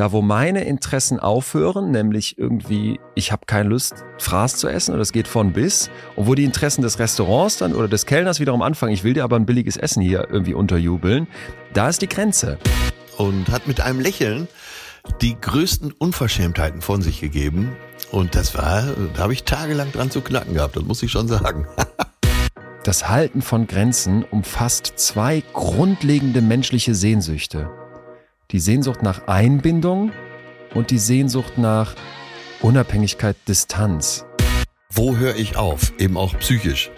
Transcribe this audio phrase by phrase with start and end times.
[0.00, 5.02] da wo meine Interessen aufhören, nämlich irgendwie, ich habe keine Lust, Fraß zu essen oder
[5.02, 8.62] es geht von bis, und wo die Interessen des Restaurants dann oder des Kellners wiederum
[8.62, 11.26] anfangen, ich will dir aber ein billiges Essen hier irgendwie unterjubeln,
[11.74, 12.56] da ist die Grenze.
[13.18, 14.48] Und hat mit einem Lächeln
[15.20, 17.76] die größten Unverschämtheiten von sich gegeben.
[18.10, 18.82] Und das war,
[19.12, 21.66] da habe ich tagelang dran zu knacken gehabt, das muss ich schon sagen.
[22.84, 27.68] Das Halten von Grenzen umfasst zwei grundlegende menschliche Sehnsüchte.
[28.52, 30.10] Die Sehnsucht nach Einbindung
[30.74, 31.94] und die Sehnsucht nach
[32.60, 34.24] Unabhängigkeit, Distanz.
[34.92, 35.92] Wo höre ich auf?
[35.98, 36.90] Eben auch psychisch.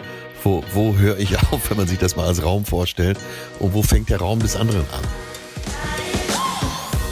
[0.42, 3.18] Wo, wo höre ich auf, wenn man sich das mal als Raum vorstellt?
[3.58, 5.04] Und wo fängt der Raum des anderen an?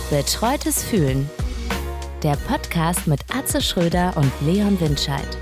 [0.09, 1.29] Betreutes Fühlen.
[2.23, 5.39] Der Podcast mit Atze Schröder und Leon Windscheid.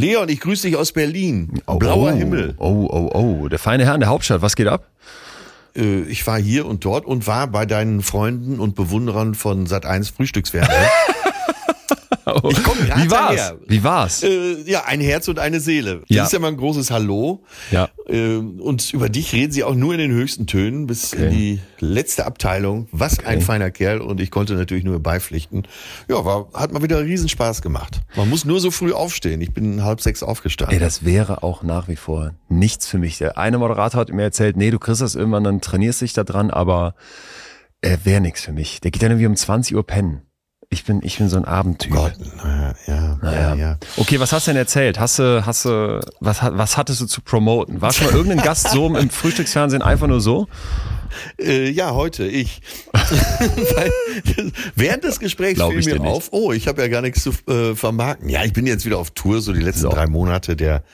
[0.00, 1.60] Leon, ich grüße dich aus Berlin.
[1.78, 2.54] Blauer oh, Himmel.
[2.58, 3.48] Oh, oh, oh.
[3.48, 4.40] Der feine Herr in der Hauptstadt.
[4.40, 4.86] Was geht ab?
[5.76, 10.14] Äh, Ich war hier und dort und war bei deinen Freunden und Bewunderern von Sat1
[10.14, 10.88] Frühstücksfernsehen.
[12.50, 13.36] Ich komm grad Wie war's?
[13.36, 13.58] daher.
[13.66, 14.22] Wie war's?
[14.22, 16.00] Äh, ja, ein Herz und eine Seele.
[16.08, 16.24] Das Ja.
[16.24, 17.42] ist ja mal ein großes Hallo.
[17.70, 17.88] Ja.
[18.08, 21.24] Ähm, und über dich reden sie auch nur in den höchsten Tönen bis Okay.
[21.26, 22.88] in die letzte Abteilung.
[22.92, 23.40] Was ein Okay.
[23.44, 25.64] feiner Kerl und ich konnte natürlich nur beipflichten.
[26.08, 28.00] Ja, war, hat mal wieder riesen Spaß gemacht.
[28.16, 29.40] Man muss nur so früh aufstehen.
[29.40, 30.74] Ich bin halb sechs aufgestanden.
[30.76, 33.18] Ey, das wäre auch nach wie vor nichts für mich.
[33.18, 36.24] Der eine Moderator hat mir erzählt, nee, du kriegst das irgendwann, dann trainierst dich da
[36.24, 36.94] dran, aber
[37.82, 38.80] äh, wäre nichts für mich.
[38.80, 40.22] Der geht dann irgendwie um 20 Uhr pennen.
[40.72, 41.90] Ich bin, ich bin so ein Abendtyp.
[41.90, 43.40] Gott, naja, ja, Naja.
[43.40, 43.78] ja, ja.
[43.96, 45.00] Okay, was hast du denn erzählt?
[45.00, 47.80] Hast du, hast du, was, was hattest du zu promoten?
[47.80, 50.46] War schon mal irgendein Gast so im Frühstücksfernsehen einfach nur so?
[51.40, 52.62] Äh, ja, heute ich.
[52.92, 53.90] Weil,
[54.76, 57.74] während des Gesprächs Glaub fiel mir auf, oh, ich habe ja gar nichts zu äh,
[57.74, 58.28] vermarkten.
[58.28, 59.88] Ja, ich bin jetzt wieder auf Tour, so die letzten So.
[59.90, 60.84] drei Monate der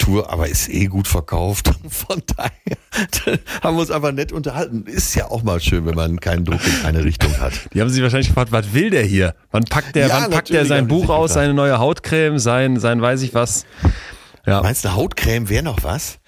[0.00, 1.70] Tour, aber ist eh gut verkauft.
[1.88, 4.84] Von daher haben wir uns einfach nett unterhalten.
[4.86, 7.52] Ist ja auch mal schön, wenn man keinen Druck in eine Richtung hat.
[7.72, 9.34] Die haben sich wahrscheinlich gefragt, was will der hier?
[9.50, 13.00] Wann packt der, Ja, wann packt der sein Buch aus, seine neue Hautcreme, sein, sein
[13.00, 13.66] weiß ich was?
[14.46, 14.62] Ja.
[14.62, 16.18] Meinst du, Hautcreme wäre noch was?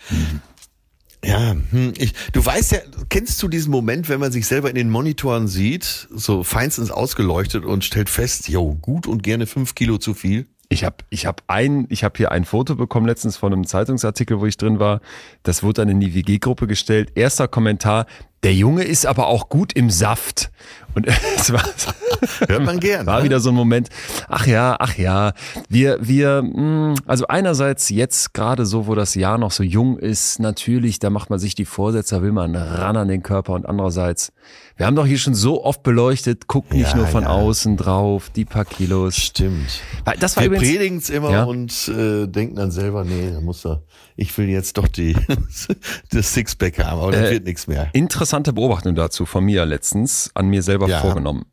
[1.24, 2.78] Ja, hm, ich, du weißt ja,
[3.08, 7.64] kennst du diesen Moment, wenn man sich selber in den Monitoren sieht, so feinstens ausgeleuchtet
[7.64, 10.48] und stellt fest, jo, gut und gerne fünf Kilo zu viel?
[10.72, 14.40] Ich habe ich hab ein, ich habe hier ein Foto bekommen letztens von einem Zeitungsartikel,
[14.40, 15.02] wo ich drin war.
[15.42, 17.12] Das wurde dann in die WG-Gruppe gestellt.
[17.14, 18.06] Erster Kommentar:
[18.42, 20.50] Der Junge ist aber auch gut im Saft.
[20.94, 21.06] Und
[21.36, 21.62] es war,
[22.48, 23.04] Hört man gern.
[23.04, 23.24] war ne?
[23.24, 23.90] wieder so ein Moment.
[24.28, 25.34] Ach ja, ach ja.
[25.68, 30.38] Wir, wir, mh, also einerseits jetzt gerade so, wo das Jahr noch so jung ist,
[30.38, 33.66] natürlich, da macht man sich die Vorsätze, da will man ran an den Körper und
[33.66, 34.32] andererseits,
[34.76, 37.30] wir haben doch hier schon so oft beleuchtet, guck nicht Ja, nur von ja.
[37.30, 39.16] außen drauf, die paar Kilos.
[39.16, 39.80] Stimmt.
[40.18, 41.44] Das war Wir übrigens, predigen's immer Ja.
[41.44, 43.82] und äh, denken dann selber, nee, da muss er,
[44.16, 45.16] ich will jetzt doch die
[46.10, 47.88] das Sixpack haben, aber das Äh, wird nichts mehr.
[47.92, 51.44] Interessante Beobachtung dazu von mir letztens an mir selber vorgenommen.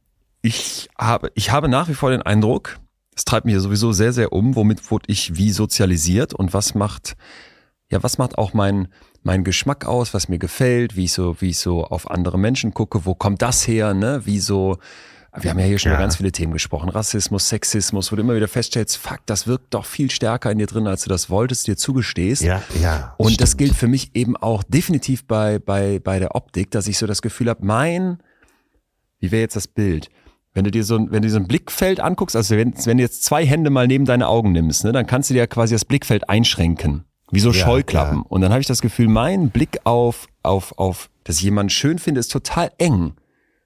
[0.41, 2.79] Ich habe, ich habe nach wie vor den Eindruck,
[3.15, 7.17] es treibt mich sowieso sehr, sehr um, womit wurde ich wie sozialisiert und was macht,
[7.91, 8.87] ja, was macht auch mein,
[9.29, 12.73] mein Geschmack aus, was mir gefällt, wie ich so, wie ich so auf andere Menschen
[12.73, 14.79] gucke, wo kommt das her, ne, wie so,
[15.39, 15.97] wir haben ja hier schon Ja.
[15.97, 16.89] über ganz viele Themen gesprochen.
[16.89, 20.65] Rassismus, Sexismus, wo du immer wieder feststellst, fuck, das wirkt doch viel stärker in dir
[20.65, 22.41] drin, als du das wolltest, dir zugestehst.
[22.41, 23.13] Ja, ja.
[23.19, 23.59] Und das stimmt.
[23.59, 27.21] gilt für mich eben auch definitiv bei, bei, bei der Optik, dass ich so das
[27.21, 28.17] Gefühl habe, mein,
[29.19, 30.09] wie wäre jetzt das Bild?
[30.55, 32.97] Wenn du dir so ein, wenn du dir so ein Blickfeld anguckst, also wenn, wenn
[32.97, 35.47] du jetzt zwei Hände mal neben deine Augen nimmst, ne, dann kannst du dir ja
[35.47, 37.03] quasi das Blickfeld einschränken.
[37.31, 38.19] Wie so Ja, Scheuklappen.
[38.19, 38.25] ja.
[38.29, 41.99] Und dann habe ich das Gefühl, mein Blick auf, auf, auf, dass ich jemanden schön
[41.99, 43.13] finde, ist total eng.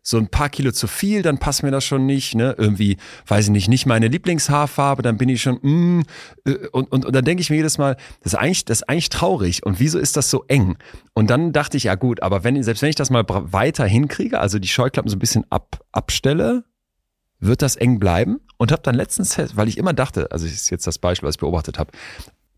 [0.05, 2.55] So ein paar Kilo zu viel, dann passt mir das schon nicht, ne?
[2.57, 6.03] Irgendwie, weiß ich nicht, nicht meine Lieblingshaarfarbe, dann bin ich schon, mm,
[6.45, 8.89] äh, und, und, und dann denke ich mir jedes Mal, das ist eigentlich, das ist
[8.89, 9.65] eigentlich traurig.
[9.65, 10.75] Und wieso ist das so eng?
[11.13, 14.41] Und dann dachte ich, ja gut, aber wenn, selbst wenn ich das mal weiter hinkriege,
[14.41, 16.65] also die Scheuklappen so ein bisschen ab, abstelle,
[17.39, 18.41] wird das eng bleiben?
[18.57, 21.35] Und habe dann letztens, weil ich immer dachte, also das ist jetzt das Beispiel, was
[21.35, 21.91] ich beobachtet habe,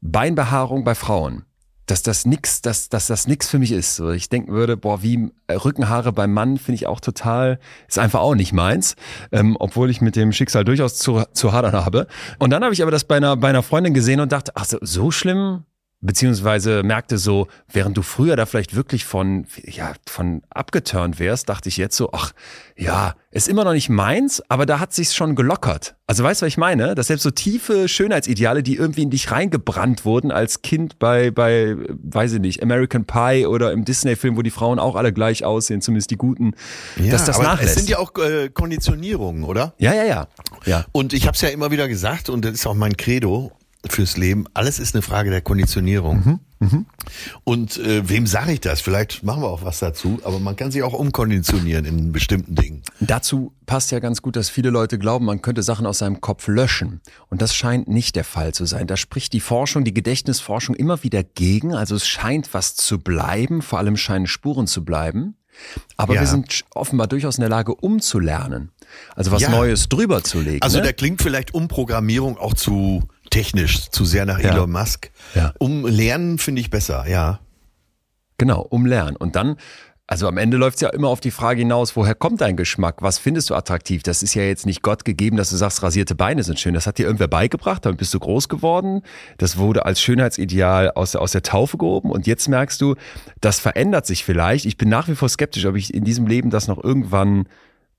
[0.02, 1.46] Beinbehaarung bei Frauen,
[1.86, 4.00] dass das nix, dass, dass das nix für mich ist.
[4.00, 8.22] Ich denken würde, boah, wie äh, Rückenhaare beim Mann finde ich auch total, ist einfach
[8.22, 8.96] auch nicht meins,
[9.32, 12.08] ähm, obwohl ich mit dem Schicksal durchaus zu, zu hadern habe.
[12.40, 14.66] Und dann habe ich aber das bei einer, bei einer Freundin gesehen und dachte, ach
[14.66, 15.64] so, so schlimm?
[16.02, 21.70] Beziehungsweise merkte so, während du früher da vielleicht wirklich von, ja, von abgeturnt wärst, dachte
[21.70, 22.32] ich jetzt so, ach,
[22.78, 25.96] ja, ist immer noch nicht meins, aber da hat sich's schon gelockert.
[26.06, 26.94] Also weißt du, was ich meine?
[26.94, 31.76] Dass selbst so tiefe Schönheitsideale, die irgendwie in dich reingebrannt wurden als Kind bei, bei,
[31.76, 35.82] weiß ich nicht, American Pie oder im Disney-Film, wo die Frauen auch alle gleich aussehen,
[35.82, 36.54] zumindest die guten,
[36.98, 37.72] ja, dass das aber nachlässt.
[37.72, 39.74] Es sind ja auch äh, Konditionierungen, oder?
[39.80, 40.28] ja, ja, ja.
[40.66, 40.86] Ja.
[40.92, 43.52] Und ich habe es ja immer wieder gesagt, und das ist auch mein Credo,
[43.92, 44.46] fürs Leben.
[44.54, 46.40] Alles ist eine Frage der Konditionierung.
[47.44, 48.82] Und äh, wem sage ich das?
[48.82, 52.82] Vielleicht machen wir auch was dazu, aber man kann sich auch umkonditionieren in bestimmten Dingen.
[53.00, 56.48] Dazu passt ja ganz gut, dass viele Leute glauben, man könnte Sachen aus seinem Kopf
[56.48, 57.02] löschen.
[57.30, 58.88] Und das scheint nicht der Fall zu sein.
[58.88, 61.74] Da spricht die Forschung, die Gedächtnisforschung immer wieder gegen.
[61.74, 65.36] Also es scheint was zu bleiben, vor allem scheinen Spuren zu bleiben.
[65.98, 66.22] Aber Ja.
[66.22, 68.72] wir sind offenbar durchaus in der Lage, umzulernen.
[69.16, 69.50] Also was Ja.
[69.50, 70.62] Neues drüber zu legen.
[70.62, 70.86] Also ne?
[70.86, 74.52] da klingt vielleicht Umprogrammierung auch zu technisch, zu sehr nach Ja.
[74.52, 75.12] Elon Musk.
[75.34, 75.54] Ja.
[75.60, 77.40] Um Lernen finde ich besser, ja.
[78.38, 79.16] Genau, um lernen.
[79.16, 79.56] Und dann,
[80.08, 83.02] also am Ende läuft es ja immer auf die Frage hinaus, woher kommt dein Geschmack?
[83.02, 84.04] Was findest du attraktiv?
[84.04, 86.74] Das ist ja jetzt nicht Gott gegeben, dass du sagst, rasierte Beine sind schön.
[86.74, 89.04] Das hat dir irgendwer beigebracht, damit bist du groß geworden.
[89.38, 92.12] Das wurde als Schönheitsideal aus, aus der Taufe gehoben.
[92.12, 92.96] Und jetzt merkst du,
[93.40, 94.66] das verändert sich vielleicht.
[94.66, 97.48] Ich bin nach wie vor skeptisch, ob ich in diesem Leben das noch irgendwann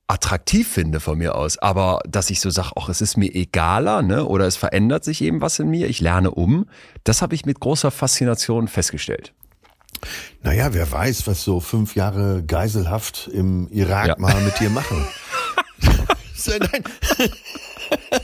[0.08, 4.02] attraktiv finde von mir aus, aber dass ich so sage, ach, es ist mir egaler,
[4.02, 6.66] ne, oder es verändert sich eben was in mir, ich lerne um,
[7.04, 9.32] das habe ich mit großer Faszination festgestellt.
[10.42, 14.14] Naja, wer weiß, was so fünf Jahre Geiselhaft im Irak Ja.
[14.18, 15.06] mal mit dir machen.
[16.46, 16.84] Nein.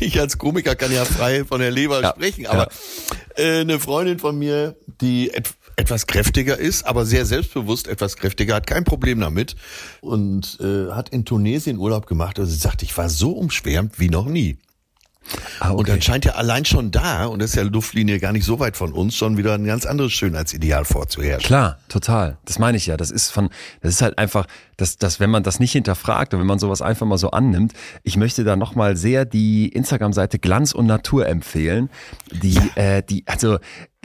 [0.00, 2.68] Ich als Komiker kann ja frei von der Leber Ja, sprechen, aber
[3.36, 5.30] äh, eine Freundin von mir, die
[5.76, 9.56] etwas kräftiger ist, aber sehr selbstbewusst etwas kräftiger, hat kein Problem damit
[10.00, 14.08] und äh, hat in Tunesien Urlaub gemacht und sie sagt, ich war so umschwärmt wie
[14.08, 14.56] noch nie.
[15.58, 18.44] Ah, Und dann scheint ja allein schon da, und das ist ja Luftlinie gar nicht
[18.44, 21.46] so weit von uns, schon wieder ein ganz anderes Schönheitsideal vorzuherrschen.
[21.46, 22.38] Klar, total.
[22.44, 22.96] Das meine ich ja.
[22.96, 23.50] Das ist von,
[23.80, 24.46] das ist halt einfach,
[24.76, 27.72] dass, dass wenn man das nicht hinterfragt und wenn man sowas einfach mal so annimmt,
[28.02, 31.90] ich möchte da nochmal sehr die Instagram-Seite Glanz und Natur empfehlen.
[32.30, 33.58] Die, äh, die, also,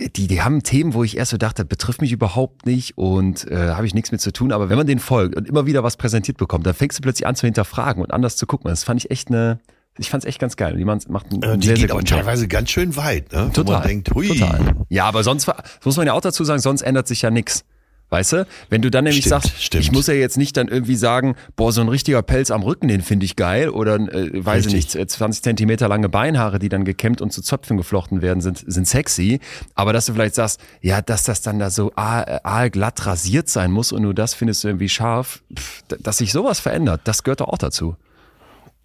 [0.10, 3.70] die, die haben Themen, wo ich erst so dachte, betrifft mich überhaupt nicht und äh,
[3.72, 4.52] habe ich nichts mit zu tun.
[4.52, 7.28] Aber wenn man den folgt und immer wieder was präsentiert bekommt, dann fängst du plötzlich
[7.28, 8.70] an zu hinterfragen und anders zu gucken.
[8.70, 9.60] Das fand ich echt eine,
[9.98, 10.76] ich fand es echt ganz geil.
[10.78, 12.20] Die macht einen Äh, Die sehr, sehr geht auch guten Job.
[12.20, 13.52] teilweise ganz schön weit, ne?
[13.54, 13.66] Total.
[13.66, 14.28] Wo man denkt, hui.
[14.28, 14.76] Total.
[14.90, 15.50] Ja, aber sonst
[15.84, 17.64] muss man ja auch dazu sagen, sonst ändert sich ja nichts.
[18.12, 18.46] Weißt du?
[18.70, 19.86] Wenn du dann nämlich Stimmt, sagst, stimmt.
[19.86, 22.90] ich muss ja jetzt nicht dann irgendwie sagen, boah, so ein richtiger Pelz am Rücken,
[22.90, 23.70] den finde ich geil.
[23.70, 27.78] Oder, äh, weiß ich nicht, 20 Zentimeter lange Beinhaare, die dann gekämmt und zu Zöpfen
[27.78, 29.40] geflochten werden, sind, sind sexy.
[29.76, 33.72] Aber dass du vielleicht sagst, ja, dass das dann da so aal- aalglatt rasiert sein
[33.72, 37.40] muss und nur das findest du irgendwie scharf, pff, dass sich sowas verändert, das gehört
[37.40, 37.96] doch auch dazu.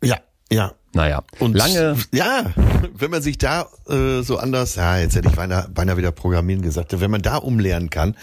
[0.05, 0.19] Ja,
[0.51, 0.73] ja.
[0.93, 2.55] Naja, Und lange, ja,
[2.95, 6.63] wenn man sich da äh, so anders, ja, jetzt hätte ich beinahe, beinahe wieder Programmieren
[6.63, 8.17] gesagt, wenn man da umlernen kann,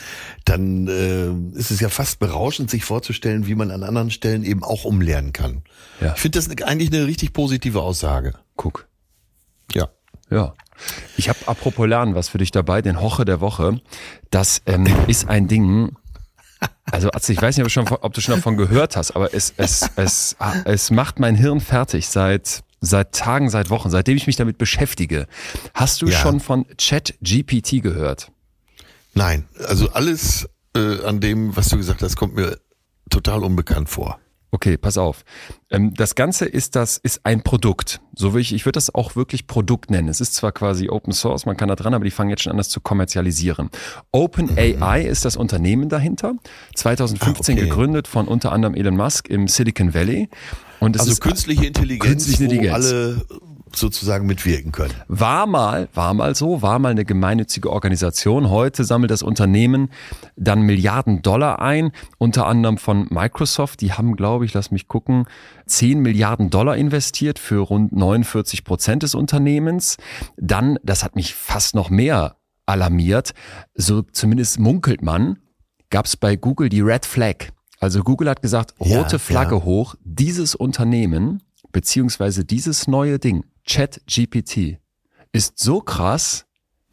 [0.43, 4.63] dann äh, ist es ja fast berauschend, sich vorzustellen, wie man an anderen Stellen eben
[4.63, 5.61] auch umlernen kann.
[6.01, 6.13] Ja.
[6.15, 8.33] Ich finde das eigentlich eine richtig positive Aussage.
[8.55, 8.87] guck.
[9.71, 9.89] Ja.
[10.31, 10.55] Ja.
[11.15, 13.81] Ich habe apropos Lernen was für dich dabei, den Hoche der Woche.
[14.31, 15.95] Das ähm, ist ein Ding.
[16.91, 19.33] Also Atze, ich weiß nicht, ob du schon, ob du schon davon gehört hast, aber
[19.33, 24.27] es, es, es, es macht mein Hirn fertig seit, seit Tagen, seit Wochen, seitdem ich
[24.27, 25.27] mich damit beschäftige.
[25.73, 26.17] Hast du Ja.
[26.19, 28.31] schon von ChatGPT gehört?
[29.13, 32.57] Nein, also alles äh, an dem, was du gesagt hast, kommt mir
[33.09, 34.19] total unbekannt vor.
[34.55, 35.25] Okay, pass auf.
[35.71, 38.01] Ähm, das Ganze ist das ist ein Produkt.
[38.15, 40.07] So will ich, ich würde das auch wirklich Produkt nennen.
[40.09, 42.51] Es ist zwar quasi Open Source, man kann da dran, aber die fangen jetzt schon
[42.51, 43.71] an, das zu kommerzialisieren.
[44.11, 46.35] OpenAI ist das Unternehmen dahinter.
[46.75, 47.67] 2015 Ah, okay.
[47.67, 50.29] gegründet von unter anderem Elon Musk im Silicon Valley.
[50.79, 52.73] Und es Also ist künstliche Intelligenz, Künstliche Intelligenz.
[52.73, 53.25] wo alle
[53.75, 54.93] sozusagen mitwirken können.
[55.07, 58.49] War mal, war mal so, war mal eine gemeinnützige Organisation.
[58.49, 59.89] Heute sammelt das Unternehmen
[60.35, 63.81] dann Milliarden Dollar ein, unter anderem von Microsoft.
[63.81, 65.25] Die haben, glaube ich, lass mich gucken,
[65.65, 69.97] 10 Milliarden Dollar investiert für rund 49 Prozent des Unternehmens.
[70.37, 73.33] Dann, das hat mich fast noch mehr alarmiert,
[73.75, 75.39] so zumindest munkelt man,
[75.89, 77.51] gab es bei Google die Red Flag.
[77.79, 79.63] Also Google hat gesagt, Ja, rote Flagge ja.
[79.63, 81.43] hoch, dieses Unternehmen
[81.73, 84.77] beziehungsweise dieses neue Ding, ChatGPT,
[85.31, 86.45] ist so krass,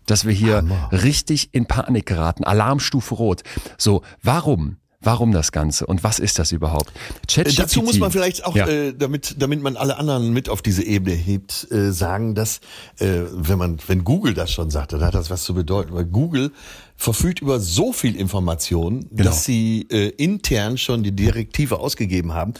[0.06, 0.90] dass wir hier Hammer.
[0.92, 2.44] richtig in Panik geraten.
[2.44, 3.42] Alarmstufe rot.
[3.78, 4.76] So, warum?
[5.02, 5.86] Warum das Ganze?
[5.86, 6.90] Und was ist das überhaupt?
[6.90, 7.58] Äh, ChatGPT.
[7.58, 8.66] Dazu muss man vielleicht auch, Ja.
[8.68, 12.60] äh, damit, damit man alle anderen mit auf diese Ebene hebt, äh, sagen, dass
[12.98, 15.94] äh, wenn man, wenn Google das schon sagt, dann hat das was zu bedeuten.
[15.94, 16.52] Weil Google
[16.96, 19.22] verfügt über so viel Information, Genau.
[19.30, 22.52] dass sie äh, intern schon die Direktive ausgegeben haben,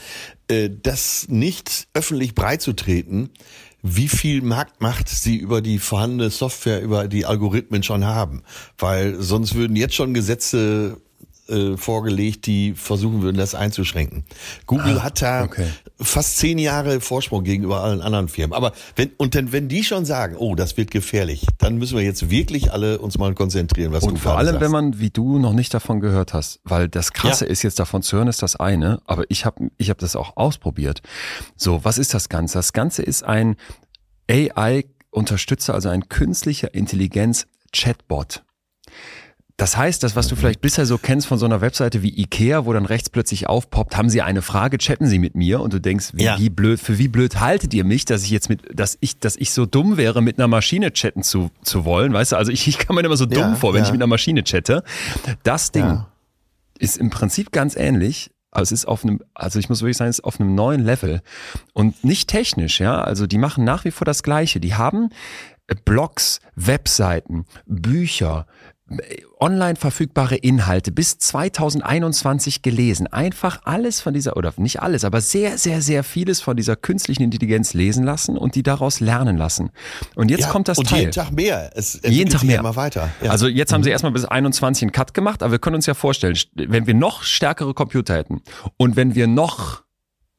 [0.49, 3.29] äh, das nicht öffentlich breitzutreten,
[3.83, 8.43] wie viel Marktmacht sie über die vorhandene Software, über die Algorithmen schon haben.
[8.79, 11.01] Weil sonst würden jetzt schon Gesetze
[11.51, 14.25] äh, vorgelegt, die versuchen würden, das einzuschränken.
[14.67, 15.67] Google hat da Ah, okay.
[16.01, 18.55] fast zehn Jahre Vorsprung gegenüber allen anderen Firmen.
[18.55, 22.05] Aber wenn, und dann, wenn die schon sagen, oh, das wird gefährlich, dann müssen wir
[22.05, 24.61] jetzt wirklich alle uns mal konzentrieren, was du Und vor gerade allem, sagst.
[24.65, 27.51] wenn man wie du noch nicht davon gehört hast, weil das Krasse Ja.
[27.51, 30.37] ist jetzt davon zu hören, ist das eine, aber ich habe ich hab das auch
[30.37, 31.03] ausprobiert.
[31.57, 32.59] So, was ist das Ganze?
[32.59, 33.57] Das Ganze ist ein
[34.31, 38.43] AI unterstütze also ein künstlicher Intelligenz Chatbot.
[39.61, 42.65] Das heißt, das, was du vielleicht bisher so kennst von so einer Webseite wie Ikea,
[42.65, 45.79] wo dann rechts plötzlich aufpoppt, haben sie eine Frage, chatten sie mit mir und du
[45.79, 46.39] denkst, wie, Ja.
[46.39, 49.37] wie blöd, für wie blöd haltet ihr mich, dass ich jetzt mit, dass ich, dass
[49.37, 52.37] ich so dumm wäre, mit einer Maschine chatten zu, zu wollen, weißt du?
[52.37, 53.87] Also ich, ich kann mir immer so dumm Ja, vor, wenn ja.
[53.87, 54.83] ich mit einer Maschine chatte.
[55.43, 56.05] Das Ding
[56.79, 58.31] ist im Prinzip ganz ähnlich.
[58.51, 60.83] Also es ist auf einem, also ich muss wirklich sagen, es ist auf einem neuen
[60.83, 61.21] Level
[61.75, 63.03] und nicht technisch, ja.
[63.03, 64.59] Also die machen nach wie vor das Gleiche.
[64.59, 65.11] Die haben
[65.85, 68.47] Blogs, Webseiten, Bücher,
[69.39, 73.07] online verfügbare Inhalte bis 2021 gelesen.
[73.07, 77.23] Einfach alles von dieser, oder nicht alles, aber sehr, sehr, sehr vieles von dieser künstlichen
[77.23, 79.71] Intelligenz lesen lassen und die daraus lernen lassen.
[80.17, 81.01] Und jetzt Ja, kommt das und Teil.
[81.01, 81.71] jeden Tag mehr.
[81.75, 82.59] Es Jeden Tag mehr.
[82.61, 83.11] Immer weiter.
[83.23, 83.31] Ja.
[83.31, 83.75] Also jetzt Mhm.
[83.77, 86.87] haben sie erstmal bis 21 einen Cut gemacht, aber wir können uns ja vorstellen, wenn
[86.87, 88.43] wir noch stärkere Computer hätten
[88.77, 89.83] und wenn wir noch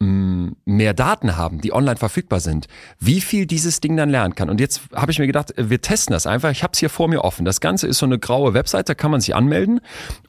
[0.02, 2.68] mehr Daten haben, die online verfügbar sind,
[3.00, 4.50] wie viel dieses Ding dann lernen kann.
[4.50, 6.50] Und jetzt habe ich mir gedacht, wir testen das einfach.
[6.50, 7.46] Ich habe es hier vor mir offen.
[7.46, 9.80] Das Ganze ist so eine graue Webseite, da kann man sich anmelden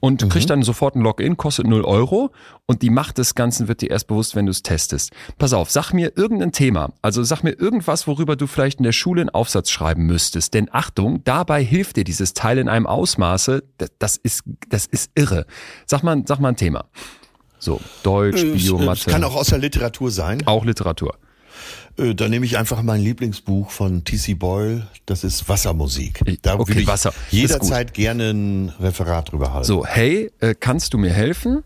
[0.00, 2.33] und kriegt dann sofort ein Login, kostet 0 Euro.
[2.67, 5.11] Und die Macht des Ganzen wird dir erst bewusst, wenn du es testest.
[5.38, 6.93] Pass auf, sag mir irgendein Thema.
[7.00, 10.55] Also sag mir irgendwas, worüber du vielleicht in der Schule einen Aufsatz schreiben müsstest.
[10.55, 15.11] Denn Achtung, dabei hilft dir dieses Teil in einem Ausmaße, das, das ist, das ist
[15.14, 15.47] irre.
[15.87, 16.85] Sag mal, sag mal ein Thema.
[17.62, 19.11] So, Deutsch, Es- Bio, es Mathe.
[19.11, 20.45] kann auch aus der Literatur sein.
[20.49, 21.16] auch Literatur.
[21.97, 24.35] Äh, Dann nehme ich einfach mein Lieblingsbuch von T.C.
[24.35, 24.88] Boyle.
[25.07, 26.23] Das ist Wassermusik.
[26.42, 27.12] Da okay, würde ich Wasser.
[27.31, 29.66] Jederzeit gerne ein Referat drüber halten.
[29.69, 31.62] So, hey, äh, kannst du mir helfen?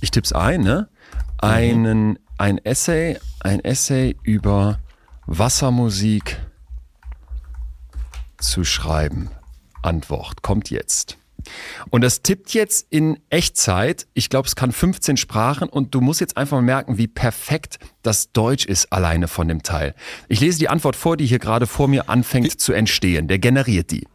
[0.00, 0.88] Ich tipp's ein, ne?
[1.38, 4.80] Einen, ein Essay, ein Essay über
[5.26, 6.40] Wassermusik
[8.38, 9.30] zu schreiben.
[9.82, 11.16] Antwort kommt jetzt.
[11.90, 14.06] Und das tippt jetzt in Echtzeit.
[14.14, 17.78] Ich glaube, es kann 15 Sprachen und du musst jetzt einfach mal merken, wie perfekt
[18.02, 19.94] das Deutsch ist alleine von dem Teil.
[20.28, 23.28] Ich lese die Antwort vor, die hier gerade vor mir anfängt zu entstehen.
[23.28, 24.06] Der generiert die.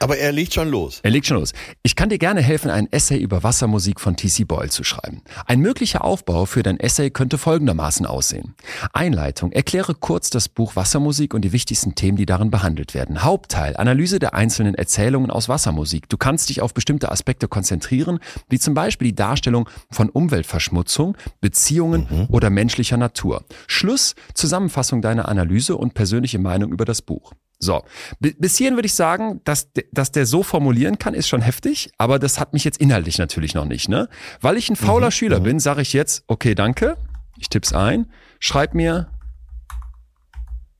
[0.00, 1.00] Aber er legt schon los.
[1.02, 1.52] Er legt schon los.
[1.82, 4.44] Ich kann dir gerne helfen, ein Essay über Wassermusik von T.C.
[4.44, 5.22] Boyle zu schreiben.
[5.46, 8.54] Ein möglicher Aufbau für dein Essay könnte folgendermaßen aussehen.
[8.92, 9.50] Einleitung.
[9.50, 13.24] Erkläre kurz das Buch Wassermusik und die wichtigsten Themen, die darin behandelt werden.
[13.24, 13.76] Hauptteil.
[13.76, 16.08] Analyse der einzelnen Erzählungen aus Wassermusik.
[16.08, 22.28] Du kannst dich auf bestimmte Aspekte konzentrieren, wie zum Beispiel die Darstellung von Umweltverschmutzung, Beziehungen
[22.30, 23.44] oder menschlicher Natur.
[23.66, 24.14] Schluss.
[24.34, 27.32] Zusammenfassung deiner Analyse und persönliche Meinung über das Buch.
[27.60, 27.82] So,
[28.20, 31.90] bi- bis hierhin würde ich sagen, dass, dass der so formulieren kann, ist schon heftig,
[31.98, 34.08] aber das hat mich jetzt inhaltlich natürlich noch nicht, ne?
[34.40, 36.96] Weil ich ein fauler Schüler bin, sage ich jetzt, okay, danke,
[37.36, 38.06] ich tipp's ein,
[38.38, 39.10] schreib mir,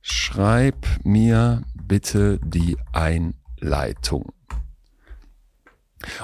[0.01, 4.31] schreib mir bitte die Einleitung.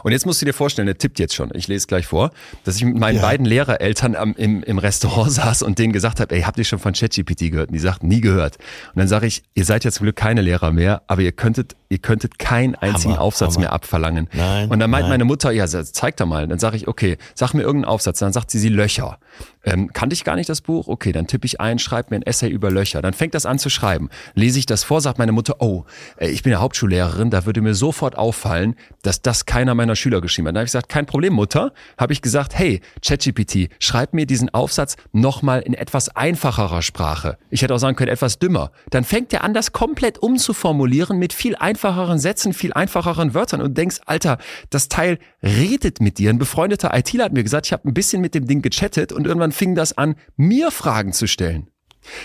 [0.04, 2.32] Und jetzt musst du dir vorstellen, der tippt jetzt schon, ich lese gleich vor,
[2.64, 3.22] dass ich mit meinen Ja.
[3.22, 6.80] beiden Lehrereltern am, im, im Restaurant saß und denen gesagt habe, ey, habt ihr schon
[6.80, 7.70] von ChatGPT gehört?
[7.70, 8.58] Und die sagten, nie gehört.
[8.94, 11.76] Und dann sage ich, ihr seid ja zum Glück keine Lehrer mehr, aber ihr könntet,
[11.90, 13.66] ihr könntet keinen einzigen Hammer, Aufsatz Hammer.
[13.66, 14.30] mehr abverlangen.
[14.34, 15.12] Nein, und dann meint nein.
[15.12, 16.48] meine Mutter, ja, zeig doch mal.
[16.48, 18.20] Dann sage ich, okay, sag mir irgendeinen Aufsatz.
[18.20, 19.20] Dann sagt sie, sie Löcher.
[19.66, 20.88] Ähm, kannte ich gar nicht das Buch?
[20.88, 23.02] Okay, dann tippe ich ein, schreib mir ein Essay über Löcher.
[23.02, 24.10] Dann fängt das an zu schreiben.
[24.36, 25.86] Lese ich das vor, sagt meine Mutter, oh,
[26.18, 30.22] äh, ich bin ja Hauptschullehrerin, da würde mir sofort auffallen, dass das keiner meiner Schüler
[30.22, 30.56] geschrieben hat.
[30.56, 31.74] Dann habe ich gesagt, kein Problem, Mutter.
[31.98, 37.38] Habe ich gesagt, hey, ChatGPT, schreib mir diesen Aufsatz nochmal in etwas einfacherer Sprache.
[37.50, 38.72] Ich hätte auch sagen können, etwas dümmer.
[38.92, 43.78] Dann fängt er an, das komplett umzuformulieren mit viel einfacheren Sätzen, viel einfacheren Wörtern und
[43.78, 44.38] denkst, Alter,
[44.70, 46.30] das Teil redet mit dir.
[46.30, 49.26] Ein befreundeter ITler hat mir gesagt, ich habe ein bisschen mit dem Ding gechattet und
[49.26, 51.72] irgendwann fing das an, mir Fragen zu stellen.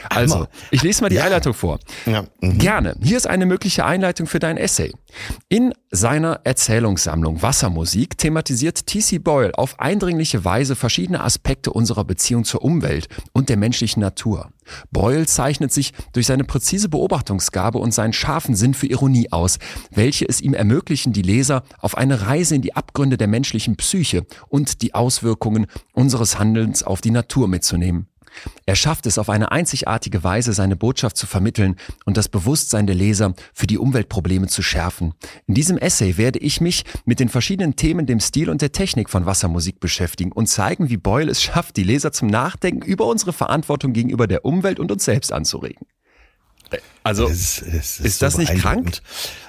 [0.08, 1.24] Also, ich lese mal die Ja.
[1.24, 1.78] Einleitung vor.
[2.06, 2.24] Ja.
[2.40, 2.58] mhm.
[2.58, 2.96] Gerne.
[3.02, 4.92] Hier ist eine mögliche Einleitung für dein Essay.
[5.48, 9.18] In seiner Erzählungssammlung Wassermusik thematisiert T.C.
[9.18, 14.50] Boyle auf eindringliche Weise verschiedene Aspekte unserer Beziehung zur Umwelt und der menschlichen Natur.
[14.92, 19.58] Boyle zeichnet sich durch seine präzise Beobachtungsgabe und seinen scharfen Sinn für Ironie aus,
[19.90, 24.26] welche es ihm ermöglichen, die Leser auf eine Reise in die Abgründe der menschlichen Psyche
[24.48, 28.06] und die Auswirkungen unseres Handelns auf die Natur mitzunehmen.
[28.66, 32.96] Er schafft es auf eine einzigartige Weise, seine Botschaft zu vermitteln und das Bewusstsein der
[32.96, 35.14] Leser für die Umweltprobleme zu schärfen.
[35.46, 39.10] In diesem Essay werde ich mich mit den verschiedenen Themen, dem Stil und der Technik
[39.10, 43.32] von Wassermusik beschäftigen und zeigen, wie Boyle es schafft, die Leser zum Nachdenken über unsere
[43.32, 45.86] Verantwortung gegenüber der Umwelt und uns selbst anzuregen.
[47.02, 49.02] Also, Das ist, das Ist das nicht beeindruckend.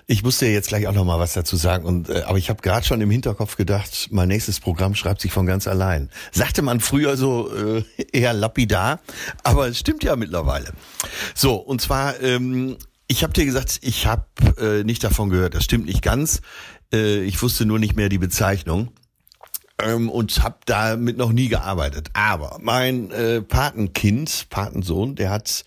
[0.08, 1.86] Ich muss dir jetzt gleich auch noch mal was dazu sagen.
[1.86, 5.32] Und, äh, aber ich habe gerade schon im Hinterkopf gedacht, mein nächstes Programm schreibt sich
[5.32, 6.10] von ganz allein.
[6.32, 9.00] Sagte man früher so äh, eher lapidar,
[9.44, 10.72] aber es stimmt ja mittlerweile.
[11.36, 14.26] So, und zwar, ähm, ich habe dir gesagt, ich habe
[14.58, 15.54] äh, nicht davon gehört.
[15.56, 16.42] Das stimmt nicht ganz.
[16.94, 18.92] Äh, ich wusste nur nicht mehr die Bezeichnung.
[19.82, 22.10] ähm, und habe damit noch nie gearbeitet.
[22.14, 25.64] Aber mein äh, Patenkind, Patensohn, der hat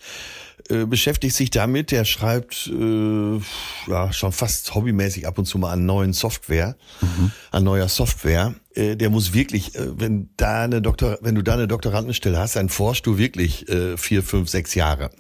[0.71, 1.91] äh, beschäftigt sich damit.
[1.91, 3.41] Der schreibt äh,
[3.87, 7.33] ja schon fast hobbymäßig ab und zu mal an neuen Software, mhm.
[7.51, 8.55] an neuer Software.
[8.75, 12.57] Äh, der muss wirklich, äh, wenn da eine Doktor, wenn du da eine Doktorandenstelle hast,
[12.57, 15.11] dann forschst du wirklich äh, vier, fünf, sechs Jahre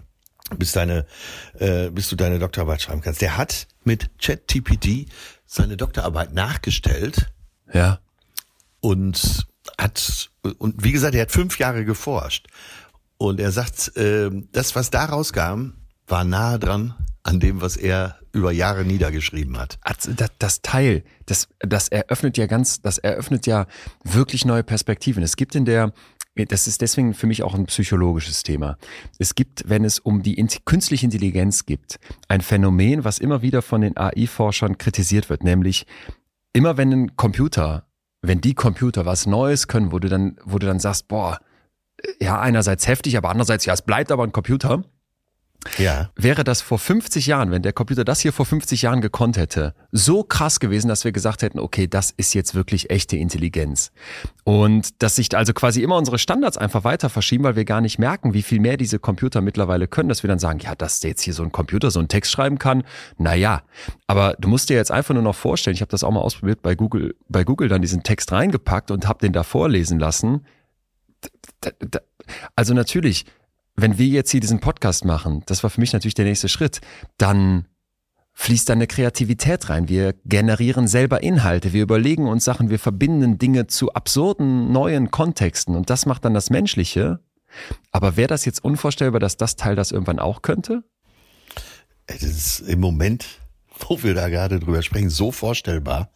[0.59, 1.07] bis deine,
[1.93, 3.23] bis du deine Doktorarbeit schreiben kannst.
[3.23, 5.07] Der hat mit ChatGPT
[5.47, 7.33] seine Doktorarbeit nachgestellt.
[7.73, 7.99] Ja.
[8.81, 9.47] Und
[9.79, 12.47] hat, und wie gesagt, er hat fünf Jahre geforscht.
[13.16, 15.75] Und er sagt, äh, das, was da rauskam,
[16.06, 19.78] war nahe dran an dem, was er über Jahre niedergeschrieben hat.
[20.16, 23.66] Das, das Teil, das, das eröffnet ja ganz, das eröffnet ja
[24.02, 25.23] wirklich neue Perspektiven.
[25.23, 25.92] Es gibt in der,
[26.35, 28.76] das ist deswegen für mich auch ein psychologisches Thema.
[29.18, 33.80] Es gibt, wenn es um die künstliche Intelligenz gibt, ein Phänomen, was immer wieder von
[33.80, 35.87] den AI-Forschern kritisiert wird, nämlich
[36.52, 37.87] immer wenn ein Computer,
[38.21, 41.38] wenn die Computer was Neues können, wo du dann, wo du dann sagst, boah,
[42.20, 44.82] ja, einerseits heftig, aber andererseits, ja, es bleibt aber ein Computer.
[45.78, 46.11] Ja.
[46.16, 49.75] Wäre das vor 50 Jahren, wenn der Computer das hier vor 50 Jahren gekonnt hätte,
[49.92, 53.90] so krass gewesen, dass wir gesagt hätten, okay, das ist jetzt wirklich echte Intelligenz.
[54.44, 57.99] Und dass sich also quasi immer unsere Standards einfach weiter verschieben, weil wir gar nicht
[57.99, 61.23] merken, wie viel mehr diese Computer mittlerweile können, dass wir dann sagen, ja, dass jetzt
[61.23, 62.84] hier so ein Computer so einen Text schreiben kann,
[63.16, 63.62] naja.
[64.06, 66.62] Aber du musst dir jetzt einfach nur noch vorstellen, ich habe das auch mal ausprobiert
[66.62, 70.44] bei Google, bei Google dann diesen Text reingepackt und habe den da vorlesen lassen.
[72.56, 73.26] Also natürlich,
[73.76, 76.80] wenn wir jetzt hier diesen Podcast machen, das war für mich natürlich der nächste Schritt,
[77.18, 77.66] dann
[78.35, 79.88] fließt da eine Kreativität rein.
[79.88, 85.76] Wir generieren selber Inhalte, wir überlegen uns Sachen, wir verbinden Dinge zu absurden neuen Kontexten
[85.76, 87.21] und das macht dann das Menschliche.
[87.92, 90.83] Aber wäre das jetzt unvorstellbar, dass das Teil das irgendwann auch könnte?
[92.06, 93.26] Das ist im Moment,
[93.78, 96.11] wo wir da gerade drüber sprechen, so vorstellbar.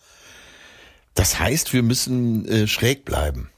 [1.15, 3.51] Das heißt, wir müssen äh, schräg bleiben.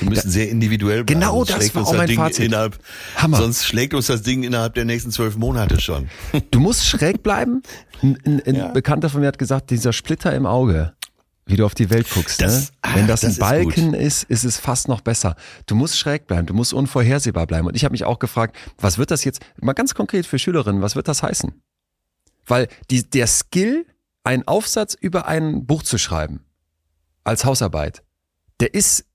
[0.00, 1.20] Wir müssen sehr individuell bleiben.
[1.20, 2.46] Genau, das war auch mein Ding Fazit.
[2.46, 2.78] Innerhalb,
[3.16, 3.38] Hammer.
[3.38, 6.08] Sonst schlägt uns das Ding innerhalb der nächsten zwölf Monate schon.
[6.50, 7.62] Du musst schräg bleiben.
[8.02, 8.68] Ein, ein, ein ja.
[8.68, 10.94] Bekannter von mir hat gesagt, dieser Splitter im Auge,
[11.46, 12.40] wie du auf die Welt guckst.
[12.40, 12.76] Das, ne?
[12.82, 15.36] ach, Wenn das, das ein Balken ist, ist, ist es fast noch besser.
[15.66, 17.66] Du musst schräg bleiben, du musst unvorhersehbar bleiben.
[17.66, 20.82] Und ich habe mich auch gefragt, was wird das jetzt, mal ganz konkret für Schülerinnen,
[20.82, 21.52] was wird das heißen?
[22.46, 23.86] Weil die, der Skill,
[24.24, 26.44] einen Aufsatz über ein Buch zu schreiben,
[27.24, 28.02] als Hausarbeit,
[28.60, 29.05] der ist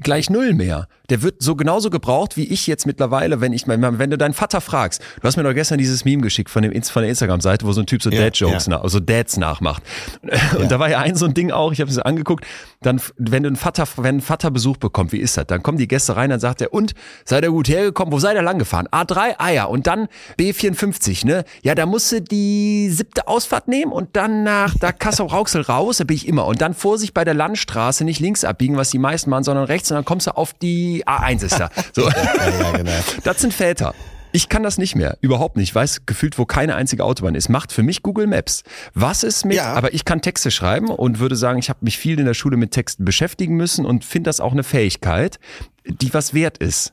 [0.00, 0.86] gleich null mehr.
[1.10, 4.60] Der wird so genauso gebraucht wie ich jetzt mittlerweile, wenn ich wenn du deinen Vater
[4.60, 5.02] fragst.
[5.20, 7.80] Du hast mir doch gestern dieses Meme geschickt von dem von der Instagram-Seite, wo so
[7.80, 8.70] ein Typ so ja, Dad-Jokes, ja.
[8.70, 9.82] nach, also Dads nachmacht.
[10.22, 10.66] Und ja.
[10.66, 12.46] da war ja ein so ein Ding auch, ich habe es angeguckt,
[12.80, 15.46] dann, wenn du ein Vater, wenn ein Vater Besuch bekommt, wie ist das?
[15.46, 16.94] Dann kommen die Gäste rein, dann sagt er, und,
[17.24, 18.12] seid ihr gut hergekommen?
[18.12, 18.86] Wo seid ihr lang gefahren?
[18.88, 21.44] A3, ah ja, und dann B54, ne?
[21.62, 26.04] Ja, da musst du die siebte Ausfahrt nehmen und dann nach da Kassel-Rauxel raus, da
[26.04, 26.46] bin ich immer.
[26.46, 29.90] Und dann Vorsicht bei der Landstraße, nicht links abbiegen, was die meisten machen, sondern rechts
[29.90, 31.70] und dann kommst du auf die A1 ist da.
[31.94, 32.02] So.
[32.08, 32.92] ja, ja, genau.
[33.24, 33.94] Das sind Väter.
[34.32, 35.70] Ich kann das nicht mehr, überhaupt nicht.
[35.70, 37.48] Ich weiß gefühlt, wo keine einzige Autobahn ist.
[37.48, 38.62] Macht für mich Google Maps.
[38.94, 39.72] Was ist mit, ja.
[39.72, 42.56] aber ich kann Texte schreiben und würde sagen, ich habe mich viel in der Schule
[42.56, 45.40] mit Texten beschäftigen müssen und finde das auch eine Fähigkeit,
[45.84, 46.92] die was wert ist.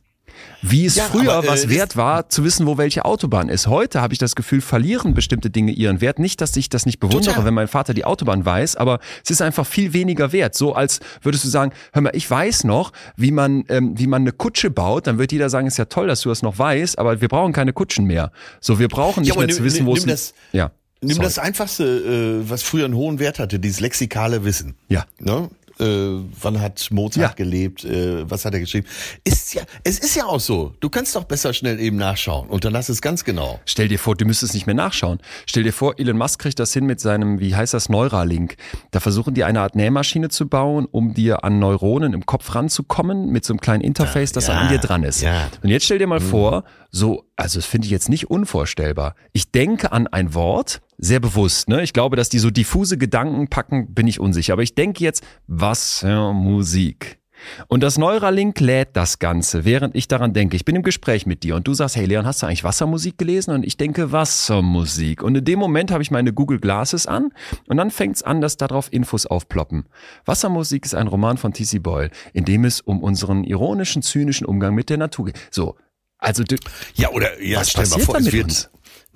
[0.61, 3.67] Wie es ja, früher aber, äh, was wert war, zu wissen, wo welche Autobahn ist.
[3.67, 6.19] Heute habe ich das Gefühl, verlieren bestimmte Dinge ihren Wert.
[6.19, 7.45] Nicht, dass ich das nicht bewundere, total.
[7.45, 10.55] wenn mein Vater die Autobahn weiß, aber es ist einfach viel weniger wert.
[10.55, 14.23] So als würdest du sagen, hör mal, ich weiß noch, wie man, ähm, wie man
[14.23, 15.07] eine Kutsche baut.
[15.07, 17.53] Dann wird jeder sagen, ist ja toll, dass du das noch weißt, aber wir brauchen
[17.53, 18.31] keine Kutschen mehr.
[18.59, 20.33] So, wir brauchen nicht ja, mehr nimm, zu wissen, wo es...
[20.51, 20.71] Ja.
[21.01, 21.25] Nimm Sorry.
[21.25, 21.83] das Einfachste,
[22.43, 24.75] äh, was früher einen hohen Wert hatte, dieses lexikale Wissen.
[24.87, 25.05] Ja.
[25.19, 25.49] Ne?
[25.79, 27.35] Äh, wann hat Mozart ja.
[27.35, 28.87] gelebt, äh, was hat er geschrieben.
[29.23, 30.73] Ist ja, es ist ja auch so.
[30.79, 33.59] Du kannst doch besser schnell eben nachschauen und dann lass es ganz genau.
[33.65, 35.19] Stell dir vor, du müsstest nicht mehr nachschauen.
[35.45, 38.55] Stell dir vor, Elon Musk kriegt das hin mit seinem, wie heißt das, Neuralink.
[38.91, 43.29] Da versuchen die eine Art Nähmaschine zu bauen, um dir an Neuronen im Kopf ranzukommen
[43.29, 45.21] mit so einem kleinen Interface, das ja, an dir dran ist.
[45.21, 45.49] Ja.
[45.61, 46.25] Und jetzt stell dir mal mhm.
[46.25, 49.15] vor, so, also das finde ich jetzt nicht unvorstellbar.
[49.33, 51.83] Ich denke an ein Wort, sehr bewusst, ne?
[51.83, 54.53] Ich glaube, dass die so diffuse Gedanken packen, bin ich unsicher.
[54.53, 57.19] Aber ich denke jetzt, Wassermusik.
[57.67, 60.55] Und das Neuralink lädt das Ganze, während ich daran denke.
[60.55, 63.17] Ich bin im Gespräch mit dir und du sagst, hey Leon, hast du eigentlich Wassermusik
[63.17, 63.51] gelesen?
[63.51, 65.21] Und ich denke Wassermusik.
[65.21, 67.31] Und in dem Moment habe ich meine Google Glasses an
[67.67, 69.85] und dann fängt es an, dass darauf Infos aufploppen.
[70.25, 71.79] Wassermusik ist ein Roman von T.C.
[71.79, 75.39] Boyle, in dem es um unseren ironischen, zynischen Umgang mit der Natur geht.
[75.51, 75.75] So,
[76.19, 76.55] also du,
[76.95, 78.71] ja oder ja, was mal vor, es wird uns?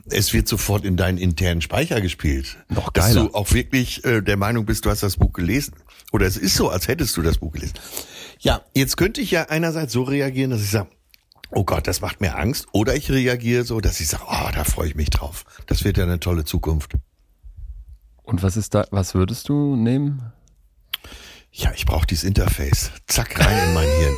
[0.09, 2.57] Es wird sofort in deinen internen Speicher gespielt.
[2.69, 3.13] Noch geiler.
[3.23, 5.75] Dass du auch wirklich äh, der Meinung bist, du hast das Buch gelesen.
[6.11, 7.75] Oder es ist so, als hättest du das Buch gelesen.
[8.39, 10.89] Ja, jetzt könnte ich ja einerseits so reagieren, dass ich sage,
[11.51, 12.67] oh Gott, das macht mir Angst.
[12.71, 15.45] Oder ich reagiere so, dass ich sage, oh, da freue ich mich drauf.
[15.67, 16.93] Das wird ja eine tolle Zukunft.
[18.23, 20.31] Und was ist da, was würdest du nehmen?
[21.53, 22.91] Ja, ich brauche dieses Interface.
[23.07, 24.15] Zack, rein in mein Hirn.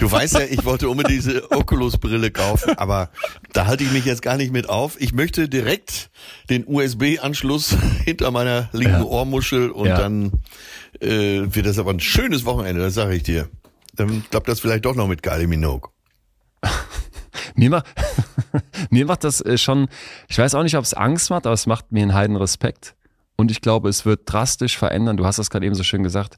[0.00, 3.08] Du weißt ja, ich wollte unbedingt diese Oculus-Brille kaufen, aber
[3.54, 5.00] da halte ich mich jetzt gar nicht mit auf.
[5.00, 6.10] Ich möchte direkt
[6.50, 9.02] den USB-Anschluss hinter meiner linken ja.
[9.02, 9.96] Ohrmuschel und ja.
[9.96, 10.32] dann
[11.00, 13.48] äh, wird das aber ein schönes Wochenende, das sage ich dir.
[13.94, 15.90] Dann klappt das vielleicht doch noch mit Kylie Minogue.
[17.54, 17.86] mir, macht,
[18.90, 19.88] mir macht das äh, schon,
[20.28, 22.94] ich weiß auch nicht, ob es Angst macht, aber es macht mir einen heiden Respekt.
[23.36, 25.16] Und ich glaube, es wird drastisch verändern.
[25.16, 26.36] Du hast das gerade eben so schön gesagt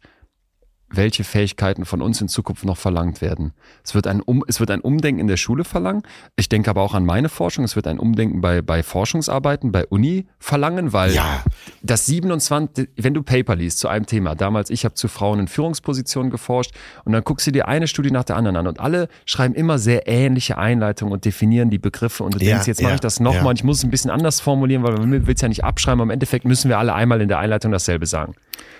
[0.89, 3.53] welche Fähigkeiten von uns in Zukunft noch verlangt werden.
[3.85, 6.03] Es wird ein, um, es wird ein Umdenken in der Schule verlangen.
[6.37, 7.65] Ich denke aber auch an meine Forschung.
[7.65, 11.43] Es wird ein Umdenken bei, bei Forschungsarbeiten, bei Uni verlangen, weil ja.
[11.83, 15.49] das 27, wenn du Paper liest zu einem Thema, damals, ich habe zu Frauen in
[15.49, 16.73] Führungspositionen geforscht
[17.05, 19.79] und dann guckst du dir eine Studie nach der anderen an und alle schreiben immer
[19.79, 23.01] sehr ähnliche Einleitungen und definieren die Begriffe und du ja, denkst, jetzt ja, mache ich
[23.01, 23.51] das nochmal ja.
[23.51, 26.01] und ich muss es ein bisschen anders formulieren, weil man will es ja nicht abschreiben,
[26.01, 28.35] aber im Endeffekt müssen wir alle einmal in der Einleitung dasselbe sagen.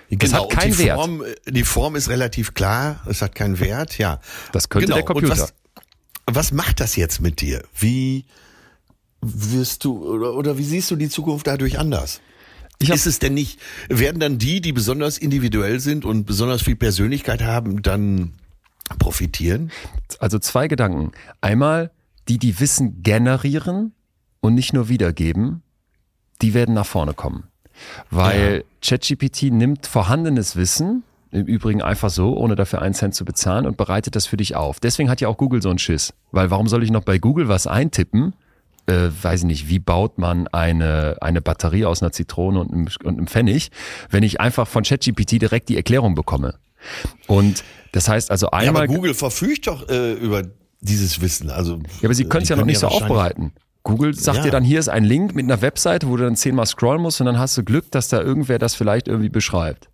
[0.09, 0.97] Das genau, hat keinen die Wert.
[0.97, 4.21] Form, die Form ist relativ klar, es hat keinen Wert, ja.
[4.53, 4.97] Das könnte genau.
[4.97, 5.37] der Computer.
[5.37, 5.53] Was,
[6.25, 7.63] was, macht das jetzt mit dir?
[7.77, 8.25] Wie
[9.21, 12.21] wirst du oder, oder wie siehst du die Zukunft dadurch anders?
[12.79, 13.59] ist es denn nicht,
[13.89, 18.33] werden dann die, die besonders individuell sind und besonders viel Persönlichkeit haben, dann
[18.99, 19.71] profitieren?
[20.19, 21.11] Also zwei Gedanken.
[21.41, 21.91] Einmal,
[22.27, 23.93] die, die Wissen generieren
[24.41, 25.63] und nicht nur wiedergeben,
[26.41, 27.45] die werden nach vorne kommen.
[28.09, 28.63] Weil ja.
[28.81, 33.77] ChatGPT nimmt vorhandenes Wissen, im Übrigen einfach so, ohne dafür einen Cent zu bezahlen und
[33.77, 34.79] bereitet das für dich auf.
[34.79, 36.13] Deswegen hat ja auch Google so einen Schiss.
[36.31, 38.33] Weil warum soll ich noch bei Google was eintippen?
[38.85, 42.87] Äh, weiß ich nicht, wie baut man eine, eine Batterie aus einer Zitrone und einem,
[43.03, 43.71] und einem Pfennig,
[44.09, 46.55] wenn ich einfach von ChatGPT direkt die Erklärung bekomme.
[47.27, 48.83] Und das heißt also einmal.
[48.83, 50.43] Ja, aber Google verfügt doch äh, über
[50.79, 51.49] dieses Wissen.
[51.49, 53.51] Also, ja, aber sie können es ja noch nicht so aufbereiten.
[53.87, 54.43] Google sagt ja.
[54.43, 57.21] dir dann, hier ist ein Link mit einer Webseite, wo du dann zehnmal scrollen musst
[57.21, 59.89] und dann hast du Glück, dass da irgendwer das vielleicht irgendwie beschreibt.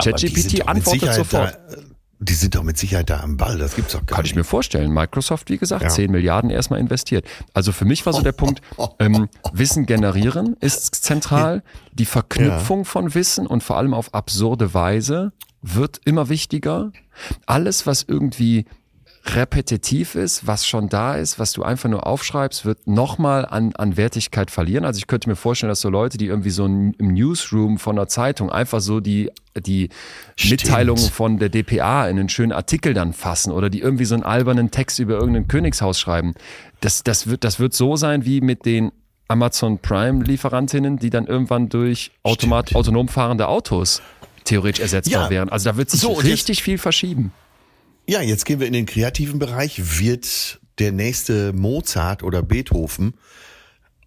[0.00, 1.54] ChatGPT antwortet sofort.
[1.54, 1.76] Da,
[2.20, 4.32] die sind doch mit Sicherheit da am Ball, das gibt's doch gar Kann nicht.
[4.32, 4.92] ich mir vorstellen.
[4.92, 5.88] Microsoft, wie gesagt, ja.
[5.88, 7.26] 10 Milliarden erstmal investiert.
[7.54, 8.60] Also für mich war so der Punkt,
[9.00, 11.64] ähm, Wissen generieren ist zentral.
[11.92, 12.84] Die Verknüpfung ja.
[12.84, 16.92] von Wissen und vor allem auf absurde Weise wird immer wichtiger.
[17.46, 18.66] Alles, was irgendwie
[19.24, 23.96] repetitiv ist, was schon da ist, was du einfach nur aufschreibst, wird nochmal an, an
[23.96, 24.84] Wertigkeit verlieren.
[24.84, 28.08] Also ich könnte mir vorstellen, dass so Leute, die irgendwie so im Newsroom von einer
[28.08, 29.90] Zeitung einfach so die, die
[30.48, 34.24] Mitteilungen von der DPA in einen schönen Artikel dann fassen oder die irgendwie so einen
[34.24, 36.34] albernen Text über irgendein Königshaus schreiben.
[36.80, 38.92] Das, das, wird, das wird so sein wie mit den
[39.28, 44.00] Amazon Prime Lieferantinnen, die dann irgendwann durch automat, autonom fahrende Autos
[44.44, 45.30] theoretisch ersetzbar ja.
[45.30, 45.48] wären.
[45.50, 47.32] Also da wird sich so, richtig viel verschieben.
[48.10, 50.00] Ja, jetzt gehen wir in den kreativen Bereich.
[50.00, 53.12] Wird der nächste Mozart oder Beethoven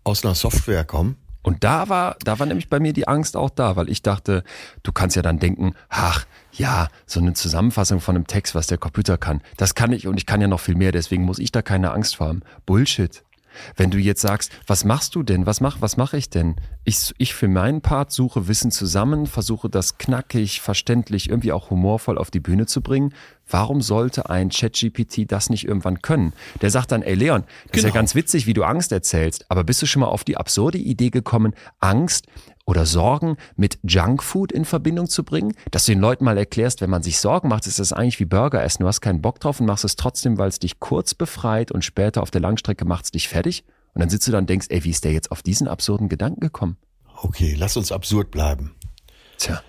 [0.04, 1.18] aus einer Software kommen?
[1.44, 4.44] Und da war, da war nämlich bei mir die Angst auch da, weil ich dachte,
[4.82, 8.80] du kannst ja dann denken, ach, ja, so eine Zusammenfassung von einem Text, was der
[8.80, 11.52] Computer kann, das kann ich und ich kann ja noch viel mehr, deswegen muss ich
[11.52, 12.42] da keine Angst vor haben.
[12.66, 13.24] Bullshit.
[13.76, 15.46] Wenn du jetzt sagst, was machst du denn?
[15.46, 16.56] Was mach, was mache ich denn?
[16.84, 22.18] Ich, ich für meinen Part suche Wissen zusammen, versuche das knackig, verständlich, irgendwie auch humorvoll
[22.18, 23.14] auf die Bühne zu bringen.
[23.50, 26.34] Warum sollte ein ChatGPT das nicht irgendwann können?
[26.62, 27.66] Der sagt dann, ey Leon, das genau.
[27.72, 27.94] ist ja genau.
[27.96, 31.10] ganz witzig, wie du Angst erzählst, aber bist du schon mal auf die absurde Idee
[31.10, 32.28] gekommen, Angst
[32.66, 36.90] oder Sorgen mit Junkfood in Verbindung zu bringen, dass du den Leuten mal erklärst, wenn
[36.90, 38.84] man sich Sorgen macht, ist das eigentlich wie Burger essen.
[38.84, 41.84] Du hast keinen Bock drauf und machst es trotzdem, weil es dich kurz befreit und
[41.84, 43.66] später auf der Langstrecke macht es dich fertig.
[43.94, 46.08] Und dann sitzt du da und denkst, ey, wie ist der jetzt auf diesen absurden
[46.08, 46.78] Gedanken gekommen?
[47.24, 48.74] Okay, lass uns absurd bleiben.
[49.38, 49.62] Tja.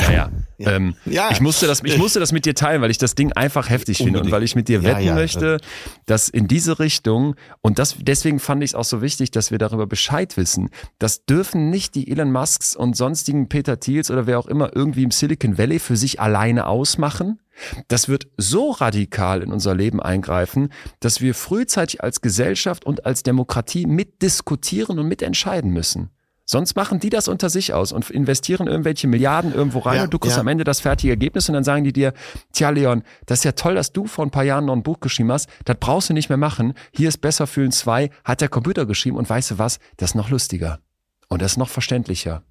[0.00, 0.72] Naja, ja.
[0.72, 1.30] Ähm, ja.
[1.30, 4.00] Ich, musste das, ich musste das mit dir teilen, weil ich das Ding einfach heftig
[4.00, 4.16] Unbedingt.
[4.16, 5.58] finde und weil ich mit dir wetten ja, möchte,
[6.06, 9.58] dass in diese Richtung, und das, deswegen fand ich es auch so wichtig, dass wir
[9.58, 14.38] darüber Bescheid wissen, das dürfen nicht die Elon Musks und sonstigen Peter Thiels oder wer
[14.38, 17.40] auch immer irgendwie im Silicon Valley für sich alleine ausmachen.
[17.86, 23.22] Das wird so radikal in unser Leben eingreifen, dass wir frühzeitig als Gesellschaft und als
[23.22, 26.10] Demokratie mitdiskutieren und mitentscheiden müssen.
[26.46, 30.12] Sonst machen die das unter sich aus und investieren irgendwelche Milliarden irgendwo rein ja, und
[30.12, 30.42] du kriegst ja.
[30.42, 32.12] am Ende das fertige Ergebnis und dann sagen die dir,
[32.52, 35.00] tja Leon, das ist ja toll, dass du vor ein paar Jahren noch ein Buch
[35.00, 38.48] geschrieben hast, das brauchst du nicht mehr machen, hier ist besser fühlen zwei, hat der
[38.48, 40.80] Computer geschrieben und weißt du was, das ist noch lustiger
[41.28, 42.42] und das ist noch verständlicher.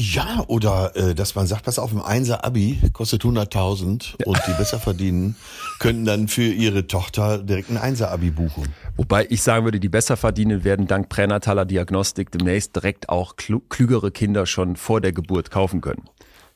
[0.00, 4.26] Ja, oder äh, dass man sagt, pass auf, ein Einser Abi kostet 100.000 ja.
[4.26, 5.36] und die besser verdienen,
[5.78, 8.72] könnten dann für ihre Tochter direkt ein Einser Abi buchen.
[8.96, 14.10] Wobei ich sagen würde, die besser verdienen werden dank pränataler Diagnostik demnächst direkt auch klügere
[14.10, 16.08] Kinder schon vor der Geburt kaufen können.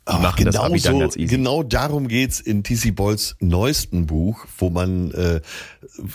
[0.07, 1.18] Machen genau das Abi dann so.
[1.18, 5.40] Genau darum geht's in TC Boyles neuesten Buch, wo man äh,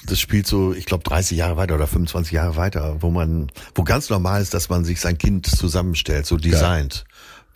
[0.06, 3.84] das spielt so, ich glaube 30 Jahre weiter oder 25 Jahre weiter, wo man, wo
[3.84, 7.06] ganz normal ist, dass man sich sein Kind zusammenstellt, so designt.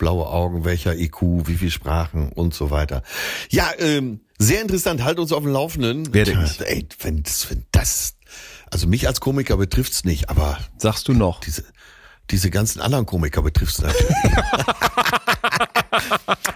[0.03, 3.03] Blaue Augen, welcher IQ, wie viel Sprachen und so weiter.
[3.49, 5.01] Ja, ähm, sehr interessant.
[5.05, 6.13] Halt uns auf dem Laufenden.
[6.13, 6.59] Werde ich.
[6.59, 8.15] Ey, wenn, das- wenn das,
[8.69, 11.39] also mich als Komiker betrifft's nicht, aber Sagst du noch?
[11.39, 11.63] diese,
[12.31, 14.11] diese ganzen anderen Komiker betrifft's natürlich.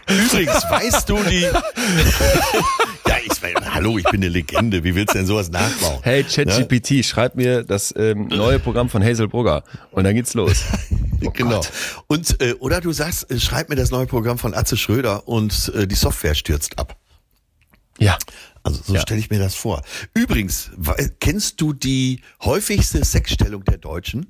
[0.09, 4.83] Übrigens, weißt du die, ja, ich meine, hallo, ich bin eine Legende.
[4.83, 5.99] Wie willst du denn sowas nachbauen?
[6.01, 10.63] Hey ChatGPT, schreib mir das ähm, neue Programm von Hazel Brugger und dann geht's los.
[11.25, 11.49] Oh genau.
[11.55, 11.71] Gott.
[12.07, 15.71] Und äh, oder du sagst, äh, schreib mir das neue Programm von Atze Schröder und
[15.75, 16.97] äh, die Software stürzt ab.
[17.99, 18.17] Ja.
[18.63, 19.01] Also so Ja.
[19.01, 19.81] stelle ich mir das vor.
[20.13, 20.71] Übrigens,
[21.19, 24.27] kennst du die häufigste Sexstellung der Deutschen?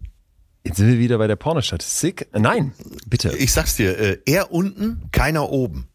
[0.63, 2.27] Jetzt sind wir wieder bei der Pornostatistik.
[2.33, 2.73] Äh, Nein,
[3.07, 3.35] bitte.
[3.37, 5.87] Ich sag's dir, äh, er unten, keiner oben.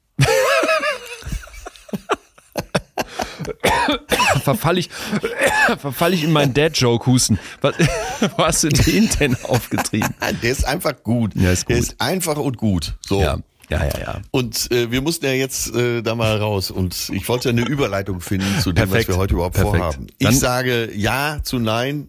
[4.45, 4.91] verfall ich,
[5.79, 7.39] verfall ich in meinen Dad-Joke-Husten.
[7.61, 7.75] Was,
[8.37, 10.15] wo hast du den denn aufgetrieben?
[10.43, 11.35] Der ist einfach gut.
[11.35, 11.85] Ja, ist Der gut.
[11.87, 12.95] ist einfach und gut.
[13.07, 13.21] So.
[13.21, 13.39] Ja,
[13.71, 14.21] ja, ja, ja.
[14.33, 18.21] Und äh, wir mussten ja jetzt äh, da mal raus und ich wollte eine Überleitung
[18.21, 19.09] finden zu dem, Perfekt.
[19.09, 19.77] was wir heute überhaupt Perfekt.
[19.77, 20.07] vorhaben.
[20.19, 22.09] Ich Dann- sage ja zu nein,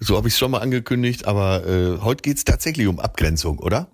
[0.00, 3.88] so habe ich es schon mal angekündigt, aber äh, heute geht's tatsächlich um Abgrenzung, oder?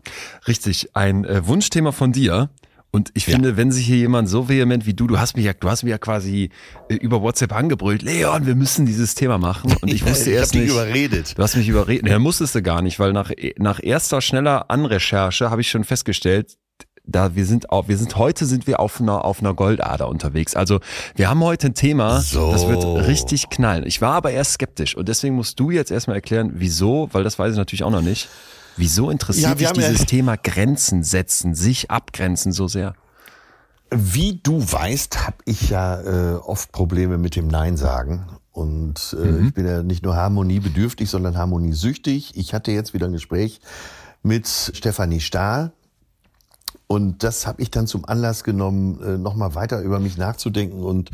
[0.49, 2.51] Richtig, ein äh, Wunschthema von dir.
[2.95, 5.53] Und ich finde, wenn sich hier jemand so vehement wie du, du hast mich ja,
[5.53, 6.51] du hast mich ja quasi
[6.89, 9.75] äh, über WhatsApp angebrüllt, Leon, wir müssen dieses Thema machen.
[9.83, 10.71] Und ich wusste ich erst hab dich nicht.
[10.71, 11.37] überredet.
[11.37, 12.09] Du hast mich überredet.
[12.09, 16.57] Ja, musstest du gar nicht, weil nach, nach erster schneller Anrecherche habe ich schon festgestellt,
[17.05, 20.55] da wir sind auf, wir sind heute sind wir auf einer auf einer Goldader unterwegs.
[20.55, 20.79] Also
[21.17, 22.53] wir haben heute ein Thema, So.
[22.53, 23.85] das wird richtig knallen.
[23.89, 27.41] Ich war aber erst skeptisch und deswegen musst du jetzt erstmal erklären, wieso, weil das
[27.41, 28.29] weiß ich natürlich auch noch nicht.
[28.77, 32.95] Wieso interessiert Ja, wir dich haben ja- dieses Thema Grenzen setzen, sich abgrenzen so sehr?
[33.91, 38.27] Wie du weißt, habe ich ja äh, oft Probleme mit dem Nein sagen.
[38.51, 42.37] Und äh, ich bin ja nicht nur harmoniebedürftig, sondern harmoniesüchtig.
[42.37, 43.61] Ich hatte jetzt wieder ein Gespräch
[44.23, 45.73] mit Stefanie Stahl.
[46.87, 51.11] Und das habe ich dann zum Anlass genommen, äh, nochmal weiter über mich nachzudenken und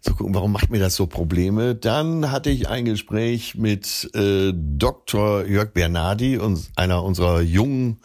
[0.00, 1.74] zu gucken, warum macht mir das so Probleme.
[1.74, 5.44] Dann hatte ich ein Gespräch mit äh, Dr.
[5.46, 8.00] Jörg Bernardi, uns, einer unserer jungen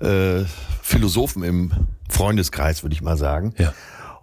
[0.00, 0.44] äh,
[0.82, 1.72] Philosophen im
[2.08, 3.54] Freundeskreis, würde ich mal sagen.
[3.58, 3.74] Ja.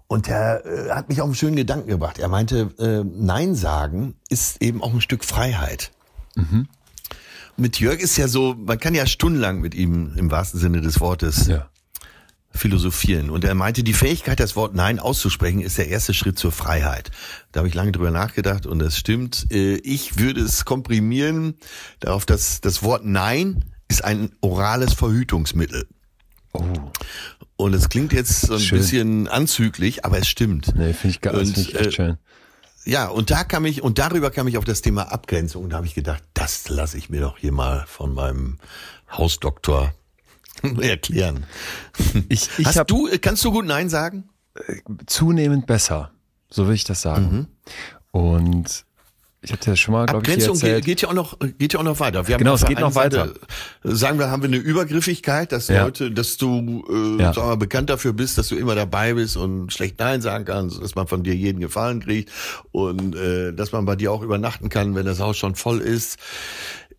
[0.07, 2.19] Und er äh, hat mich auf einen schönen Gedanken gebracht.
[2.19, 5.91] Er meinte, äh, Nein sagen ist eben auch ein Stück Freiheit.
[7.55, 10.99] Mit Jörg ist ja so, man kann ja stundenlang mit ihm im wahrsten Sinne des
[10.99, 11.69] Wortes Ja.
[12.53, 13.29] Philosophieren.
[13.29, 17.11] Und er meinte, die Fähigkeit, das Wort Nein auszusprechen, ist der erste Schritt zur Freiheit.
[17.51, 19.47] Da habe ich lange drüber nachgedacht und das stimmt.
[19.51, 21.55] Äh, Ich würde es komprimieren
[21.99, 25.87] darauf, dass das Wort Nein ist ein orales Verhütungsmittel.
[26.53, 26.63] Oh.
[27.55, 28.77] Und es klingt jetzt so ein Schön.
[28.79, 30.73] bisschen anzüglich, aber es stimmt.
[30.75, 32.17] Nee, finde ich, das Und, echt äh, schön.
[32.83, 35.63] Ja, und da kam ich, und darüber kam ich auf das Thema Abgrenzung.
[35.63, 38.57] Und da habe ich gedacht, das lasse ich mir doch hier mal von meinem
[39.11, 39.93] Hausdoktor
[40.81, 41.45] erklären.
[42.29, 44.29] Ich, ich Hast habe du, kannst du gut Nein sagen?
[45.05, 46.11] zunehmend besser,
[46.49, 47.47] so will ich das sagen.
[48.11, 48.83] Und
[49.43, 50.43] ich hatte ja schon mal, glaube ich, hier Mhm.
[50.51, 50.85] Abgrenzung geht, erzählt.
[50.85, 52.27] geht ja auch noch, geht ja auch noch weiter.
[52.27, 53.27] Wir haben Genau, es geht noch weiter.
[53.29, 53.39] Seite,
[53.97, 55.83] Sagen wir, haben wir eine Übergriffigkeit, dass Ja.
[55.85, 56.85] Leute, dass du
[57.17, 57.31] äh, Ja.
[57.31, 60.93] wir, bekannt dafür bist, dass du immer dabei bist und schlecht Nein sagen kannst, dass
[60.95, 62.29] man von dir jeden Gefallen kriegt
[62.71, 66.19] und äh, dass man bei dir auch übernachten kann, wenn das Haus schon voll ist.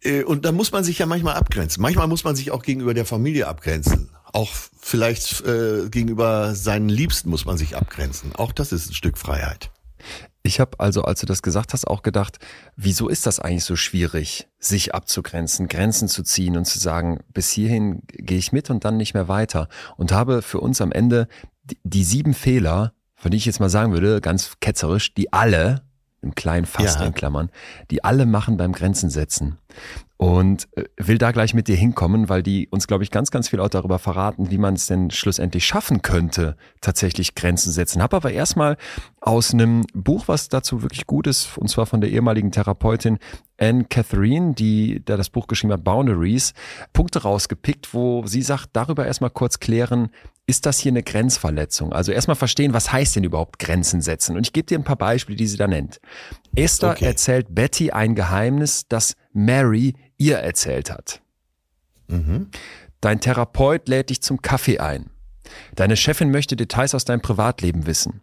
[0.02, 1.82] Äh, Und da muss man sich ja manchmal abgrenzen.
[1.82, 4.10] Manchmal muss man sich auch gegenüber der Familie abgrenzen.
[4.32, 8.34] Auch vielleicht äh, gegenüber seinen Liebsten muss man sich abgrenzen.
[8.34, 9.70] Auch das ist ein Stück Freiheit.
[10.42, 12.38] Ich habe also, als du das gesagt hast, auch gedacht,
[12.74, 17.50] wieso ist das eigentlich so schwierig, sich abzugrenzen, Grenzen zu ziehen und zu sagen, bis
[17.50, 19.68] hierhin gehe ich mit und dann nicht mehr weiter.
[19.96, 21.28] Und habe für uns am Ende
[21.62, 25.82] die, die sieben Fehler, von denen ich jetzt mal sagen würde, ganz ketzerisch, die alle,
[26.22, 27.04] im kleinen Fass Ja.
[27.04, 27.50] in Klammern,
[27.90, 29.58] die alle machen beim Grenzen setzen.
[30.16, 33.48] Und äh, will da gleich mit dir hinkommen, weil die uns, glaube ich, ganz, ganz
[33.48, 38.00] viel auch darüber verraten, wie man es denn schlussendlich schaffen könnte, tatsächlich Grenzen setzen.
[38.02, 38.76] Hab aber erstmal
[39.20, 43.18] aus einem Buch, was dazu wirklich gut ist, und zwar von der ehemaligen Therapeutin
[43.58, 46.52] Anne Catherine, die da das Buch geschrieben hat, Boundaries,
[46.92, 50.10] Punkte rausgepickt, wo sie sagt, darüber erstmal kurz klären,
[50.52, 51.94] ist das hier eine Grenzverletzung?
[51.94, 54.36] Also erstmal verstehen, was heißt denn überhaupt Grenzen setzen?
[54.36, 55.98] Und ich gebe dir ein paar Beispiele, die sie da nennt.
[56.54, 57.06] Esther Okay.
[57.06, 61.22] erzählt Betty ein Geheimnis, das Mary ihr erzählt hat.
[63.00, 65.08] Dein Therapeut lädt dich zum Kaffee ein.
[65.74, 68.20] Deine Chefin möchte Details aus deinem Privatleben wissen.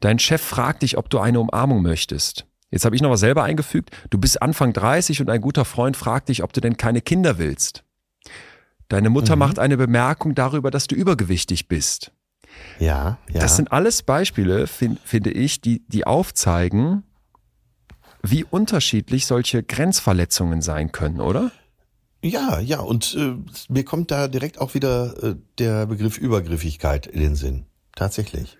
[0.00, 2.44] Dein Chef fragt dich, ob du eine Umarmung möchtest.
[2.70, 3.90] Jetzt habe ich noch was selber eingefügt.
[4.10, 7.38] Du bist Anfang 30 und ein guter Freund fragt dich, ob du denn keine Kinder
[7.38, 7.82] willst.
[8.92, 12.12] Deine Mutter macht eine Bemerkung darüber, dass du übergewichtig bist.
[12.78, 13.40] Ja, ja.
[13.40, 17.02] Das sind alles Beispiele, fin finde ich, die, die aufzeigen,
[18.22, 21.52] wie unterschiedlich solche Grenzverletzungen sein können, oder?
[22.22, 23.34] Ja, ja, und äh,
[23.72, 27.64] mir kommt da direkt auch wieder äh, der Begriff Übergriffigkeit in den Sinn.
[27.96, 28.58] Tatsächlich.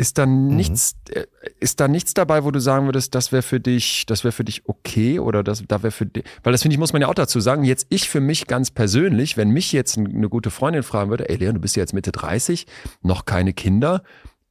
[0.00, 1.26] Ist da nichts, äh,
[1.58, 4.44] ist da nichts dabei, wo du sagen würdest, das wäre für dich, das wäre für
[4.44, 7.08] dich okay oder das, da wäre für dich, weil das finde ich, muss man ja
[7.08, 10.84] auch dazu sagen, jetzt ich für mich ganz persönlich, wenn mich jetzt eine gute Freundin
[10.84, 12.66] fragen würde, ey Leon, du bist ja jetzt Mitte 30,
[13.02, 14.02] noch keine Kinder,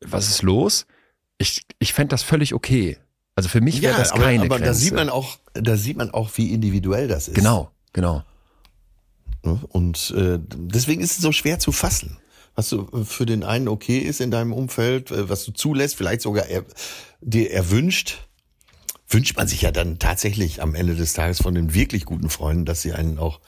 [0.02, 0.86] was ist los?
[1.40, 3.00] Ich, ich fände das völlig okay.
[3.34, 4.66] Also für mich wäre das aber, keine aber Grenze.
[4.66, 7.34] da sieht man auch, da sieht man auch, wie individuell das ist.
[7.34, 8.24] Genau, genau.
[9.44, 9.60] Ne?
[9.70, 12.20] Und äh, deswegen ist es so schwer zu fassen.
[12.60, 16.20] Was so für den einen okay ist in deinem Umfeld, äh, was du zulässt, vielleicht
[16.20, 16.66] sogar er,
[17.22, 18.28] dir erwünscht,
[19.08, 22.66] wünscht man sich ja dann tatsächlich am Ende des Tages von den wirklich guten Freunden,
[22.66, 23.40] dass sie einen auch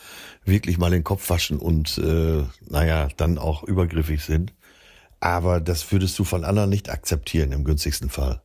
[0.45, 4.53] wirklich mal den Kopf waschen und äh, naja, dann auch übergriffig sind.
[5.19, 8.41] Aber das würdest du von anderen nicht akzeptieren im günstigsten Fall.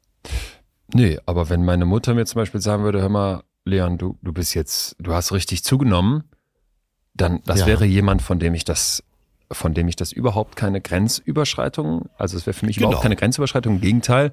[0.93, 4.33] Nee, aber wenn meine Mutter mir zum Beispiel sagen würde, hör mal, Leon, du, du
[4.33, 6.25] bist jetzt, du hast richtig zugenommen,
[7.15, 7.67] dann, das Ja.
[7.67, 9.05] wäre jemand, von dem ich das,
[9.51, 12.89] von dem ich das überhaupt keine Grenzüberschreitung, also es wäre für mich Genau.
[12.89, 13.75] überhaupt keine Grenzüberschreitung.
[13.77, 14.33] Im Gegenteil,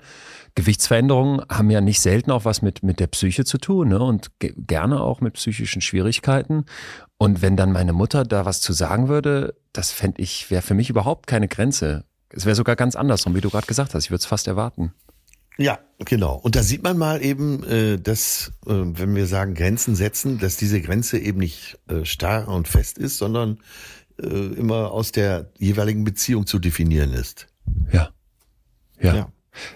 [0.55, 3.99] Gewichtsveränderungen haben ja nicht selten auch was mit, mit der Psyche zu tun, ne?
[3.99, 6.65] Und ge gerne auch mit psychischen Schwierigkeiten.
[7.17, 10.73] Und wenn dann meine Mutter da was zu sagen würde, das fände ich, wäre für
[10.73, 12.05] mich überhaupt keine Grenze.
[12.29, 14.05] Es wäre sogar ganz andersrum, wie du gerade gesagt hast.
[14.05, 14.93] Ich würde es fast erwarten.
[15.57, 16.35] Ja, genau.
[16.37, 20.57] Und da sieht man mal eben, äh, dass, äh, wenn wir sagen Grenzen setzen, dass
[20.57, 23.59] diese Grenze eben nicht äh, starr und fest ist, sondern
[24.21, 27.47] äh, immer aus der jeweiligen Beziehung zu definieren ist.
[27.91, 28.09] Ja.
[29.01, 29.15] ja.
[29.15, 29.27] Ja.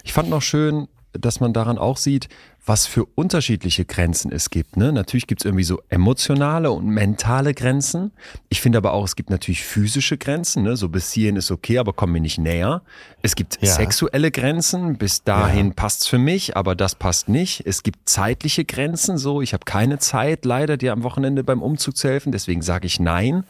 [0.04, 2.28] Ich fand noch schön, dass man daran auch sieht,
[2.68, 4.76] was für unterschiedliche Grenzen es gibt.
[4.76, 4.92] Ne?
[4.92, 8.12] Natürlich gibt es irgendwie so emotionale und mentale Grenzen.
[8.50, 10.64] Ich finde aber auch, es gibt natürlich physische Grenzen.
[10.64, 10.76] Ne?
[10.76, 12.82] So bis hierhin ist okay, aber komm mir nicht näher.
[13.22, 13.72] Es gibt Ja.
[13.72, 14.98] sexuelle Grenzen.
[14.98, 17.62] Bis dahin passt's für mich, aber das passt nicht.
[17.66, 19.16] Es gibt zeitliche Grenzen.
[19.16, 22.32] So, ich habe keine Zeit, leider dir am Wochenende beim Umzug zu helfen.
[22.32, 23.44] Deswegen sage ich nein.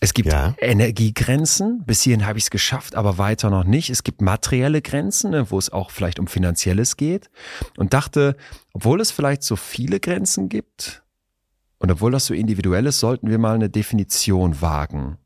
[0.00, 0.54] Es gibt Ja.
[0.58, 1.82] Energiegrenzen.
[1.84, 3.90] Bis hierhin habe ich es geschafft, aber weiter noch nicht.
[3.90, 7.30] Es gibt materielle Grenzen, ne, wo es auch vielleicht um Finanzielles geht.
[7.76, 8.36] Und dachte,
[8.72, 11.02] obwohl es vielleicht so viele Grenzen gibt
[11.78, 15.18] und obwohl das so individuell ist, sollten wir mal eine Definition wagen.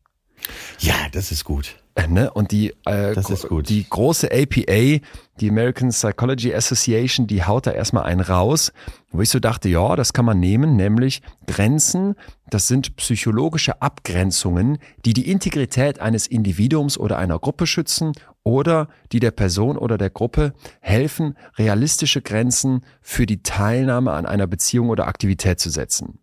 [0.79, 1.77] Ja, das ist gut.
[1.95, 2.31] Äh, Ne?
[2.31, 3.69] Und die, äh, Das ist gut.
[3.69, 5.01] die große APA,
[5.41, 8.73] die American Psychology Association, die haut da erstmal einen raus,
[9.11, 12.15] wo ich so dachte, ja, das kann man nehmen, nämlich Grenzen,
[12.49, 19.21] das sind psychologische Abgrenzungen, die die Integrität eines Individuums oder einer Gruppe schützen oder die
[19.21, 25.07] der Person oder der Gruppe helfen, realistische Grenzen für die Teilnahme an einer Beziehung oder
[25.07, 26.19] Aktivität zu setzen.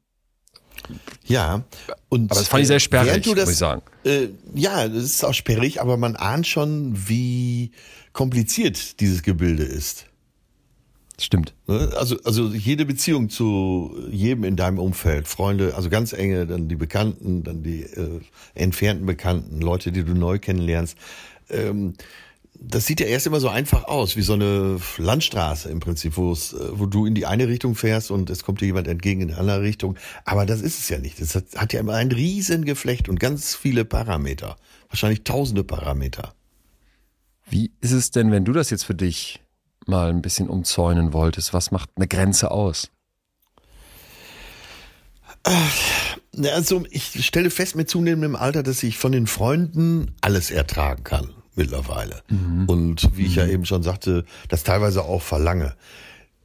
[1.25, 1.63] Ja.
[2.09, 3.81] Und, Aber das fand ich sehr äh, sperrig, das, muss ich sagen.
[4.03, 7.71] Äh, ja, das ist auch sperrig, aber man ahnt schon, wie
[8.13, 10.05] kompliziert dieses Gebilde ist.
[11.19, 11.53] Stimmt.
[11.67, 11.91] Ne?
[11.97, 16.75] Also, also jede Beziehung zu jedem in deinem Umfeld, Freunde, also ganz enge, dann die
[16.75, 18.21] Bekannten, dann die äh,
[18.55, 20.97] entfernten Bekannten, Leute, die du neu kennenlernst.
[21.49, 21.95] Ähm,
[22.61, 26.31] das sieht ja erst immer so einfach aus, wie so eine Landstraße im Prinzip, wo
[26.31, 29.21] es, äh, wo du in die eine Richtung fährst und es kommt dir jemand entgegen
[29.21, 29.97] in die andere Richtung.
[30.25, 31.21] Aber das ist es ja nicht.
[31.21, 34.57] Das hat, hat ja immer ein riesen Geflecht und ganz viele Parameter.
[34.89, 36.33] Wahrscheinlich tausende Parameter.
[37.49, 39.41] Wie ist es denn, wenn du das jetzt für dich
[39.85, 41.53] mal ein bisschen umzäunen wolltest?
[41.53, 42.91] Was macht eine Grenze aus?
[46.37, 51.33] Also ich stelle fest mit zunehmendem Alter, dass ich von den Freunden alles ertragen kann
[51.59, 52.23] mittlerweile.
[52.67, 55.75] Und wie ich ja eben schon sagte, das teilweise auch verlange.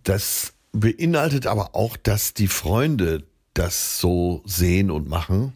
[0.02, 3.22] Das beinhaltet aber auch, dass die Freunde
[3.54, 5.54] das so sehen und machen.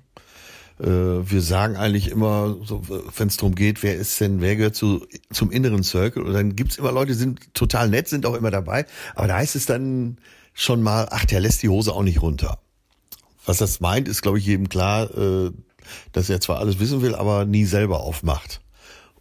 [0.81, 2.57] Äh, Wir sagen eigentlich immer,
[3.17, 6.23] wenn es darum geht, wer ist denn, wer gehört zu, zum inneren Circle?
[6.23, 8.87] Und dann gibt's immer Leute, die sind total nett, sind auch immer dabei.
[9.17, 10.19] Aber da heißt es dann
[10.55, 12.59] schon mal, ach, der lässt die Hose auch nicht runter.
[13.45, 15.51] Was das meint, ist, glaube ich, jedem klar, äh,
[16.13, 18.61] dass er zwar alles wissen will, aber nie selber aufmacht.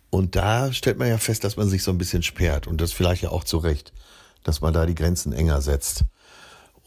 [0.09, 2.67] Und da stellt man ja fest, dass man sich so ein bisschen sperrt.
[2.67, 3.93] Und das vielleicht ja auch zu Recht,
[4.43, 6.05] dass man da die Grenzen enger setzt.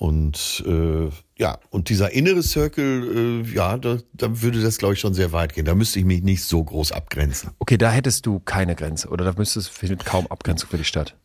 [0.01, 5.01] Und äh, ja, und dieser innere Circle, äh, ja, da, da würde das, glaube ich,
[5.01, 5.67] schon sehr weit gehen.
[5.67, 7.51] Da müsste ich mich nicht so groß abgrenzen.
[7.59, 11.17] Okay, da hättest du keine Grenze oder da müsstest findet kaum Abgrenzung für die Stadt.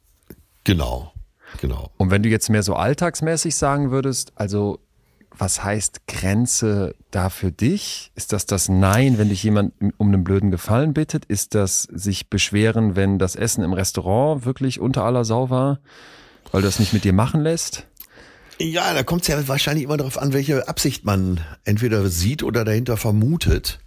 [0.65, 1.13] Genau,
[1.61, 1.89] genau.
[1.95, 4.79] Und wenn du jetzt mehr so alltagsmäßig sagen würdest, also
[5.37, 8.11] was heißt Grenze da für dich?
[8.15, 11.25] Ist das das Nein, wenn dich jemand um einen blöden Gefallen bittet?
[11.25, 15.79] Ist das sich beschweren, wenn das Essen im Restaurant wirklich unter aller Sau war,
[16.51, 17.85] weil du das nicht mit dir machen lässt?
[18.57, 22.63] Ja, da kommt es ja wahrscheinlich immer darauf an, welche Absicht man entweder sieht oder
[22.63, 23.79] dahinter vermutet.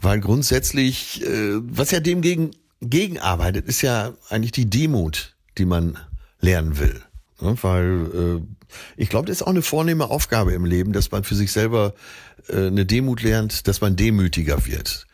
[0.00, 5.98] Weil grundsätzlich, äh, was ja dem gegen, gegenarbeitet, ist ja eigentlich die Demut, die man
[6.40, 7.02] lernen will.
[7.40, 7.56] Ne?
[7.62, 11.34] Weil äh, ich glaube, das ist auch eine vornehme Aufgabe im Leben, dass man für
[11.34, 11.94] sich selber
[12.48, 15.06] äh, eine Demut lernt, dass man demütiger wird.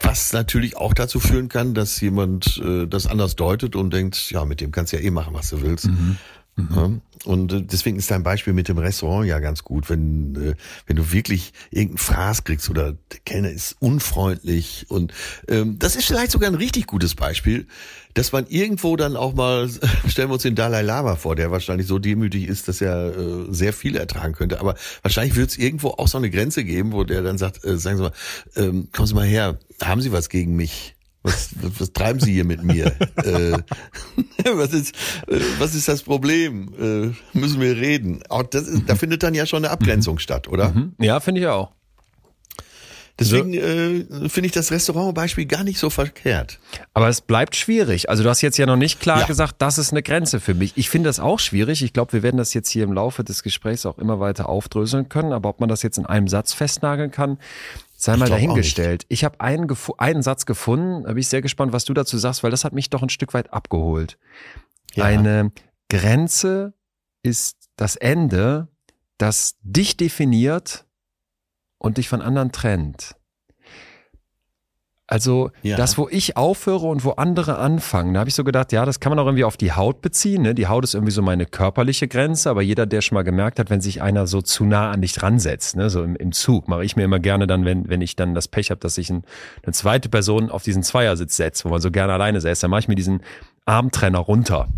[0.00, 4.44] Was natürlich auch dazu führen kann, dass jemand äh, das anders deutet und denkt, ja,
[4.44, 5.86] mit dem kannst du ja eh machen, was du willst.
[5.86, 6.18] Mhm.
[6.56, 7.00] Mhm.
[7.24, 10.54] Und äh, deswegen ist dein Beispiel mit dem Restaurant ja ganz gut, wenn äh,
[10.86, 15.12] wenn du wirklich irgendeinen Fraß kriegst oder der Kellner ist unfreundlich und
[15.48, 17.66] ähm, das ist vielleicht sogar ein richtig gutes Beispiel,
[18.12, 19.68] dass man irgendwo dann auch mal
[20.08, 23.46] stellen wir uns den Dalai Lama vor, der wahrscheinlich so demütig ist, dass er äh,
[23.48, 27.04] sehr viel ertragen könnte, aber wahrscheinlich wird es irgendwo auch so eine Grenze geben, wo
[27.04, 28.12] der dann sagt, äh, sagen Sie mal,
[28.54, 30.93] ähm, kommen Sie mal her, haben Sie was gegen mich?
[31.24, 32.86] Was, was, treiben Sie hier mit mir?
[33.24, 33.58] äh,
[34.54, 34.94] was, ist,
[35.26, 36.68] äh, was ist das Problem?
[36.78, 38.22] Äh, müssen wir reden?
[38.28, 40.20] Auch das ist, da findet dann ja schon eine Abgrenzung mhm.
[40.20, 40.70] statt, oder?
[40.70, 40.94] Mhm.
[40.98, 41.72] Ja, finde ich auch.
[43.18, 46.58] Deswegen äh, finde ich das Restaurantbeispiel gar nicht so verkehrt.
[46.94, 48.10] Aber es bleibt schwierig.
[48.10, 49.26] Also du hast jetzt ja noch nicht klar ja.
[49.26, 50.72] gesagt, das ist eine Grenze für mich.
[50.74, 51.82] Ich finde das auch schwierig.
[51.82, 55.08] Ich glaube, wir werden das jetzt hier im Laufe des Gesprächs auch immer weiter aufdröseln
[55.08, 55.32] können.
[55.32, 57.38] Aber ob man das jetzt in einem Satz festnageln kann,
[58.04, 59.06] Sei mal dahingestellt.
[59.08, 62.42] Ich habe einen, einen Satz gefunden, da bin ich sehr gespannt, was du dazu sagst,
[62.42, 64.18] weil das hat mich doch ein Stück weit abgeholt.
[64.92, 65.04] Ja.
[65.04, 65.52] Eine
[65.88, 66.74] Grenze
[67.22, 68.68] ist das Ende,
[69.16, 70.84] das dich definiert
[71.78, 73.16] und dich von anderen trennt.
[75.06, 75.76] Also ja.
[75.76, 79.00] das, wo ich aufhöre und wo andere anfangen, da habe ich so gedacht, ja, das
[79.00, 80.42] kann man auch irgendwie auf die Haut beziehen.
[80.42, 80.54] Ne?
[80.54, 83.68] Die Haut ist irgendwie so meine körperliche Grenze, aber jeder, der schon mal gemerkt hat,
[83.68, 85.90] wenn sich einer so zu nah an dich ransetzt, ne?
[85.90, 88.48] so im, im Zug, mache ich mir immer gerne dann, wenn, wenn ich dann das
[88.48, 89.24] Pech habe, dass sich ein,
[89.62, 92.80] eine zweite Person auf diesen Zweiersitz setzt, wo man so gerne alleine sitzt, dann mache
[92.80, 93.20] ich mir diesen
[93.66, 94.68] Armtrenner runter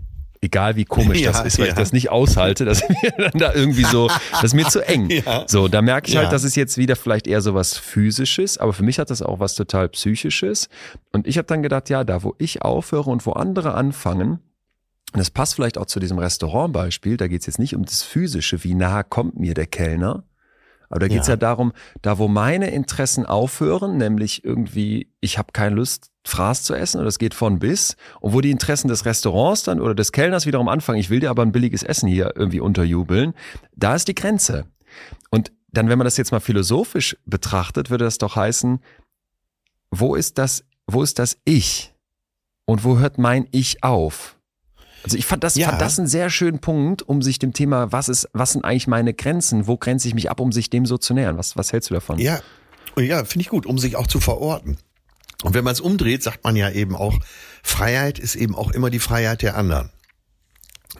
[0.40, 1.72] egal wie komisch ja, das ist, weil ja.
[1.72, 5.10] ich das nicht aushalte, dass mir dann da irgendwie so, das ist mir zu eng.
[5.10, 5.44] Ja.
[5.46, 8.72] So, da merke ich halt, das ist jetzt wieder vielleicht eher so was physisches, aber
[8.72, 10.68] für mich hat das auch was total psychisches.
[11.12, 14.40] Und ich habe dann gedacht, ja, da wo ich aufhöre und wo andere anfangen,
[15.12, 18.02] und das passt vielleicht auch zu diesem Restaurantbeispiel, da geht es jetzt nicht um das
[18.02, 20.24] Physische, wie nah kommt mir der Kellner,
[20.88, 21.34] aber da geht es ja.
[21.34, 21.72] ja darum,
[22.02, 27.08] da wo meine Interessen aufhören, nämlich irgendwie, ich habe keine Lust, Fraß zu essen oder
[27.08, 30.68] es geht von bis, und wo die Interessen des Restaurants dann oder des Kellners wiederum
[30.68, 33.34] anfangen, ich will dir aber ein billiges Essen hier irgendwie unterjubeln,
[33.76, 34.64] da ist die Grenze.
[35.30, 38.80] Und dann, wenn man das jetzt mal philosophisch betrachtet, würde das doch heißen,
[39.90, 41.94] wo ist das, wo ist das Ich?
[42.64, 44.35] Und wo hört mein Ich auf?
[45.02, 45.68] Also ich fand das, ja.
[45.68, 48.86] fand das einen sehr schönen Punkt, um sich dem Thema, was ist, was sind eigentlich
[48.86, 51.38] meine Grenzen, wo grenze ich mich ab, um sich dem so zu nähern?
[51.38, 52.18] Was, was hältst du davon?
[52.18, 52.40] Ja,
[52.98, 54.78] ja, finde ich gut, um sich auch zu verorten.
[55.42, 57.18] Und wenn man es umdreht, sagt man ja eben auch,
[57.62, 59.90] Freiheit ist eben auch immer die Freiheit der anderen.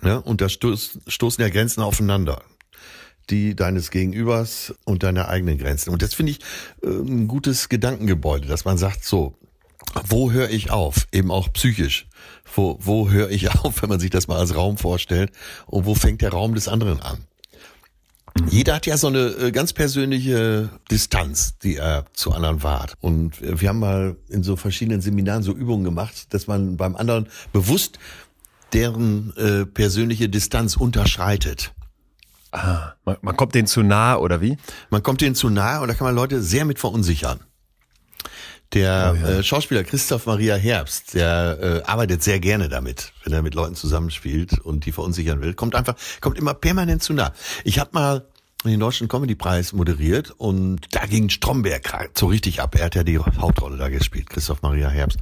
[0.03, 0.21] Ne?
[0.21, 2.43] Und da stoß, stoßen ja Grenzen aufeinander.
[3.29, 5.91] Die deines Gegenübers und deine eigenen Grenzen.
[5.91, 6.39] Und das finde ich
[6.85, 9.37] äh, ein gutes Gedankengebäude, dass man sagt, so,
[10.07, 11.09] wo höre ich auf?
[11.11, 12.07] Eben auch psychisch.
[12.55, 15.33] Wo, wo höre ich auf, wenn man sich das mal als Raum vorstellt?
[15.67, 17.27] Und wo fängt der Raum des anderen an?
[18.49, 22.95] Jeder hat ja so eine äh, ganz persönliche Distanz, die er zu anderen wahrt.
[23.01, 27.29] Und wir haben mal in so verschiedenen Seminaren so Übungen gemacht, dass man beim anderen
[27.53, 27.99] bewusst
[28.73, 31.73] deren äh, persönliche Distanz unterschreitet.
[32.53, 34.57] Ah, man, man kommt denen zu nah oder wie?
[34.91, 37.41] Man kommt denen zu nah und da kann man Leute sehr mit verunsichern.
[38.73, 39.39] Der oh, ja.
[39.39, 43.75] äh, Schauspieler Christoph Maria Herbst, der äh, arbeitet sehr gerne damit, wenn er mit Leuten
[43.75, 45.55] zusammenspielt und die verunsichern will.
[45.55, 47.33] Kommt einfach, kommt immer permanent zu nah.
[47.65, 48.27] Ich habe mal
[48.65, 52.75] den Deutschen Comedy-Preis moderiert und da ging Stromberg so richtig ab.
[52.75, 55.19] Er hat ja die Hauptrolle da gespielt, Christoph Maria Herbst.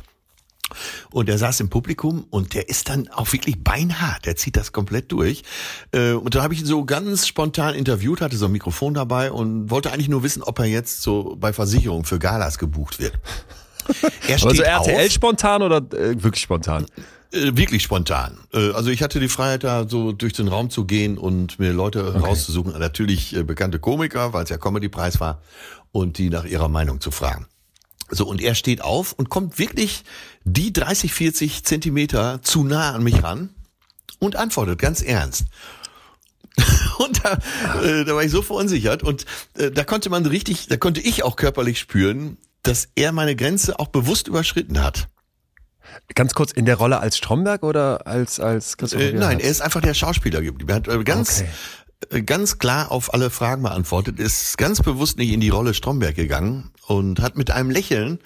[1.10, 4.24] Und er saß im Publikum und der ist dann auch wirklich beinhart.
[4.26, 5.42] Der zieht das komplett durch.
[5.92, 9.30] Äh, und da habe ich ihn so ganz spontan interviewt, hatte so ein Mikrofon dabei
[9.30, 13.14] und wollte eigentlich nur wissen, ob er jetzt so bei Versicherung für Galas gebucht wird.
[14.26, 16.86] Er steht also RTL auf, spontan oder äh, wirklich spontan?
[17.32, 18.38] Äh, wirklich spontan.
[18.50, 22.08] Also ich hatte die Freiheit, da so durch den Raum zu gehen und mir Leute
[22.08, 22.18] okay.
[22.18, 22.72] rauszusuchen.
[22.78, 25.42] Natürlich bekannte Komiker, weil es ja Comedy-Preis war,
[25.92, 27.46] und die nach ihrer Meinung zu fragen.
[28.10, 30.04] So, und er steht auf und kommt wirklich
[30.44, 33.50] die 30, 40 Zentimeter zu nah an mich ran
[34.18, 35.44] und antwortet ganz ernst.
[36.98, 37.38] und da,
[37.82, 39.24] äh, da war ich so verunsichert und
[39.54, 43.78] äh, da konnte man richtig, da konnte ich auch körperlich spüren, dass er meine Grenze
[43.78, 45.08] auch bewusst überschritten hat.
[46.14, 49.80] Ganz kurz, in der Rolle als Stromberg oder als, als äh, Nein, er ist einfach
[49.80, 50.70] der Schauspieler geblieben.
[50.70, 51.50] Er hat äh, ganz, okay.
[52.26, 56.70] Ganz klar auf alle Fragen beantwortet, ist ganz bewusst nicht in die Rolle Stromberg gegangen
[56.86, 58.18] und hat mit einem Lächeln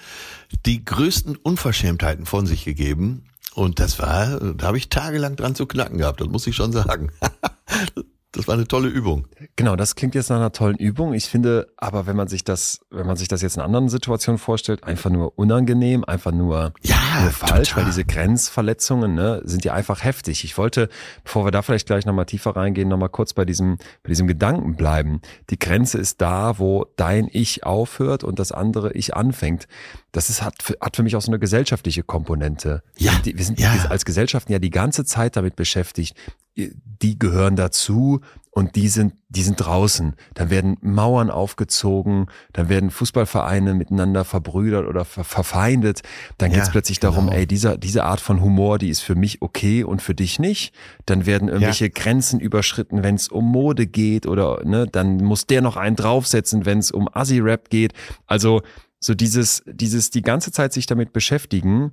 [0.66, 3.24] die größten Unverschämtheiten von sich gegeben.
[3.54, 6.72] Und das war, da habe ich tagelang dran zu knacken gehabt, das muss ich schon
[6.72, 7.12] sagen.
[8.32, 9.26] Das war eine tolle Übung.
[9.56, 11.14] Genau, das klingt jetzt nach einer tollen Übung.
[11.14, 14.38] Ich finde, aber wenn man sich das, wenn man sich das jetzt in anderen Situationen
[14.38, 16.74] vorstellt, einfach nur unangenehm, einfach nur.
[16.82, 17.84] Ja, nur falsch, total.
[17.84, 20.44] weil diese Grenzverletzungen ne, sind ja einfach heftig.
[20.44, 20.90] Ich wollte,
[21.24, 24.76] bevor wir da vielleicht gleich nochmal tiefer reingehen, nochmal kurz bei diesem, bei diesem Gedanken
[24.76, 25.22] bleiben.
[25.48, 29.68] Die Grenze ist da, wo dein Ich aufhört und das andere Ich anfängt.
[30.12, 32.82] Das ist, hat, hat für mich auch so eine gesellschaftliche Komponente.
[32.96, 33.86] Ja, wir sind ja.
[33.90, 36.16] als Gesellschaften ja die ganze Zeit damit beschäftigt,
[36.56, 40.16] die gehören dazu und die sind, die sind draußen.
[40.34, 46.00] Dann werden Mauern aufgezogen, dann werden Fußballvereine miteinander verbrüdert oder ver verfeindet.
[46.38, 47.12] Dann geht es ja, plötzlich genau.
[47.12, 50.40] darum, ey, dieser, diese Art von Humor, die ist für mich okay und für dich
[50.40, 50.74] nicht.
[51.06, 51.92] Dann werden irgendwelche ja.
[51.94, 56.66] Grenzen überschritten, wenn es um Mode geht oder ne, dann muss der noch einen draufsetzen,
[56.66, 57.92] wenn es um Assi-Rap geht.
[58.26, 58.62] Also
[59.00, 61.92] so dieses, dieses die ganze Zeit sich damit beschäftigen,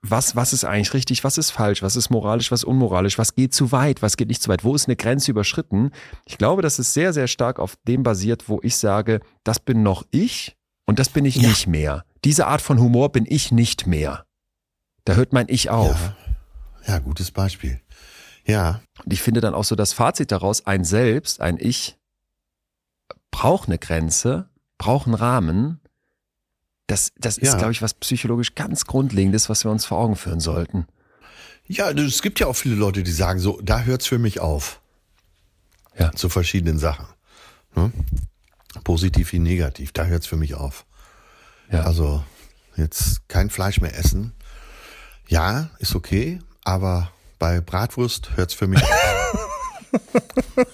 [0.00, 3.52] was, was ist eigentlich richtig, was ist falsch, was ist moralisch, was unmoralisch, was geht
[3.52, 5.90] zu weit, was geht nicht zu weit, wo ist eine Grenze überschritten.
[6.24, 9.82] Ich glaube, dass es sehr, sehr stark auf dem basiert, wo ich sage, das bin
[9.82, 11.48] noch ich und das bin ich ja.
[11.48, 12.04] nicht mehr.
[12.24, 14.24] Diese Art von Humor bin ich nicht mehr.
[15.04, 16.12] Da hört mein Ich auf.
[16.86, 17.80] Ja, ja gutes Beispiel.
[18.44, 18.80] Ja.
[19.04, 21.96] Und ich finde dann auch so das Fazit daraus, ein Selbst, ein Ich
[23.30, 24.48] braucht eine Grenze,
[24.78, 25.80] braucht einen Rahmen,
[26.86, 27.58] das, das ist, ja.
[27.58, 30.86] glaube ich, was psychologisch ganz Grundlegendes, was wir uns vor Augen führen sollten.
[31.66, 34.80] Ja, es gibt ja auch viele Leute, die sagen so, da hört's für mich auf.
[35.98, 36.12] Ja.
[36.12, 37.06] Zu verschiedenen Sachen.
[37.74, 37.92] Ne?
[38.84, 40.84] Positiv wie negativ, da hört's für mich auf.
[41.70, 41.82] Ja.
[41.82, 42.24] Also
[42.76, 44.32] jetzt kein Fleisch mehr essen.
[45.28, 50.66] Ja, ist okay, aber bei Bratwurst hört's für mich auf.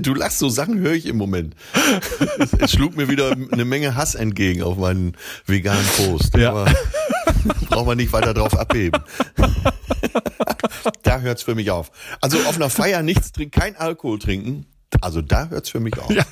[0.00, 1.54] Du lachst, so Sachen höre ich im Moment.
[2.38, 5.16] Es, es, schlug mir wieder eine Menge Hass entgegen auf meinen
[5.46, 6.36] veganen Post.
[6.36, 6.50] Ja.
[6.50, 6.72] Aber
[7.68, 9.00] braucht man nicht weiter drauf abheben.
[11.02, 11.90] da hört's für mich auf.
[12.20, 14.66] Also auf einer Feier nichts trinken, kein Alkohol trinken.
[15.00, 16.10] Also da hört's für mich auf.
[16.10, 16.24] Ja.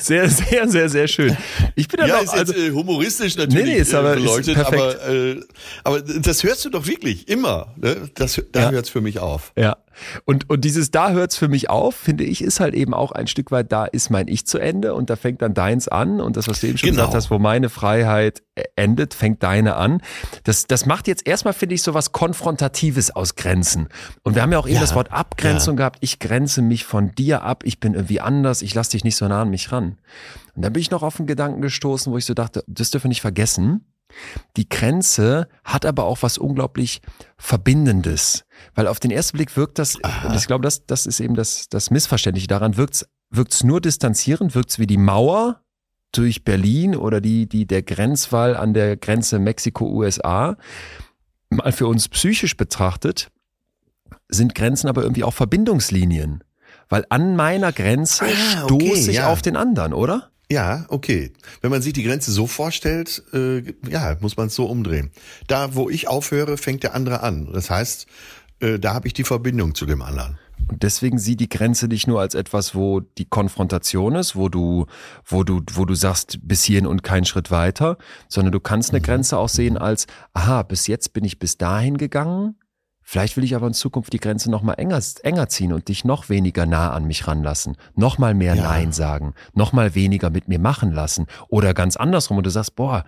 [0.00, 1.36] Sehr, sehr, sehr, sehr schön.
[1.74, 4.56] Ich bin ja, auch, ist also, jetzt, äh, humoristisch natürlich nee, nee, ist aber, beleuchtet,
[4.56, 5.40] ist aber, äh,
[5.84, 7.72] aber das hörst du doch wirklich immer.
[7.76, 8.10] Ne?
[8.14, 8.70] Das, da ja.
[8.70, 9.52] hört's für mich auf.
[9.56, 9.76] Ja.
[10.24, 13.26] Und, und dieses da hört's für mich auf, finde ich, ist halt eben auch ein
[13.26, 16.20] Stück weit, da ist mein Ich zu Ende und da fängt dann deins an.
[16.20, 17.02] Und das, was du eben schon genau.
[17.02, 18.42] gesagt hast, wo meine Freiheit
[18.74, 20.00] endet, fängt deine an.
[20.44, 23.88] Das, das macht jetzt erstmal, finde ich, so was Konfrontatives aus Grenzen.
[24.22, 25.78] Und wir haben ja auch eben ja, das Wort Abgrenzung ja.
[25.78, 25.98] gehabt.
[26.00, 29.26] Ich grenze mich von dir ab, ich bin irgendwie anders, ich lasse dich nicht so
[29.28, 29.98] nah an mich ran.
[30.54, 33.04] Und dann bin ich noch auf einen Gedanken gestoßen, wo ich so dachte, das dürfen
[33.04, 33.84] wir nicht vergessen.
[34.56, 37.00] Die Grenze hat aber auch was unglaublich
[37.36, 38.44] Verbindendes.
[38.74, 40.28] Weil auf den ersten Blick wirkt das, Aha.
[40.28, 44.54] und ich glaube, das, das ist eben das, das Missverständliche daran, wirkt es nur distanzierend,
[44.54, 45.60] wirkt es wie die Mauer
[46.12, 50.56] durch Berlin oder die, die, der Grenzwall an der Grenze Mexiko-USA.
[51.50, 53.30] Mal für uns psychisch betrachtet,
[54.28, 56.42] sind Grenzen aber irgendwie auch Verbindungslinien.
[56.88, 59.30] Weil an meiner Grenze ah, okay, stoße ich ja.
[59.30, 60.30] auf den anderen, oder?
[60.50, 61.32] Ja, okay.
[61.60, 65.10] Wenn man sich die Grenze so vorstellt, äh, ja, muss man es so umdrehen.
[65.48, 67.52] Da, wo ich aufhöre, fängt der andere an.
[67.52, 68.06] Das heißt,
[68.60, 70.38] äh, da habe ich die Verbindung zu dem anderen.
[70.68, 74.86] Und deswegen sieh die Grenze nicht nur als etwas, wo die Konfrontation ist, wo du,
[75.24, 79.00] wo du, wo du sagst, bis hierhin und keinen Schritt weiter, sondern du kannst eine
[79.00, 79.04] mhm.
[79.04, 82.56] Grenze auch sehen als, aha, bis jetzt bin ich bis dahin gegangen,
[83.08, 86.04] Vielleicht will ich aber in Zukunft die Grenze noch mal enger, enger ziehen und dich
[86.04, 88.64] noch weniger nah an mich ranlassen, noch mal mehr ja.
[88.64, 92.74] Nein sagen, noch mal weniger mit mir machen lassen oder ganz andersrum und du sagst,
[92.74, 93.04] boah,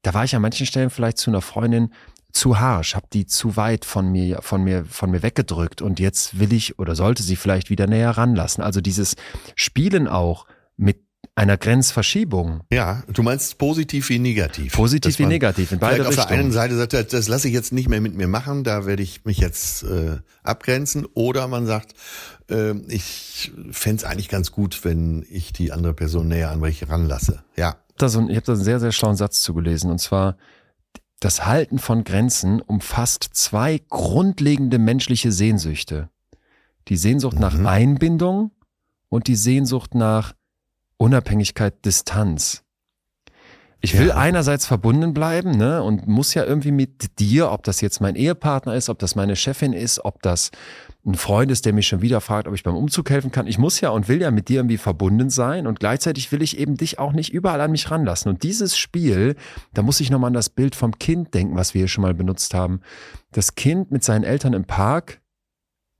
[0.00, 1.92] da war ich an manchen Stellen vielleicht zu einer Freundin
[2.32, 6.40] zu harsch, hab die zu weit von mir, von mir, von mir weggedrückt und jetzt
[6.40, 8.64] will ich oder sollte sie vielleicht wieder näher ranlassen.
[8.64, 9.16] Also dieses
[9.54, 10.46] Spielen auch
[10.78, 12.60] mit einer Grenzverschiebung.
[12.70, 14.74] Ja, du meinst positiv wie negativ.
[14.74, 16.18] Positiv wie negativ, in beide Richtungen.
[16.18, 18.64] Auf der einen Seite sagt er, das lasse ich jetzt nicht mehr mit mir machen,
[18.64, 21.06] da werde ich mich jetzt äh, abgrenzen.
[21.14, 21.94] Oder man sagt,
[22.50, 26.88] äh, ich fände es eigentlich ganz gut, wenn ich die andere Person näher an mich
[26.88, 27.42] ranlasse.
[27.56, 27.76] Ja.
[27.96, 29.90] Das, ich habe da einen sehr, sehr schlauen Satz zugelesen.
[29.90, 30.36] Und zwar,
[31.20, 36.10] das Halten von Grenzen umfasst zwei grundlegende menschliche Sehnsüchte.
[36.88, 37.40] Die Sehnsucht mhm.
[37.40, 38.50] nach Einbindung
[39.08, 40.34] und die Sehnsucht nach
[41.02, 42.62] Unabhängigkeit, Distanz.
[43.80, 44.16] Ich will ja.
[44.16, 48.76] einerseits verbunden bleiben, ne, und muss ja irgendwie mit dir, ob das jetzt mein Ehepartner
[48.76, 50.52] ist, ob das meine Chefin ist, ob das
[51.04, 53.48] ein Freund ist, der mich schon wieder fragt, ob ich beim Umzug helfen kann.
[53.48, 56.56] Ich muss ja und will ja mit dir irgendwie verbunden sein und gleichzeitig will ich
[56.56, 58.30] eben dich auch nicht überall an mich ranlassen.
[58.30, 59.34] Und dieses Spiel,
[59.74, 62.14] da muss ich nochmal an das Bild vom Kind denken, was wir hier schon mal
[62.14, 62.80] benutzt haben.
[63.32, 65.20] Das Kind mit seinen Eltern im Park,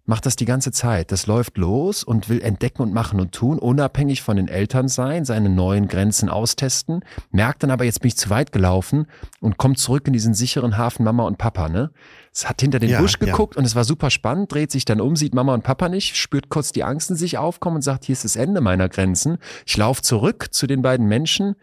[0.05, 1.13] macht das die ganze Zeit.
[1.13, 5.25] Das läuft los und will entdecken und machen und tun, unabhängig von den Eltern sein,
[5.25, 9.07] seine neuen Grenzen austesten, merkt dann aber, jetzt bin ich zu weit gelaufen
[9.41, 11.93] und kommt zurück in diesen sicheren Hafen Mama und Papa, ne?
[12.35, 13.59] Es hat hinter den ja, Busch geguckt ja.
[13.59, 16.49] und es war super spannend, dreht sich dann um, sieht Mama und Papa nicht, spürt
[16.49, 19.39] kurz die Angst in sich aufkommen und sagt, hier ist das Ende meiner Grenzen.
[19.67, 21.57] Ich laufe zurück zu den beiden Menschen,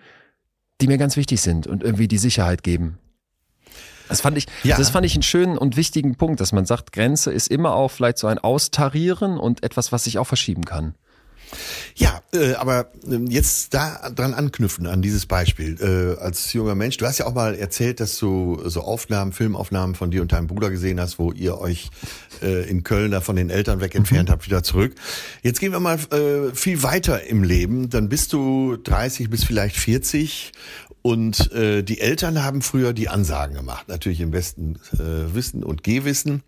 [0.80, 3.00] die mir ganz wichtig sind und irgendwie die Sicherheit geben.
[4.10, 4.78] Das fand ich, Ja.
[4.78, 7.90] das fand ich einen schönen und wichtigen Punkt, dass man sagt, Grenze ist immer auch
[7.90, 10.96] vielleicht so ein Austarieren und etwas, was sich auch verschieben kann.
[11.96, 15.78] Ja, äh, aber ähm, jetzt da dran anknüpfen an dieses Beispiel.
[15.82, 19.96] Äh, als junger Mensch, du hast ja auch mal erzählt, dass du so Aufnahmen, Filmaufnahmen
[19.96, 21.90] von dir und deinem Bruder gesehen hast, wo ihr euch
[22.44, 24.94] äh, in Köln da von den Eltern weg entfernt habt, wieder zurück.
[25.42, 27.90] Jetzt gehen wir mal äh, viel weiter im Leben.
[27.90, 30.52] Dann bist du 30 bis vielleicht 40
[31.02, 35.84] und äh, die Eltern haben früher die Ansagen gemacht, natürlich im besten äh, Wissen und
[35.84, 36.44] Gehwissen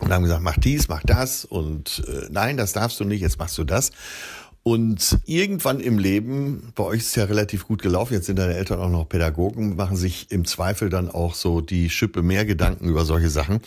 [0.00, 3.38] und haben gesagt, mach dies, mach das und äh, nein, das darfst du nicht, jetzt
[3.38, 3.92] machst du das.
[4.64, 8.54] Und irgendwann im Leben, bei euch ist es ja relativ gut gelaufen, jetzt sind deine
[8.54, 12.88] Eltern auch noch Pädagogen, machen sich im Zweifel dann auch so die Schippe mehr Gedanken
[12.88, 13.60] über solche Sachen,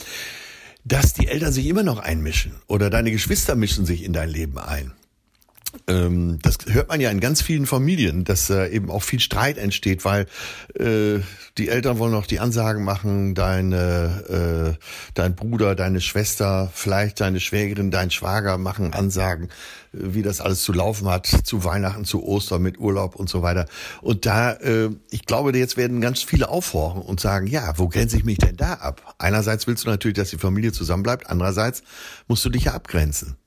[0.84, 4.57] dass die Eltern sich immer noch einmischen oder deine Geschwister mischen sich in dein Leben
[4.57, 4.91] ein.
[5.88, 9.57] Ähm, das hört man ja in ganz vielen Familien, dass äh, eben auch viel Streit
[9.57, 10.25] entsteht, weil
[10.75, 11.19] äh,
[11.57, 17.39] die Eltern wollen noch die Ansagen machen, deine, äh, dein Bruder, deine Schwester, vielleicht deine
[17.39, 19.49] Schwägerin, dein Schwager machen Ansagen,
[19.91, 23.65] wie das alles zu laufen hat, zu Weihnachten, zu Ostern mit Urlaub und so weiter.
[24.01, 28.17] Und da, äh, ich glaube, jetzt werden ganz viele aufhorchen und sagen, ja, wo grenze
[28.17, 29.15] ich mich denn da ab?
[29.17, 31.84] Einerseits willst du natürlich, dass die Familie zusammenbleibt, andererseits
[32.28, 33.38] musst du dich ja abgrenzen.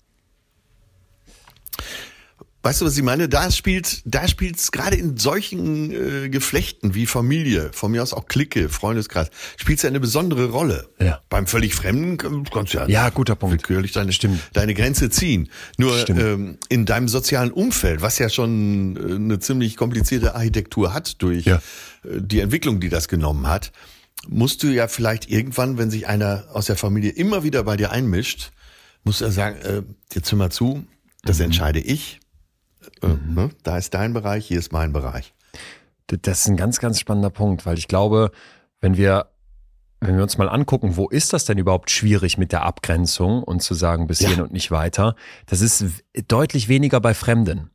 [2.62, 3.26] Weißt du, was ich meine?
[3.28, 8.26] Da spielt, da spielt's gerade in solchen äh, Geflechten wie Familie, von mir aus auch
[8.26, 10.90] Clique, Freundeskreis, spielt's ja eine besondere Rolle.
[11.00, 11.22] Ja.
[11.30, 13.52] Beim völlig Fremden kann- kannst du ja, Ja, guter Punkt.
[13.54, 14.40] willkürlich deine, Stimmt.
[14.52, 15.48] deine Grenze ziehen.
[15.78, 16.20] Nur Stimmt.
[16.20, 21.46] ähm, in deinem sozialen Umfeld, was ja schon äh, eine ziemlich komplizierte Architektur hat durch
[21.46, 21.56] Ja.
[22.04, 23.72] äh, die Entwicklung, die das genommen hat,
[24.28, 27.90] musst du ja vielleicht irgendwann, wenn sich einer aus der Familie immer wieder bei dir
[27.90, 28.50] einmischt,
[29.02, 29.82] musst du ja sagen, äh,
[30.12, 30.84] jetzt hör mal zu,
[31.22, 31.44] das Mhm.
[31.46, 32.20] entscheide ich.
[33.02, 33.50] Äh, ne?
[33.62, 35.34] Da ist dein Bereich, hier ist mein Bereich.
[36.06, 38.32] Das ist ein ganz, ganz spannender Punkt, weil ich glaube,
[38.80, 39.26] wenn wir,
[40.00, 43.62] wenn wir uns mal angucken, wo ist das denn überhaupt schwierig mit der Abgrenzung und
[43.62, 44.28] zu sagen, bis Ja.
[44.28, 45.14] hierhin und nicht weiter,
[45.46, 47.70] das ist deutlich weniger bei Fremden.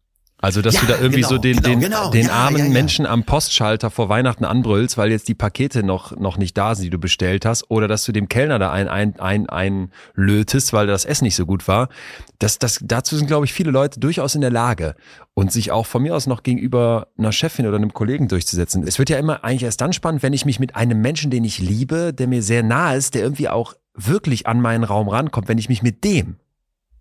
[0.45, 2.09] Also, dass Ja, du da irgendwie genau, so den, genau, den, genau.
[2.11, 2.69] den Ja, armen ja.
[2.69, 6.83] Menschen am Postschalter vor Weihnachten anbrüllst, weil jetzt die Pakete noch, noch nicht da sind,
[6.83, 10.71] die du bestellt hast, oder dass du dem Kellner da ein, ein, ein, ein lötest,
[10.71, 11.89] weil das Essen nicht so gut war.
[12.37, 14.93] Das, das, dazu sind, glaube ich, viele Leute durchaus in der Lage
[15.33, 18.83] und sich auch von mir aus noch gegenüber einer Chefin oder einem Kollegen durchzusetzen.
[18.87, 21.43] Es wird ja immer eigentlich erst dann spannend, wenn ich mich mit einem Menschen, den
[21.43, 25.47] ich liebe, der mir sehr nahe ist, der irgendwie auch wirklich an meinen Raum rankommt,
[25.47, 26.35] wenn ich mich mit dem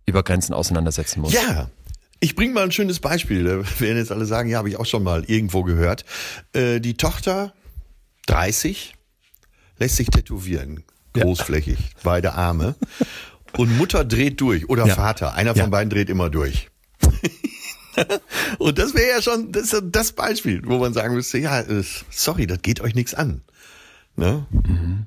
[0.06, 1.34] über Grenzen auseinandersetzen muss.
[1.34, 1.68] Ja.
[2.24, 3.44] Ich bringe mal ein schönes Beispiel.
[3.44, 6.06] Da werden jetzt alle sagen, ja, habe ich auch schon mal irgendwo gehört.
[6.54, 7.52] Äh, die Tochter,
[8.28, 8.94] 30,
[9.78, 12.76] lässt sich tätowieren, großflächig, beide Arme.
[13.58, 14.94] Und Mutter dreht durch oder Ja.
[14.94, 15.64] Vater, einer Ja.
[15.64, 16.70] von beiden dreht immer durch.
[18.58, 21.62] Und das wäre ja schon das, ja das Beispiel, wo man sagen müsste, ja,
[22.10, 23.42] sorry, das geht euch nichts an.
[24.16, 24.46] Ne?
[24.50, 25.06] Da,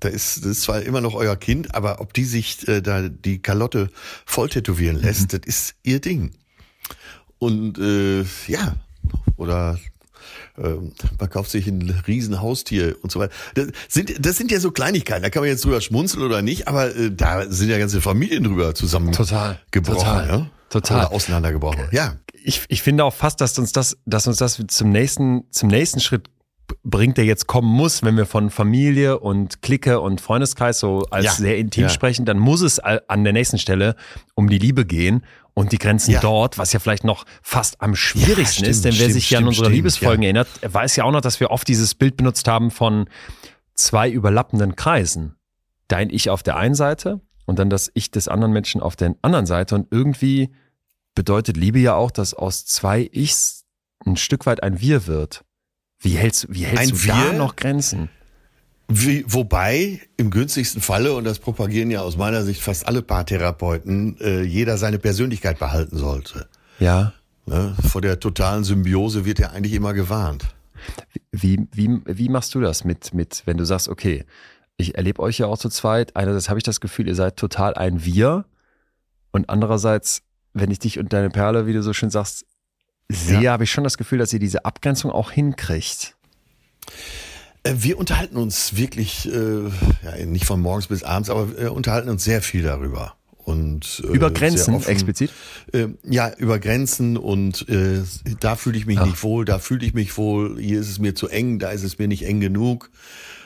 [0.00, 3.08] da ist, das ist zwar immer noch euer Kind, aber ob die sich äh, da
[3.08, 3.90] die Kalotte
[4.26, 6.32] voll tätowieren lässt, das ist ihr Ding.
[7.38, 8.76] Und äh, ja,
[9.36, 9.78] oder
[10.56, 13.32] ähm, man kauft sich ein Riesenhaustier und so weiter.
[13.54, 16.68] Das sind, das sind ja so Kleinigkeiten, da kann man jetzt drüber schmunzeln oder nicht,
[16.68, 20.50] aber äh, da sind ja ganze Familien drüber zusammen Total, total, ja?
[20.70, 20.98] total.
[20.98, 21.88] Oder auseinandergebrochen.
[21.92, 22.16] Ja.
[22.32, 26.00] ich, ich finde auch fast, dass uns das, dass uns das zum nächsten, zum nächsten
[26.00, 26.28] Schritt
[26.84, 31.24] bringt, der jetzt kommen muss, wenn wir von Familie und Clique und Freundeskreis so als
[31.24, 31.88] Ja, sehr intim ja.
[31.88, 33.96] sprechen, dann muss es an der nächsten Stelle
[34.34, 35.24] um die Liebe gehen
[35.54, 36.20] und die Grenzen Ja.
[36.20, 39.30] dort, was ja vielleicht noch fast am schwierigsten Ja, ist, stimmt, denn wer stimmt, sich
[39.30, 41.66] ja an stimmt, unsere stimmt, Liebesfolgen erinnert, er weiß ja auch noch, dass wir oft
[41.66, 43.08] dieses Bild benutzt haben von
[43.74, 45.36] zwei überlappenden Kreisen.
[45.88, 49.14] Dein Ich auf der einen Seite und dann das Ich des anderen Menschen auf der
[49.22, 50.50] anderen Seite und irgendwie
[51.14, 53.64] bedeutet Liebe ja auch, dass aus zwei Ichs
[54.04, 55.44] ein Stück weit ein Wir wird.
[56.04, 58.10] Wie hältst, wie hältst Ein du da noch Grenzen?
[58.88, 64.20] Wie, wobei im günstigsten Falle, und das propagieren ja aus meiner Sicht fast alle Paartherapeuten,
[64.20, 66.46] äh, jeder seine Persönlichkeit behalten sollte.
[66.78, 67.14] Ja.
[67.46, 67.74] Ne?
[67.88, 70.44] Vor der totalen Symbiose wird ja eigentlich immer gewarnt.
[71.32, 74.26] Wie, wie, wie machst du das mit, mit, wenn du sagst, okay,
[74.76, 76.14] ich erlebe euch ja auch zu zweit.
[76.14, 78.44] Einerseits habe ich das Gefühl, ihr seid total ein Wir.
[79.30, 80.20] Und andererseits,
[80.52, 82.44] wenn ich dich und deine Perle, wie du so schön sagst,
[83.08, 83.52] sehe, Ja.
[83.52, 86.14] habe ich schon das Gefühl, dass ihr diese Abgrenzung auch hinkriegt.
[87.62, 89.68] Äh, Wir unterhalten uns wirklich, äh,
[90.04, 93.14] ja, nicht von morgens bis abends, aber wir unterhalten uns sehr viel darüber.
[93.38, 94.88] Und, äh, Über Grenzen offen.
[94.90, 95.30] explizit?
[95.72, 98.02] Äh, ja, über Grenzen und äh,
[98.40, 99.04] da fühle ich mich Ach.
[99.04, 101.82] nicht wohl, da fühle ich mich wohl, hier ist es mir zu eng, da ist
[101.82, 102.90] es mir nicht eng genug.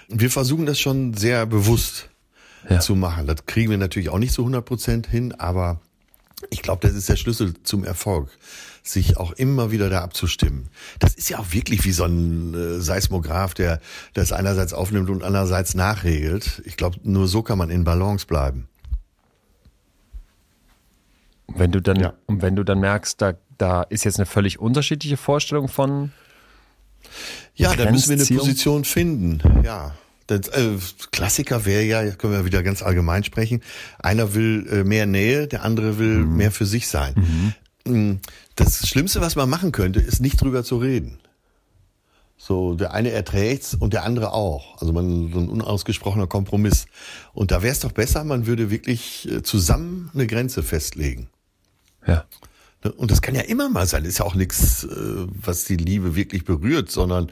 [0.08, 2.10] Wir versuchen das schon sehr bewusst
[2.70, 2.78] Ja.
[2.78, 3.26] zu machen.
[3.26, 5.80] Das kriegen wir natürlich auch nicht zu 100 Prozent hin, aber
[6.50, 8.30] Ich glaube, das ist der Schlüssel zum Erfolg,
[8.88, 10.68] sich auch immer wieder da abzustimmen.
[10.98, 13.80] Das ist ja auch wirklich wie so ein äh, Seismograph, der
[14.14, 16.62] das einerseits aufnimmt und andererseits nachregelt.
[16.64, 18.68] Ich glaube, nur so kann man in Balance bleiben.
[21.48, 22.14] Wenn du dann, Ja.
[22.26, 26.12] und wenn du dann merkst, da, da ist jetzt eine völlig unterschiedliche Vorstellung von,
[27.54, 28.38] Ja, da müssen wir eine?
[28.38, 29.40] Position finden.
[29.64, 29.94] Ja.
[30.26, 30.76] Das, äh,
[31.10, 33.62] Klassiker wäre ja, können wir wieder ganz allgemein sprechen.
[33.98, 37.14] Einer will äh, mehr Nähe, der andere will mehr für sich sein.
[37.16, 37.54] Mm,
[38.56, 41.18] Das Schlimmste, was man machen könnte, ist nicht drüber zu reden.
[42.36, 44.80] So, der eine erträgt's und der andere auch.
[44.80, 46.86] Also man, so ein unausgesprochener Kompromiss.
[47.34, 51.28] Und da wäre es doch besser, man würde wirklich äh, zusammen eine Grenze festlegen.
[52.06, 52.24] ja.
[52.84, 52.92] Ne?
[52.92, 54.04] Und das kann ja immer mal sein.
[54.04, 54.88] Ist ja auch nichts, äh,
[55.42, 57.30] was die Liebe wirklich berührt, sondern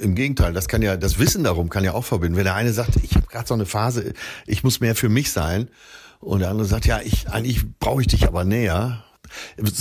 [0.00, 2.36] im Gegenteil, das kann ja, das Wissen darum kann ja auch verbinden.
[2.36, 4.14] Wenn der eine sagt, ich habe gerade so eine Phase,
[4.46, 5.68] ich muss mehr für mich sein,
[6.20, 9.02] und der andere sagt, ja, ich eigentlich brauche ich dich aber näher.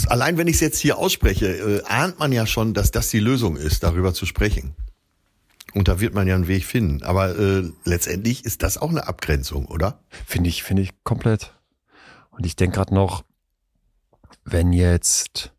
[0.07, 3.19] Allein wenn ich es jetzt hier ausspreche, äh, ahnt man ja schon, dass das die
[3.19, 4.75] Lösung ist, darüber zu sprechen.
[5.73, 7.03] Und da wird man ja einen Weg finden.
[7.03, 9.99] Aber äh, letztendlich ist das auch eine Abgrenzung, oder?
[10.25, 11.53] Finde ich, finde ich komplett.
[12.31, 13.23] Und ich denke gerade noch,
[14.45, 15.51] wenn jetzt,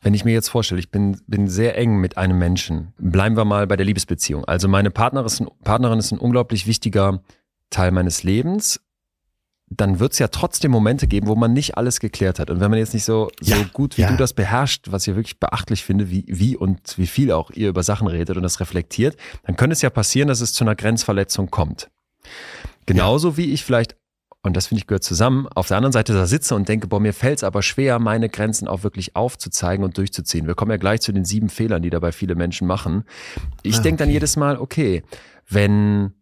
[0.00, 3.44] wenn ich mir jetzt vorstelle, ich bin, bin sehr eng mit einem Menschen, bleiben wir
[3.44, 4.44] mal bei der Liebesbeziehung.
[4.44, 7.22] Also meine Partnerin ist ein, Partnerin ist ein unglaublich wichtiger
[7.70, 8.80] Teil meines Lebens.
[9.76, 12.50] Dann wird es ja trotzdem Momente geben, wo man nicht alles geklärt hat.
[12.50, 14.10] Und wenn man jetzt nicht so, so Ja, gut wie ja.
[14.10, 17.68] du das beherrscht, was ich wirklich beachtlich finde, wie, wie und wie viel auch ihr
[17.70, 20.74] über Sachen redet und das reflektiert, dann könnte es ja passieren, dass es zu einer
[20.76, 21.90] Grenzverletzung kommt.
[22.86, 23.96] Genauso wie ich vielleicht,
[24.42, 27.00] und das finde ich gehört zusammen, auf der anderen Seite da sitze und denke, boah,
[27.00, 30.46] mir fällt es aber schwer, meine Grenzen auch wirklich aufzuzeigen und durchzuziehen.
[30.46, 33.04] Wir kommen ja gleich zu den sieben Fehlern, die dabei viele Menschen machen.
[33.62, 35.02] Ich Ah, denke dann jedes Mal, okay,
[35.48, 36.12] wenn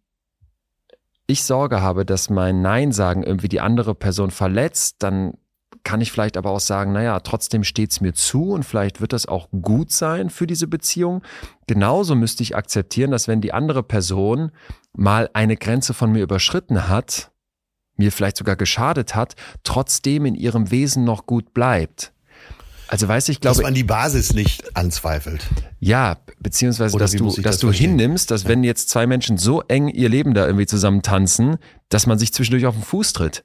[1.32, 5.34] ich Sorge habe, dass mein Nein sagen irgendwie die andere Person verletzt, dann
[5.84, 9.26] kann ich vielleicht aber auch sagen, naja, trotzdem steht's mir zu und vielleicht wird das
[9.26, 11.22] auch gut sein für diese Beziehung.
[11.66, 14.52] Genauso müsste ich akzeptieren, dass wenn die andere Person
[14.92, 17.32] mal eine Grenze von mir überschritten hat,
[17.96, 22.11] mir vielleicht sogar geschadet hat, trotzdem in ihrem Wesen noch gut bleibt.
[22.92, 25.46] Also weiß ich, Dass glaube, man die Basis nicht anzweifelt.
[25.80, 27.90] ja, beziehungsweise, Oder dass du, dass das du verstehen?
[27.98, 31.56] hinnimmst, dass wenn jetzt zwei Menschen so eng ihr Leben da irgendwie zusammen tanzen,
[31.88, 33.44] dass man sich zwischendurch auf den Fuß tritt.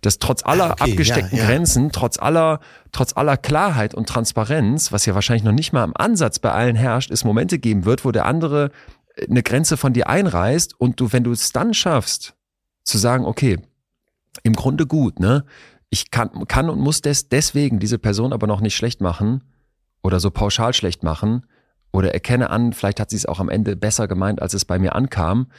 [0.00, 1.50] Dass trotz aller Ah, okay, abgesteckten ja, ja.
[1.50, 2.60] Grenzen, trotz aller,
[2.92, 6.76] trotz aller Klarheit und Transparenz, was ja wahrscheinlich noch nicht mal im Ansatz bei allen
[6.76, 8.70] herrscht, es Momente geben wird, wo der andere
[9.16, 12.34] äh, eine Grenze von dir einreißt und du, wenn du es dann schaffst,
[12.84, 13.58] zu sagen, okay,
[14.44, 15.44] im Grunde gut, ne?
[15.90, 19.42] Ich kann, kann und muss des, deswegen diese Person aber noch nicht schlecht machen
[20.02, 21.46] oder so pauschal schlecht machen
[21.92, 24.78] oder erkenne an, vielleicht hat sie es auch am Ende besser gemeint, als es bei
[24.78, 25.50] mir ankam.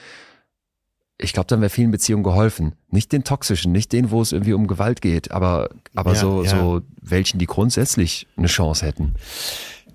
[1.18, 2.76] Ich glaube, dann wäre vielen Beziehungen geholfen.
[2.90, 6.44] Nicht den toxischen, nicht den, wo es irgendwie um Gewalt geht, aber, aber Ja, so,
[6.44, 6.50] ja.
[6.50, 9.16] so welchen, die grundsätzlich eine Chance hätten.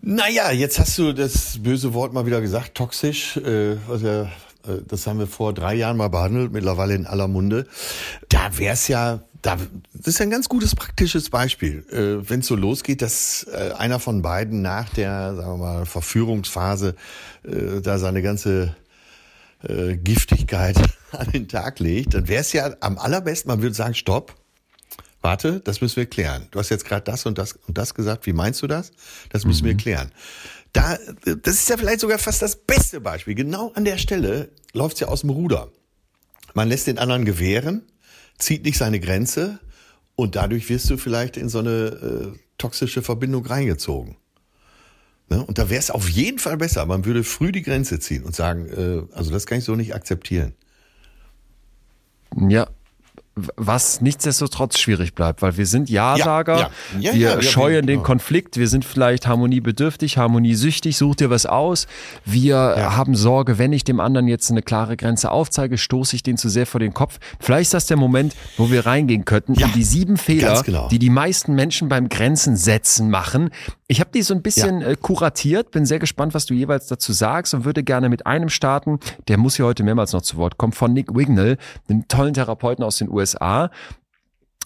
[0.03, 3.39] Naja, jetzt hast du das böse Wort mal wieder gesagt, toxisch.
[3.39, 4.29] Äh, was ja,
[4.87, 7.67] das haben wir vor drei Jahren mal behandelt, mittlerweile in aller Munde.
[8.29, 9.57] Da wär's ja, da,
[9.93, 11.85] das ist ja ein ganz gutes praktisches Beispiel.
[11.91, 15.87] Äh, Wenn es so losgeht, dass äh, einer von beiden nach der, sagen wir mal,
[15.87, 16.95] Verführungsphase
[17.45, 18.75] äh, da seine ganze
[19.63, 20.77] äh, Giftigkeit
[21.13, 24.35] an den Tag legt, dann wäre es ja am allerbesten, man würde sagen, stopp,
[25.21, 26.49] warte, das müssen wir klären.
[26.51, 28.93] Du hast jetzt gerade das und das und das gesagt, wie meinst du das?
[29.31, 30.13] Das müssen wir klären.
[30.75, 33.35] Da, das ist ja vielleicht sogar fast das beste Beispiel.
[33.35, 35.71] Genau an der Stelle läuft's ja aus dem Ruder.
[36.53, 37.83] Man lässt den anderen gewähren,
[38.39, 39.61] zieht nicht seine Grenze
[40.17, 44.17] und dadurch wirst du vielleicht in so eine äh, toxische Verbindung reingezogen.
[45.29, 45.45] Ne?
[45.45, 46.85] Und da wäre es auf jeden Fall besser.
[46.87, 49.95] Man würde früh die Grenze ziehen und sagen, äh, also das kann ich so nicht
[49.95, 50.55] akzeptieren.
[52.49, 52.69] Ja.
[53.57, 56.71] Was nichtsdestotrotz schwierig bleibt, weil wir sind Ja-Sager, ja.
[57.01, 58.03] Ja, wir ja, wir- scheuen den genau.
[58.07, 61.89] Konflikt, wir sind vielleicht harmoniebedürftig, harmoniesüchtig, such dir was aus.
[62.25, 62.57] Wir
[62.95, 66.49] haben Sorge, wenn ich dem anderen jetzt eine klare Grenze aufzeige, stoße ich den zu
[66.49, 67.19] sehr vor den Kopf.
[67.41, 70.87] Vielleicht ist das der Moment, wo wir reingehen könnten in die sieben Fehler, genau.
[70.89, 73.51] die die meisten Menschen beim Grenzen setzen machen.
[73.89, 77.13] Ich habe die so ein bisschen äh, kuratiert, bin sehr gespannt, was du jeweils dazu
[77.13, 80.57] sagst und würde gerne mit einem starten, der muss hier heute mehrmals noch zu Wort
[80.57, 81.59] kommen, von Nick Wignall,
[81.89, 83.24] einem tollen Therapeuten aus den USA.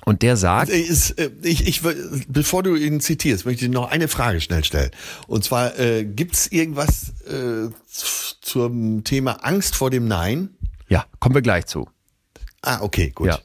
[0.04, 1.82] Und der sagt, Äh, Ist, äh, ich, ich,
[2.28, 4.90] bevor du ihn zitierst, möchte ich noch eine Frage schnell stellen.
[5.26, 7.68] Und zwar, äh, gibt es irgendwas äh,
[8.40, 10.50] zum Thema Angst vor dem Nein?
[10.88, 11.88] ja, kommen wir gleich zu.
[12.62, 13.28] Ah, okay, gut.
[13.28, 13.38] Ja.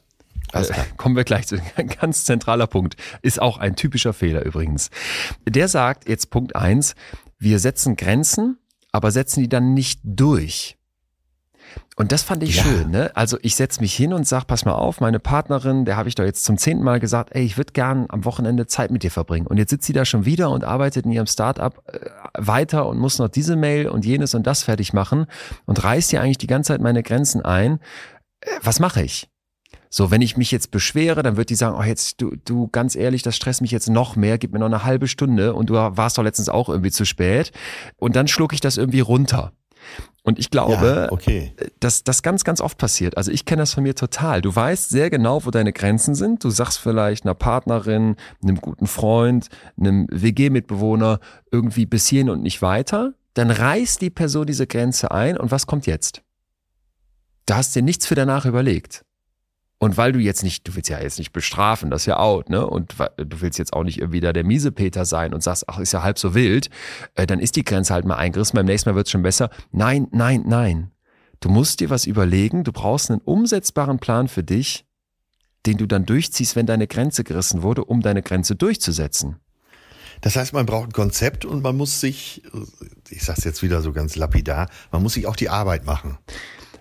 [0.50, 0.86] Klar.
[0.96, 1.56] kommen wir gleich zu.
[1.76, 2.96] Ein ganz zentraler Punkt.
[3.22, 4.90] Ist auch ein typischer Fehler übrigens.
[5.48, 6.94] Der sagt jetzt Punkt eins:
[7.38, 8.58] wir setzen Grenzen,
[8.92, 10.78] aber setzen die dann nicht durch.
[11.96, 12.62] Und das fand ich Ja.
[12.64, 12.90] schön.
[12.90, 13.10] Ne?
[13.14, 16.14] Also ich setze mich hin und sag, pass mal auf, meine Partnerin, der habe ich
[16.14, 19.10] doch jetzt zum zehnten Mal gesagt, ey, ich würde gern am Wochenende Zeit mit dir
[19.10, 19.46] verbringen.
[19.46, 22.00] Und jetzt sitzt sie da schon wieder und arbeitet in ihrem Startup äh,
[22.36, 25.26] weiter und muss noch diese Mail und jenes und das fertig machen
[25.66, 27.80] und reißt ja eigentlich die ganze Zeit meine Grenzen ein.
[28.40, 29.28] Äh, was mache ich?
[29.96, 32.96] So, wenn ich mich jetzt beschwere, dann wird die sagen, oh jetzt, du, du, ganz
[32.96, 35.74] ehrlich, das stresst mich jetzt noch mehr, gib mir noch eine halbe Stunde und du
[35.74, 37.52] warst doch letztens auch irgendwie zu spät.
[37.96, 39.52] Und dann schlucke ich das irgendwie runter.
[40.22, 41.52] Und ich glaube, ja, okay.
[41.80, 43.16] dass das ganz, ganz oft passiert.
[43.18, 44.40] Also ich kenne das von mir total.
[44.40, 46.42] Du weißt sehr genau, wo deine Grenzen sind.
[46.42, 51.20] Du sagst vielleicht einer Partnerin, einem guten Freund, einem WG-Mitbewohner
[51.50, 53.12] irgendwie bis hierhin und nicht weiter.
[53.34, 56.22] Dann reißt die Person diese Grenze ein und was kommt jetzt?
[57.46, 59.04] Da hast dir nichts für danach überlegt.
[59.84, 62.48] Und weil du jetzt nicht, du willst ja jetzt nicht bestrafen, das ist ja out,
[62.48, 62.66] ne?
[62.66, 65.92] Und du willst jetzt auch nicht irgendwie da der Miesepeter sein und sagst, ach, ist
[65.92, 66.70] ja halb so wild,
[67.16, 69.50] äh, dann ist die Grenze halt mal eingerissen, beim nächsten Mal wird's schon besser.
[69.72, 70.90] Nein, nein, nein.
[71.40, 74.86] Du musst dir was überlegen, du brauchst einen umsetzbaren Plan für dich,
[75.66, 79.36] den du dann durchziehst, wenn deine Grenze gerissen wurde, um deine Grenze durchzusetzen.
[80.22, 82.42] Das heißt, man braucht ein Konzept und man muss sich,
[83.10, 86.16] ich sag's jetzt wieder so ganz lapidar, man muss sich auch die Arbeit machen.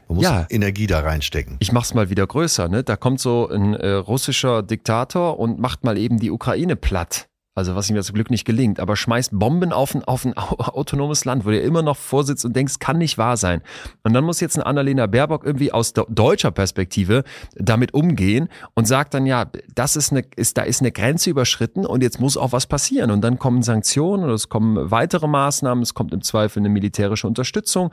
[0.08, 0.46] Man muss Ja.
[0.50, 1.58] Energie da reinstecken.
[1.60, 2.84] Ich mach's mal wieder größer, ne?
[2.84, 7.28] Da kommt so ein äh, russischer Diktator und macht mal eben die Ukraine platt.
[7.56, 10.36] Also was ihm ja zum Glück nicht gelingt, aber schmeißt Bomben auf ein, auf ein
[10.36, 13.62] au- autonomes Land, wo der immer noch vorsitzt und denkst, kann nicht wahr sein.
[14.02, 17.24] Und dann muss jetzt eine Annalena Baerbock irgendwie aus de- deutscher Perspektive
[17.56, 19.46] damit umgehen und sagt dann, ja,
[19.76, 23.12] das ist eine, ist, da ist eine Grenze überschritten und jetzt muss auch was passieren.
[23.12, 27.28] Und dann kommen Sanktionen oder es kommen weitere Maßnahmen, es kommt im Zweifel eine militärische
[27.28, 27.92] Unterstützung.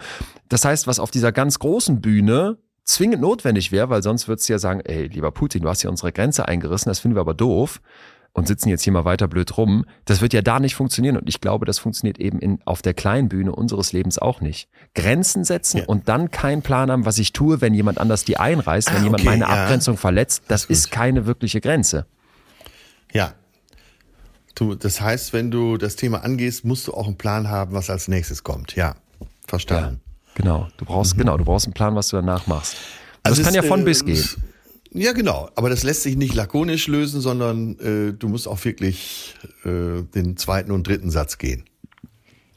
[0.49, 4.55] Das heißt, was auf dieser ganz großen Bühne zwingend notwendig wäre, weil sonst würdest du
[4.55, 7.35] ja sagen, ey, lieber Putin, du hast hier unsere Grenze eingerissen, das finden wir aber
[7.35, 7.83] doof
[8.33, 9.85] und sitzen jetzt hier mal weiter blöd rum.
[10.05, 12.95] Das wird ja da nicht funktionieren und ich glaube, das funktioniert eben in, auf der
[12.95, 14.69] kleinen Bühne unseres Lebens auch nicht.
[14.95, 15.85] Grenzen setzen Ja.
[15.87, 19.05] und dann keinen Plan haben, was ich tue, wenn jemand anders die einreißt, wenn Ah,
[19.05, 19.49] jemand okay, meine ja.
[19.49, 20.77] Abgrenzung verletzt, das gut.
[20.77, 22.07] ist keine wirkliche Grenze.
[23.13, 23.35] Ja.
[24.55, 27.89] Du, das heißt, wenn du das Thema angehst, musst du auch einen Plan haben, was
[27.91, 28.77] als nächstes kommt.
[28.77, 28.95] Ja,
[29.47, 30.01] verstanden.
[30.35, 32.77] Genau, du brauchst genau, du brauchst einen Plan, was du danach machst.
[33.23, 34.25] Das Also kann es, ja von äh, bis gehen.
[34.93, 35.49] Ja, genau.
[35.55, 40.37] Aber das lässt sich nicht lakonisch lösen, sondern äh, du musst auch wirklich äh, den
[40.37, 41.65] zweiten und dritten Satz gehen.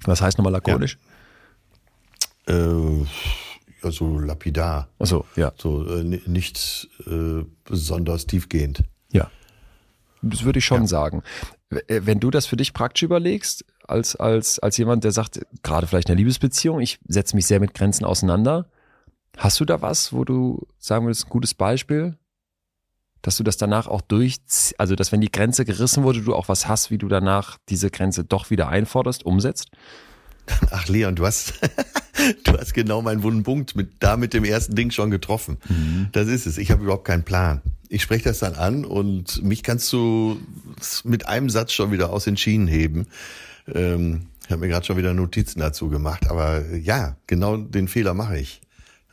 [0.06, 0.98] Was heißt nochmal lakonisch?
[2.48, 2.54] Äh,
[3.84, 4.90] ja, so lapidar.
[5.00, 5.54] Achso, ja.
[5.58, 8.84] So äh, ni- nicht äh, besonders tiefgehend.
[9.12, 9.30] Ja.
[10.22, 11.22] Das würde ich schon sagen.
[11.70, 15.46] W- äh, Wenn du das für dich praktisch überlegst, als, als, als jemand, der sagt,
[15.64, 18.68] gerade vielleicht in einer Liebesbeziehung, ich setze mich sehr mit Grenzen auseinander,
[19.38, 22.18] hast du da was, wo du sagen würdest, ein gutes Beispiel?
[23.24, 24.38] Dass du das danach auch durch,
[24.78, 27.90] also dass wenn die Grenze gerissen wurde, du auch was hast, wie du danach diese
[27.90, 29.72] Grenze doch wieder einforderst, umsetzt?
[30.72, 31.54] Ach, Leon, du hast,
[32.44, 35.58] du hast genau meinen wunden Punkt mit, da mit dem ersten Ding schon getroffen.
[36.12, 36.58] Das ist es.
[36.58, 37.62] Ich habe überhaupt keinen Plan.
[37.90, 40.38] Ich spreche das dann an und mich kannst du
[41.04, 43.08] mit einem Satz schon wieder aus den Schienen heben.
[43.74, 48.14] Ähm, ich habe mir gerade schon wieder Notizen dazu gemacht, aber ja, genau den Fehler
[48.14, 48.62] mache ich.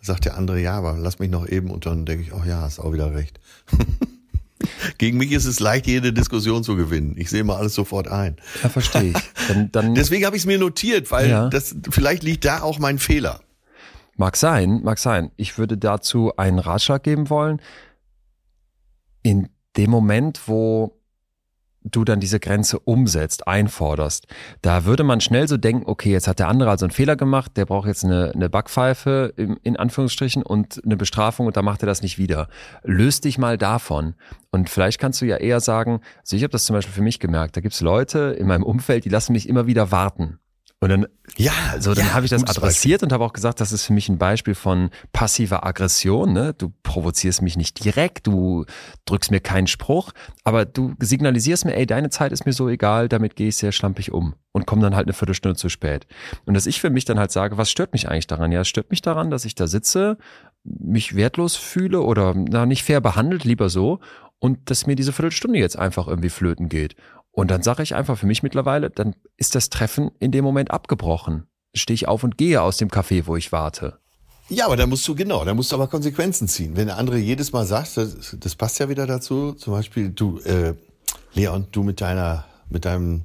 [0.03, 2.61] Sagt der andere, ja, aber lass mich noch eben und dann denke ich, oh ja,
[2.63, 3.39] hast auch wieder recht.
[4.99, 7.15] Gegen mich ist es leicht, jede Diskussion zu gewinnen.
[7.17, 8.37] Ich sehe mal alles sofort ein.
[8.63, 9.17] Ja, verstehe ich.
[9.49, 11.49] Dann, dann Deswegen habe ich es mir notiert, weil Ja.
[11.49, 13.41] das vielleicht liegt da auch mein Fehler.
[14.17, 15.31] Mag sein, mag sein.
[15.37, 17.61] Ich würde dazu einen Ratschlag geben wollen.
[19.23, 19.49] In
[19.79, 21.00] dem Moment, wo
[21.83, 24.26] du dann diese Grenze umsetzt, einforderst,
[24.62, 27.57] da würde man schnell so denken, okay, jetzt hat der andere also einen Fehler gemacht,
[27.57, 31.83] der braucht jetzt eine, eine Backpfeife im, in Anführungsstrichen und eine Bestrafung und da macht
[31.83, 32.49] er das nicht wieder.
[32.83, 34.14] Löst dich mal davon.
[34.51, 37.20] Und vielleicht kannst du ja eher sagen, also ich habe das zum Beispiel für mich
[37.20, 40.39] gemerkt, da gibt's Leute in meinem Umfeld, die lassen mich immer wieder warten.
[40.83, 41.07] Und dann
[41.37, 43.93] Ja, so, dann ja, habe ich das adressiert und habe auch gesagt, das ist für
[43.93, 46.33] mich ein Beispiel von passiver Aggression.
[46.33, 46.55] Ne?
[46.55, 48.64] Du provozierst mich nicht direkt, du
[49.05, 50.12] drückst mir keinen Spruch,
[50.43, 53.72] aber du signalisierst mir, ey, deine Zeit ist mir so egal, damit gehe ich sehr
[53.72, 56.07] schlampig um und komme dann halt eine Viertelstunde zu spät.
[56.47, 58.51] Und dass ich für mich dann halt sage, was stört mich eigentlich daran?
[58.51, 60.16] Ja, es stört mich daran, dass ich da sitze,
[60.64, 64.01] mich wertlos fühle oder na, nicht fair behandelt, lieber so,
[64.39, 66.97] und dass mir diese Viertelstunde jetzt einfach irgendwie flöten geht.
[67.41, 70.70] Und dann sage ich einfach für mich mittlerweile, dann ist das Treffen in dem Moment
[70.70, 71.47] abgebrochen.
[71.74, 73.99] Stehe ich auf und gehe aus dem Café, wo ich warte.
[74.51, 76.76] Ja, aber da musst du, genau, da musst du aber Konsequenzen ziehen.
[76.76, 80.38] Wenn der andere jedes Mal sagt, das, das passt ja wieder dazu, zum Beispiel, du,
[80.41, 80.74] äh,
[81.32, 83.24] Leon, du mit deiner, mit deinem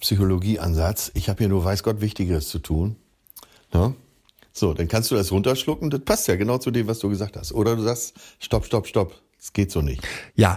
[0.00, 2.96] Psychologieansatz, ich habe hier nur weiß Gott Wichtigeres zu tun.
[3.74, 3.94] Ne?
[4.54, 7.36] So, dann kannst du das runterschlucken, das passt ja genau zu dem, was du gesagt
[7.36, 7.52] hast.
[7.52, 10.02] Oder du sagst, stopp, stopp, stopp, es geht so nicht.
[10.36, 10.56] Ja.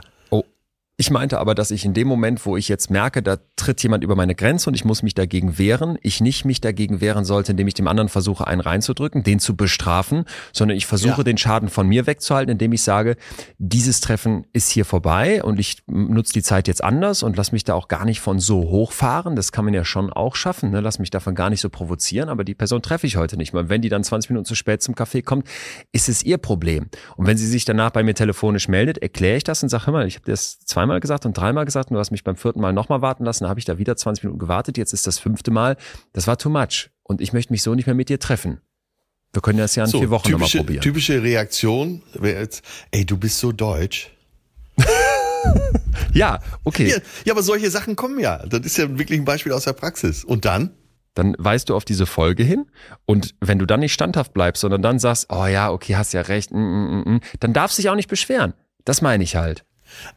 [0.99, 4.03] Ich meinte aber, dass ich in dem Moment, wo ich jetzt merke, da tritt jemand
[4.03, 5.97] über meine Grenze und ich muss mich dagegen wehren.
[6.01, 9.55] Ich nicht mich dagegen wehren sollte, indem ich dem anderen versuche, einen reinzudrücken, den zu
[9.55, 11.23] bestrafen, sondern ich versuche, ja.
[11.23, 13.15] den Schaden von mir wegzuhalten, indem ich sage,
[13.59, 17.63] dieses Treffen ist hier vorbei und ich nutze die Zeit jetzt anders und lass mich
[17.63, 19.37] da auch gar nicht von so hochfahren.
[19.37, 20.69] Das kann man ja schon auch schaffen.
[20.69, 20.81] Ne?
[20.81, 23.69] Lass mich davon gar nicht so provozieren, aber die Person treffe ich heute nicht mehr.
[23.69, 25.47] Wenn die dann 20 Minuten zu spät zum Café kommt,
[25.93, 26.89] ist es ihr Problem.
[27.15, 29.93] Und wenn sie sich danach bei mir telefonisch meldet, erkläre ich das und sage, hör
[29.93, 32.59] mal, ich habe das zweimal gesagt und dreimal gesagt und du hast mich beim vierten
[32.61, 35.19] Mal nochmal warten lassen, dann habe ich da wieder 20 Minuten gewartet, jetzt ist das
[35.19, 35.77] fünfte Mal.
[36.13, 38.61] Das war too much und ich möchte mich so nicht mehr mit dir treffen.
[39.33, 40.81] Wir können das ja in so, vier Wochen nochmal probieren.
[40.81, 44.09] Typische Reaktion wäre jetzt, ey, du bist so deutsch.
[46.13, 46.87] ja, okay.
[46.89, 48.45] Ja, ja, aber solche Sachen kommen ja.
[48.47, 50.23] Das ist ja wirklich ein Beispiel aus der Praxis.
[50.23, 50.71] Und dann?
[51.13, 52.67] Dann weist du auf diese Folge hin
[53.05, 56.21] und wenn du dann nicht standhaft bleibst, sondern dann sagst, oh ja, okay, hast ja
[56.21, 58.53] recht, mm, mm, mm, mm dann darfst du dich auch nicht beschweren.
[58.85, 59.65] Das meine ich halt.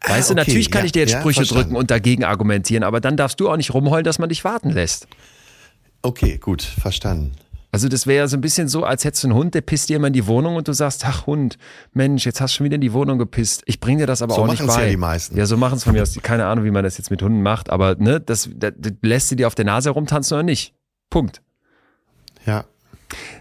[0.06, 1.64] Weißt ah, okay, du, natürlich kann ja, ich dir jetzt Sprüche verstanden.
[1.64, 4.70] drücken und dagegen argumentieren, aber dann darfst du auch nicht rumheulen, dass man dich warten
[4.70, 5.06] lässt.
[6.02, 7.32] Okay, gut, verstanden.
[7.74, 9.88] Also das wäre ja so ein bisschen so, als hättest du einen Hund, der pisst
[9.88, 11.56] dir immer in die Wohnung und du sagst, ach Hund,
[11.94, 13.62] Mensch, jetzt hast du schon wieder in die Wohnung gepisst.
[13.64, 14.84] Ich bringe dir das aber so auch nicht bei.
[14.84, 15.38] Ja, die meisten.
[15.38, 16.14] ja, so machen es von mir aus.
[16.22, 19.30] Keine Ahnung, wie man das jetzt mit Hunden macht, aber ne, das, das, das lässt
[19.30, 20.74] sie dir auf der Nase herumtanzen oder nicht.
[21.08, 21.40] Punkt.
[22.44, 22.66] Ja.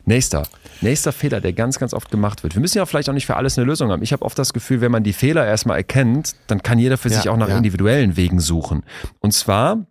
[0.06, 0.44] Nächster.
[0.82, 2.56] Nächster Fehler, der ganz, ganz oft gemacht wird.
[2.56, 4.02] Wir müssen ja vielleicht auch nicht für alles eine Lösung haben.
[4.02, 7.10] Ich habe oft das Gefühl, wenn man die Fehler erstmal erkennt, dann kann jeder für
[7.10, 7.58] ja, sich auch nach ja.
[7.58, 8.84] individuellen Wegen suchen.
[9.20, 9.86] Und zwar,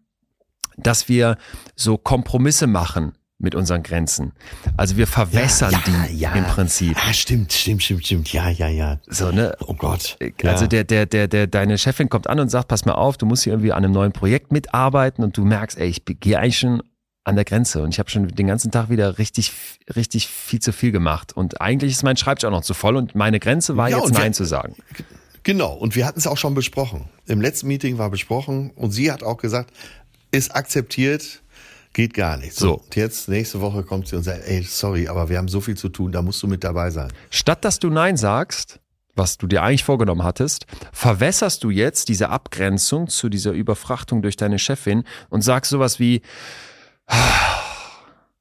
[0.76, 1.36] dass wir
[1.76, 4.32] so Kompromisse machen mit unseren Grenzen.
[4.76, 6.96] Also wir verwässern ja, die im Prinzip.
[7.00, 8.32] Ah, stimmt, stimmt, stimmt, stimmt.
[8.32, 8.98] Ja, ja, ja.
[9.06, 9.56] So, ne?
[9.66, 10.18] Oh Gott.
[10.44, 13.26] Also der, der, der, der, deine Chefin kommt an und sagt, pass mal auf, du
[13.26, 16.58] musst hier irgendwie an einem neuen Projekt mitarbeiten und du merkst, ey, ich gehe eigentlich
[16.58, 16.82] schon
[17.24, 19.52] an der Grenze und ich habe schon den ganzen Tag wieder richtig,
[19.94, 21.32] richtig viel zu viel gemacht.
[21.36, 24.24] Und eigentlich ist mein Schreibtisch auch noch zu voll und meine Grenze war jetzt Nein
[24.24, 24.74] wir, zu sagen.
[25.42, 27.08] Genau, und wir hatten es auch schon besprochen.
[27.26, 29.72] Im letzten Meeting war besprochen und sie hat auch gesagt,
[30.30, 31.42] ist akzeptiert,
[31.92, 32.54] Geht gar nicht.
[32.54, 32.84] So, so.
[32.94, 35.88] jetzt nächste Woche kommt sie und sagt, ey, sorry, aber wir haben so viel zu
[35.88, 37.12] tun, da musst du mit dabei sein.
[37.30, 38.78] Statt dass du Nein sagst,
[39.16, 44.36] was du dir eigentlich vorgenommen hattest, verwässerst du jetzt diese Abgrenzung zu dieser Überfrachtung durch
[44.36, 46.22] deine Chefin und sagst sowas wie,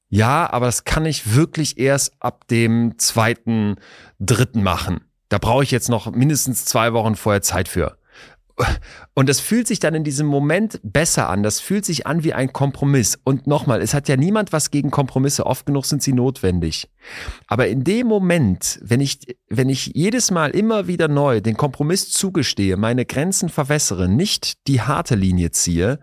[0.10, 3.76] ja, aber das kann ich wirklich erst ab dem zweiten,
[4.20, 5.02] dritten machen.
[5.30, 8.00] Da brauche ich jetzt noch mindestens zwei Wochen vorher Zeit für.
[9.14, 11.44] Und das fühlt sich dann in diesem Moment besser an.
[11.44, 13.18] Das fühlt sich an wie ein Kompromiss.
[13.24, 15.46] Und nochmal, es hat ja niemand was gegen Kompromisse.
[15.46, 16.90] Oft genug sind sie notwendig.
[17.48, 22.12] Aber in dem Moment, wenn ich, wenn ich jedes Mal immer wieder neu den Kompromiss
[22.12, 26.00] zugestehe, meine Grenzen verwässere, nicht die harte Linie ziehe,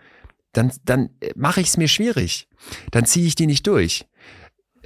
[0.57, 2.49] dann, dann mache ich es mir schwierig.
[2.91, 4.07] Dann ziehe ich die nicht durch.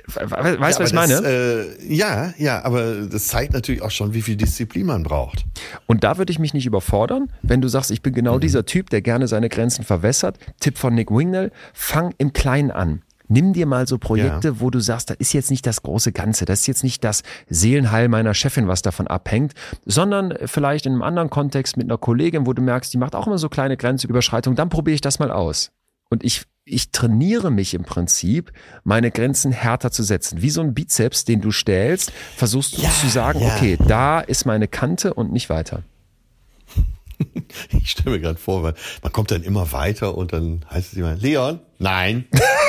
[0.06, 1.14] Weißt du, ja, was ich meine?
[1.14, 5.44] Das, äh, ja, ja, aber das zeigt natürlich auch schon, wie viel Disziplin man braucht.
[5.86, 8.40] Und da würde ich mich nicht überfordern, wenn du sagst, ich bin genau mhm.
[8.40, 10.38] dieser Typ, der gerne seine Grenzen verwässert.
[10.58, 13.02] Tipp von Nick Wingnell, fang im Kleinen an.
[13.30, 14.60] Nimm dir mal so Projekte, ja.
[14.60, 17.22] wo du sagst, das ist jetzt nicht das große Ganze, das ist jetzt nicht das
[17.48, 19.54] Seelenheil meiner Chefin, was davon abhängt,
[19.86, 23.28] sondern vielleicht in einem anderen Kontext mit einer Kollegin, wo du merkst, die macht auch
[23.28, 25.70] immer so kleine Grenzüberschreitungen, dann probiere ich das mal aus.
[26.08, 28.52] Und ich, ich trainiere mich im Prinzip,
[28.82, 30.42] meine Grenzen härter zu setzen.
[30.42, 33.54] Wie so ein Bizeps, den du stellst, versuchst du ja, zu sagen, ja.
[33.54, 35.84] okay, da ist meine Kante und nicht weiter.
[37.70, 40.98] Ich stelle mir gerade vor, weil man kommt dann immer weiter und dann heißt es
[40.98, 42.24] immer, Leon, nein.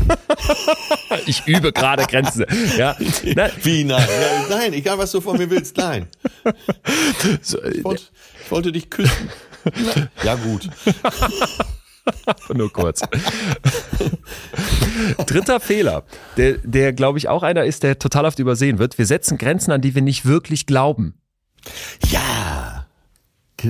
[1.26, 2.46] ich übe gerade Grenzen.
[2.76, 2.96] Ja.
[3.34, 3.50] Nein.
[3.62, 4.08] Wie nein?
[4.48, 6.06] Nein, egal was du von mir willst, nein.
[7.42, 8.02] So, ich, wollte,
[8.44, 9.30] ich wollte dich küssen.
[10.24, 10.68] Ja gut.
[12.54, 13.00] Nur kurz.
[15.26, 16.04] Dritter Fehler,
[16.36, 18.98] der, der glaube ich auch einer ist, der total oft übersehen wird.
[18.98, 21.14] Wir setzen Grenzen an, die wir nicht wirklich glauben.
[22.10, 22.86] Ja.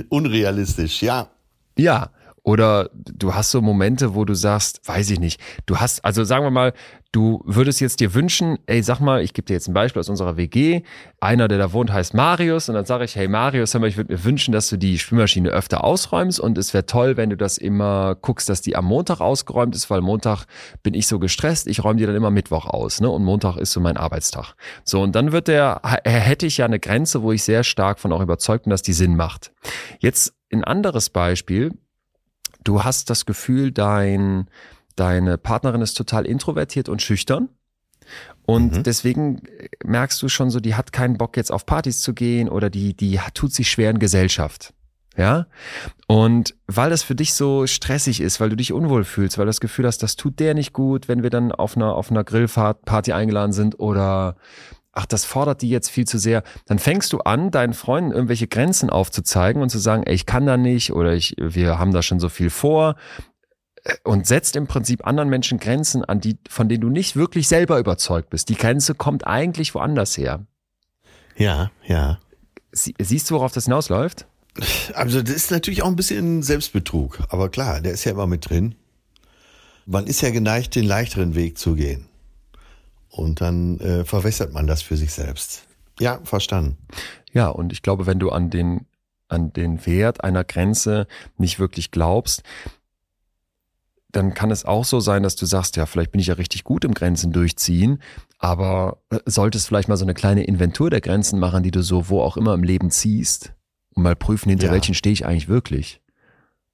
[0.09, 1.29] Unrealistisch, ja.
[1.77, 2.11] Ja.
[2.45, 6.45] Oder du hast so Momente, wo du sagst, weiß ich nicht, du hast, also sagen
[6.45, 6.73] wir mal,
[7.13, 10.09] du würdest jetzt dir wünschen, ey, sag mal, ich gebe dir jetzt ein Beispiel aus
[10.09, 10.83] unserer WG,
[11.21, 14.25] einer, der da wohnt, heißt Marius und dann sage ich, hey Marius, ich würde mir
[14.25, 18.17] wünschen, dass du die Spülmaschine öfter ausräumst und es wäre toll, wenn du das immer
[18.17, 20.47] guckst, dass die am Montag ausgeräumt ist, weil Montag
[20.83, 23.09] bin ich so gestresst, ich räume die dann immer Mittwoch aus, ne?
[23.09, 24.55] Und Montag ist so mein Arbeitstag.
[24.83, 28.13] So, und dann wird der, hätte ich ja eine Grenze, wo ich sehr stark von
[28.13, 29.53] auch überzeugt bin, dass die Sinn macht.
[30.01, 31.73] Jetzt ein anderes Beispiel,
[32.65, 34.49] du hast das Gefühl, dein,
[34.97, 37.49] deine Partnerin ist total introvertiert und schüchtern.
[38.45, 38.83] Und mhm.
[38.83, 39.43] deswegen
[39.85, 42.95] merkst du schon so, die hat keinen Bock jetzt auf Partys zu gehen oder die,
[42.95, 44.75] die tut sich schwer in Gesellschaft.
[45.17, 45.47] Ja.
[46.07, 49.51] Und weil das für dich so stressig ist, weil du dich unwohl fühlst, weil du
[49.51, 52.25] das Gefühl hast, das tut der nicht gut, wenn wir dann auf einer, auf einer
[52.25, 54.37] Grillfahrt Party eingeladen sind oder
[54.93, 58.47] ach, das fordert die jetzt viel zu sehr, dann fängst du an, deinen Freunden irgendwelche
[58.47, 62.03] Grenzen aufzuzeigen und zu sagen, ey, ich kann da nicht oder ich, wir haben da
[62.03, 62.97] schon so viel vor.
[64.05, 67.79] und setzt im Prinzip anderen Menschen Grenzen an, die, von denen du nicht wirklich selber
[67.79, 68.49] überzeugt bist.
[68.49, 70.47] Die Grenze kommt eigentlich woanders her.
[71.37, 72.19] Ja, ja.
[72.71, 74.27] Sie, siehst du, worauf das hinausläuft?
[74.95, 78.51] Also das ist natürlich auch ein bisschen Selbstbetrug, aber klar, der ist ja immer mit
[78.51, 78.75] drin.
[79.87, 82.07] Man ist ja geneigt, den leichteren Weg zu gehen.
[83.13, 85.67] Und dann äh, verwässert man das für sich selbst.
[86.01, 86.79] Ja, verstanden.
[87.33, 88.87] Ja, und ich glaube, wenn du an den,
[89.29, 91.07] an den Wert einer Grenze
[91.37, 92.43] nicht wirklich glaubst,
[94.11, 96.65] dann kann es auch so sein, dass du sagst, ja, vielleicht bin ich ja richtig
[96.65, 98.03] gut im Grenzen durchziehen,
[98.39, 102.09] aber äh, solltest vielleicht mal so eine kleine Inventur der Grenzen machen, die du so
[102.09, 103.53] wo auch immer im Leben ziehst
[103.95, 104.73] und mal prüfen, hinter ja.
[104.73, 106.01] welchen stehe ich eigentlich wirklich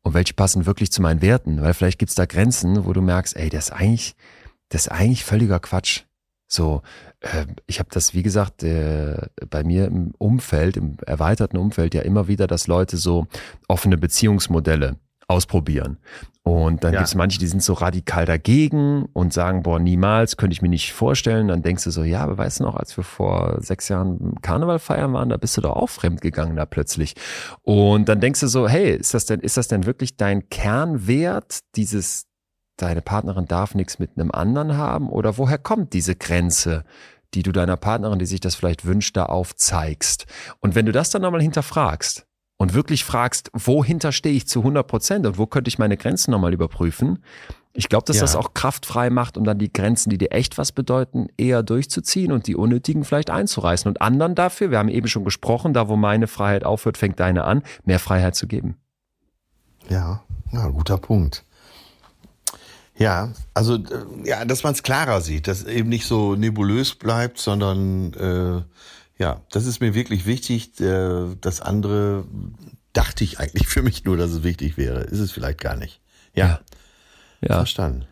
[0.03, 3.37] und welche passen wirklich zu meinen Werten, weil vielleicht gibt's da Grenzen, wo du merkst,
[3.37, 4.15] ey, das ist eigentlich,
[4.69, 6.05] das ist eigentlich völliger Quatsch.
[6.49, 6.83] So,
[7.21, 12.03] äh, ich habe das, wie gesagt, äh, bei mir im Umfeld, im erweiterten Umfeld ja
[12.03, 13.27] immer wieder, dass Leute so
[13.69, 14.97] offene Beziehungsmodelle
[15.29, 15.99] ausprobieren.
[16.43, 17.01] Und dann ja.
[17.01, 20.71] gibt es manche, die sind so radikal dagegen und sagen, boah, niemals, könnte ich mir
[20.71, 21.49] nicht vorstellen.
[21.49, 24.79] Dann denkst du so, ja, aber weißt du noch, als wir vor sechs Jahren Karneval
[24.79, 27.15] feiern waren, da bist du doch auch fremd gegangen da plötzlich.
[27.61, 31.59] Und dann denkst du so, hey, ist das denn, ist das denn wirklich dein Kernwert,
[31.77, 32.28] dieses,
[32.79, 35.11] deine Partnerin darf nichts mit einem anderen haben?
[35.11, 36.85] Oder woher kommt diese Grenze?
[37.35, 40.25] die du deiner Partnerin, die sich das vielleicht wünscht, da aufzeigst.
[40.61, 42.27] Und wenn du das dann nochmal hinterfragst,
[42.59, 46.33] und wirklich fragst, wohinter stehe ich zu 100 Prozent und wo könnte ich meine Grenzen
[46.33, 47.23] nochmal überprüfen,
[47.73, 48.23] ich glaube, dass ja.
[48.23, 52.33] das auch kraftfrei macht, um dann die Grenzen, die dir echt was bedeuten, eher durchzuziehen
[52.33, 55.95] und die unnötigen vielleicht einzureißen und anderen dafür, wir haben eben schon gesprochen, da wo
[55.95, 58.77] meine Freiheit aufhört, fängt deine an, mehr Freiheit zu geben.
[59.89, 61.45] Ja, ja guter Punkt.
[62.99, 63.81] Ja, also äh,
[64.25, 68.63] ja, dass man es klarer sieht, dass eben nicht so nebulös bleibt, sondern äh,
[69.23, 70.73] ja, das ist mir wirklich wichtig.
[70.77, 72.25] Das andere
[72.93, 75.01] dachte ich eigentlich für mich nur, dass es wichtig wäre.
[75.01, 76.01] Ist es vielleicht gar nicht.
[76.35, 76.61] Ja.
[77.41, 77.57] ja.
[77.57, 78.07] Verstanden.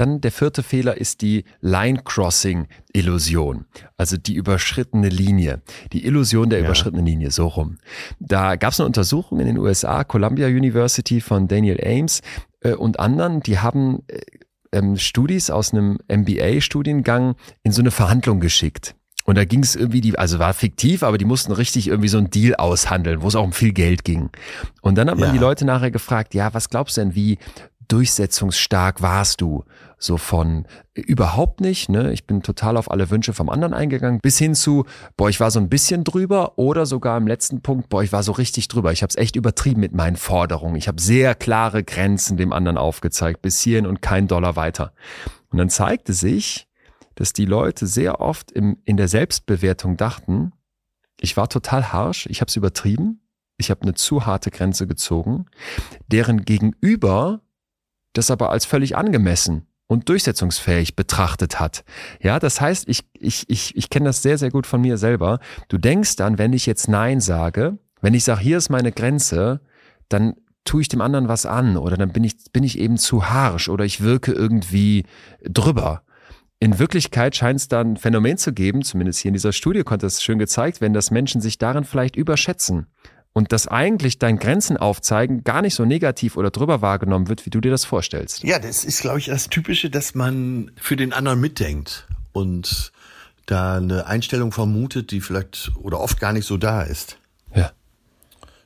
[0.00, 3.66] Dann der vierte Fehler ist die Line-Crossing-Illusion,
[3.98, 5.60] also die überschrittene Linie,
[5.92, 6.64] die Illusion der ja.
[6.64, 7.76] überschrittenen Linie, so rum.
[8.18, 12.22] Da gab es eine Untersuchung in den USA, Columbia University von Daniel Ames
[12.60, 14.20] äh, und anderen, die haben äh,
[14.72, 18.94] ähm, Studis aus einem MBA-Studiengang in so eine Verhandlung geschickt.
[19.26, 22.16] Und da ging es irgendwie, die, also war fiktiv, aber die mussten richtig irgendwie so
[22.16, 24.30] einen Deal aushandeln, wo es auch um viel Geld ging.
[24.80, 25.32] Und dann hat man ja.
[25.34, 27.36] die Leute nachher gefragt, ja, was glaubst du denn, wie
[27.92, 29.64] durchsetzungsstark warst du?
[29.98, 32.12] So von überhaupt nicht, ne?
[32.12, 34.86] Ich bin total auf alle Wünsche vom anderen eingegangen, bis hin zu,
[35.16, 38.22] boah, ich war so ein bisschen drüber oder sogar im letzten Punkt, boah, ich war
[38.22, 38.92] so richtig drüber.
[38.92, 40.76] Ich habe es echt übertrieben mit meinen Forderungen.
[40.76, 44.94] Ich habe sehr klare Grenzen dem anderen aufgezeigt, bis hierhin und kein Dollar weiter.
[45.50, 46.66] Und dann zeigte sich,
[47.16, 50.52] dass die Leute sehr oft im, in der Selbstbewertung dachten,
[51.20, 53.20] ich war total harsh, ich habe es übertrieben,
[53.58, 55.44] ich habe eine zu harte Grenze gezogen,
[56.06, 57.42] deren Gegenüber
[58.12, 61.84] das aber als völlig angemessen und durchsetzungsfähig betrachtet hat.
[62.20, 65.40] Ja, das heißt, ich, ich, ich, ich kenne das sehr, sehr gut von mir selber.
[65.68, 69.60] Du denkst dann, wenn ich jetzt Nein sage, wenn ich sage, hier ist meine Grenze,
[70.08, 70.34] dann
[70.64, 73.68] tue ich dem anderen was an oder dann bin ich, bin ich eben zu harsh
[73.68, 75.06] oder ich wirke irgendwie
[75.42, 76.02] drüber.
[76.60, 80.06] In Wirklichkeit scheint es da ein Phänomen zu geben, zumindest hier in dieser Studie konnte
[80.06, 82.86] es schön gezeigt werden, dass Menschen sich darin vielleicht überschätzen
[83.40, 87.50] und dass eigentlich dein Grenzen aufzeigen gar nicht so negativ oder drüber wahrgenommen wird, wie
[87.50, 88.42] du dir das vorstellst.
[88.42, 92.92] Ja, das ist, glaube ich, das Typische, dass man für den anderen mitdenkt und
[93.46, 97.16] da eine Einstellung vermutet, die vielleicht oder oft gar nicht so da ist.
[97.54, 97.72] Ja.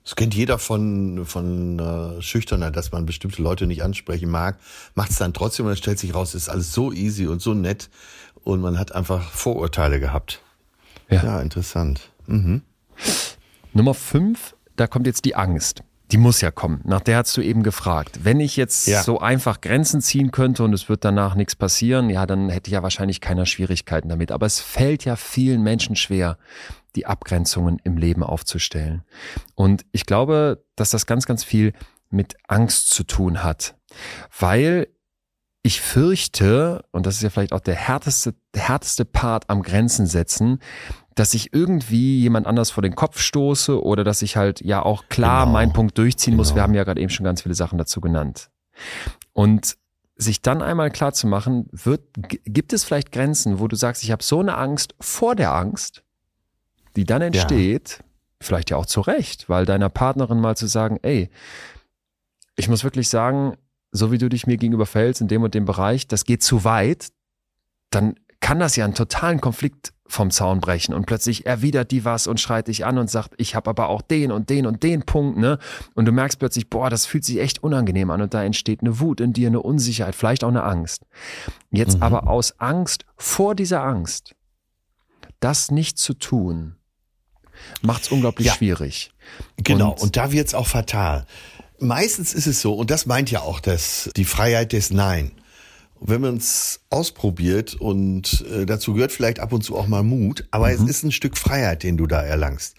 [0.03, 4.59] Das kennt jeder von, von äh, Schüchterner, dass man bestimmte Leute nicht ansprechen mag,
[4.97, 7.55] macht es dann trotzdem und dann stellt sich raus, ist alles so easy und so
[7.55, 7.91] nett
[8.43, 10.43] und man hat einfach Vorurteile gehabt.
[11.09, 12.11] Ja, ja interessant.
[12.27, 12.63] Mhm.
[13.75, 15.83] Nummer fünf, da kommt jetzt die Angst.
[16.11, 16.81] Die muss ja kommen.
[16.85, 18.21] Nach der hast du eben gefragt.
[18.25, 19.03] Wenn ich jetzt ja.
[19.03, 22.75] so einfach Grenzen ziehen könnte und es wird danach nichts passieren, ja, dann hätte ich
[22.75, 24.31] ja wahrscheinlich keiner Schwierigkeiten damit.
[24.31, 26.37] Aber es fällt ja vielen Menschen schwer,
[26.95, 29.03] die Abgrenzungen im Leben aufzustellen.
[29.55, 31.73] Und ich glaube, dass das ganz, ganz viel
[32.11, 33.75] mit Angst zu tun hat,
[34.39, 34.89] weil
[35.67, 40.59] ich fürchte, und das ist ja vielleicht auch der härteste, härteste Part am Grenzen setzen,
[41.15, 45.09] dass ich irgendwie jemand anders vor den Kopf stoße oder dass ich halt ja auch
[45.09, 45.53] klar genau.
[45.53, 46.41] meinen Punkt durchziehen genau.
[46.41, 46.55] muss.
[46.55, 48.51] Wir haben ja gerade eben schon ganz viele Sachen dazu genannt.
[49.33, 49.77] Und
[50.17, 52.03] sich dann einmal klar zu machen, wird,
[52.45, 56.05] gibt es vielleicht Grenzen, wo du sagst, ich habe so eine Angst vor der Angst,
[56.97, 58.05] die dann entsteht, ja.
[58.41, 61.31] vielleicht ja auch zu Recht, weil deiner Partnerin mal zu sagen, ey,
[62.57, 63.57] ich muss wirklich sagen,
[63.91, 66.65] so wie du dich mir gegenüber verhältst in dem und dem Bereich, das geht zu
[66.65, 67.09] weit,
[67.91, 72.27] dann kann das ja einen totalen Konflikt vom Zaun brechen und plötzlich erwidert die was
[72.27, 75.03] und schreit dich an und sagt, ich habe aber auch den und den und den
[75.03, 75.59] Punkt, ne?
[75.95, 79.01] Und du merkst plötzlich, boah, das fühlt sich echt unangenehm an und da entsteht eine
[79.01, 81.07] Wut in dir, eine Unsicherheit, vielleicht auch eine Angst.
[81.71, 82.03] Jetzt mhm.
[82.03, 84.35] aber aus Angst vor dieser Angst,
[85.41, 86.77] das nicht zu tun,
[87.81, 88.55] macht es unglaublich ja.
[88.55, 89.13] schwierig.
[89.57, 91.25] Genau, und, und da wird's auch fatal.
[91.79, 95.33] Meistens ist es so, und das meint ja auch das, die Freiheit des Nein
[96.07, 100.47] wenn man es ausprobiert und äh, dazu gehört vielleicht ab und zu auch mal Mut,
[100.51, 100.75] aber mhm.
[100.75, 102.77] es ist ein Stück Freiheit, den du da erlangst.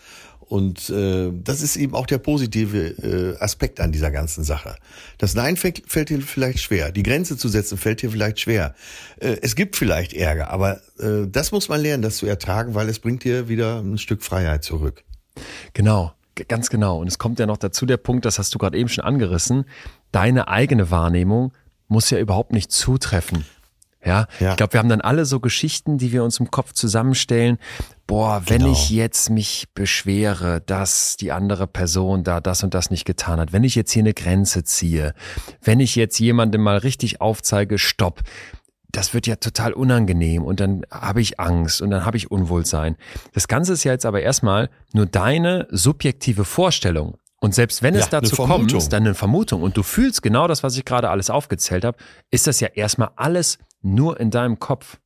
[0.48, 4.76] Und äh, das ist eben auch der positive äh, Aspekt an dieser ganzen Sache.
[5.18, 6.92] Das Nein fällt, fällt dir vielleicht schwer.
[6.92, 8.76] Die Grenze zu setzen fällt dir vielleicht schwer.
[9.20, 12.90] Äh, es gibt vielleicht Ärger, aber äh, das muss man lernen, das zu ertragen, weil
[12.90, 15.04] es bringt dir wieder ein Stück Freiheit zurück.
[15.74, 16.14] Genau,
[16.48, 17.00] ganz genau.
[17.00, 19.66] Und es kommt ja noch dazu der Punkt, das hast du gerade eben schon angerissen,
[20.12, 21.54] deine eigene Wahrnehmung
[21.88, 23.46] muss ja überhaupt nicht zutreffen.
[24.06, 24.52] Ja, ja.
[24.52, 27.58] ich glaube, wir haben dann alle so Geschichten, die wir uns im Kopf zusammenstellen.
[28.06, 28.72] Boah, wenn genau.
[28.72, 33.52] ich jetzt mich beschwere, dass die andere Person da das und das nicht getan hat,
[33.52, 35.16] wenn ich jetzt hier eine Grenze ziehe,
[35.64, 38.22] wenn ich jetzt jemandem mal richtig aufzeige, stopp,
[38.92, 42.96] das wird ja total unangenehm und dann habe ich Angst und dann habe ich Unwohlsein.
[43.34, 47.18] Das Ganze ist ja jetzt aber erstmal nur deine subjektive Vorstellung.
[47.46, 50.48] Und selbst wenn es ja, dazu kommt, ist dann eine Vermutung und du fühlst genau
[50.48, 51.96] das, was ich gerade alles aufgezählt habe,
[52.32, 54.98] ist das ja erstmal alles nur in deinem Kopf.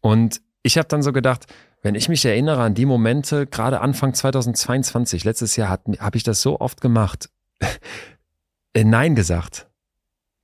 [0.00, 1.46] Und ich habe dann so gedacht,
[1.82, 5.68] wenn ich mich erinnere an die Momente, gerade Anfang 2022, letztes Jahr
[5.98, 7.28] habe ich das so oft gemacht,
[8.72, 9.66] äh, Nein gesagt,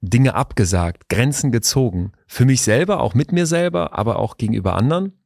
[0.00, 5.19] Dinge abgesagt, Grenzen gezogen, für mich selber, auch mit mir selber, aber auch gegenüber anderen.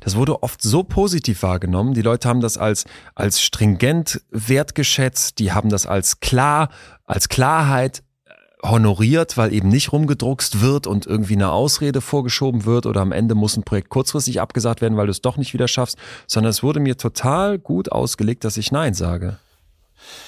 [0.00, 1.94] Das wurde oft so positiv wahrgenommen.
[1.94, 2.84] Die Leute haben das als,
[3.14, 5.38] als stringent wertgeschätzt.
[5.38, 6.70] Die haben das als klar,
[7.04, 12.86] als Klarheit äh, honoriert, weil eben nicht rumgedruckst wird und irgendwie eine Ausrede vorgeschoben wird
[12.86, 15.68] oder am Ende muss ein Projekt kurzfristig abgesagt werden, weil du es doch nicht wieder
[15.68, 19.38] schaffst, sondern es wurde mir total gut ausgelegt, dass ich Nein sage.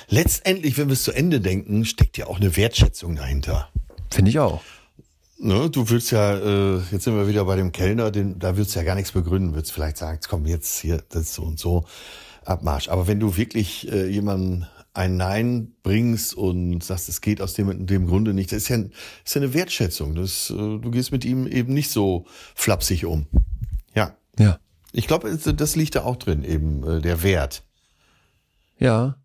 [0.09, 3.69] Letztendlich, wenn wir es zu Ende denken, steckt ja auch eine Wertschätzung dahinter.
[4.11, 4.63] Finde ich auch.
[5.41, 8.75] Ne, du willst ja, äh, jetzt sind wir wieder bei dem Kellner, den, da willst
[8.75, 11.85] du ja gar nichts begründen, willst vielleicht sagen, komm jetzt hier, das so und so,
[12.45, 12.89] Abmarsch.
[12.89, 17.87] Aber wenn du wirklich äh, jemanden ein Nein bringst und sagst, es geht aus dem,
[17.87, 20.17] dem Grunde nicht, das ist ja, ist ja eine Wertschätzung.
[20.17, 23.27] Das, äh, du gehst mit ihm eben nicht so flapsig um.
[23.95, 24.17] Ja.
[24.41, 24.59] Ja.
[24.91, 27.63] Ich glaube, das liegt da auch drin, eben äh, der Wert.
[28.77, 29.19] Ja.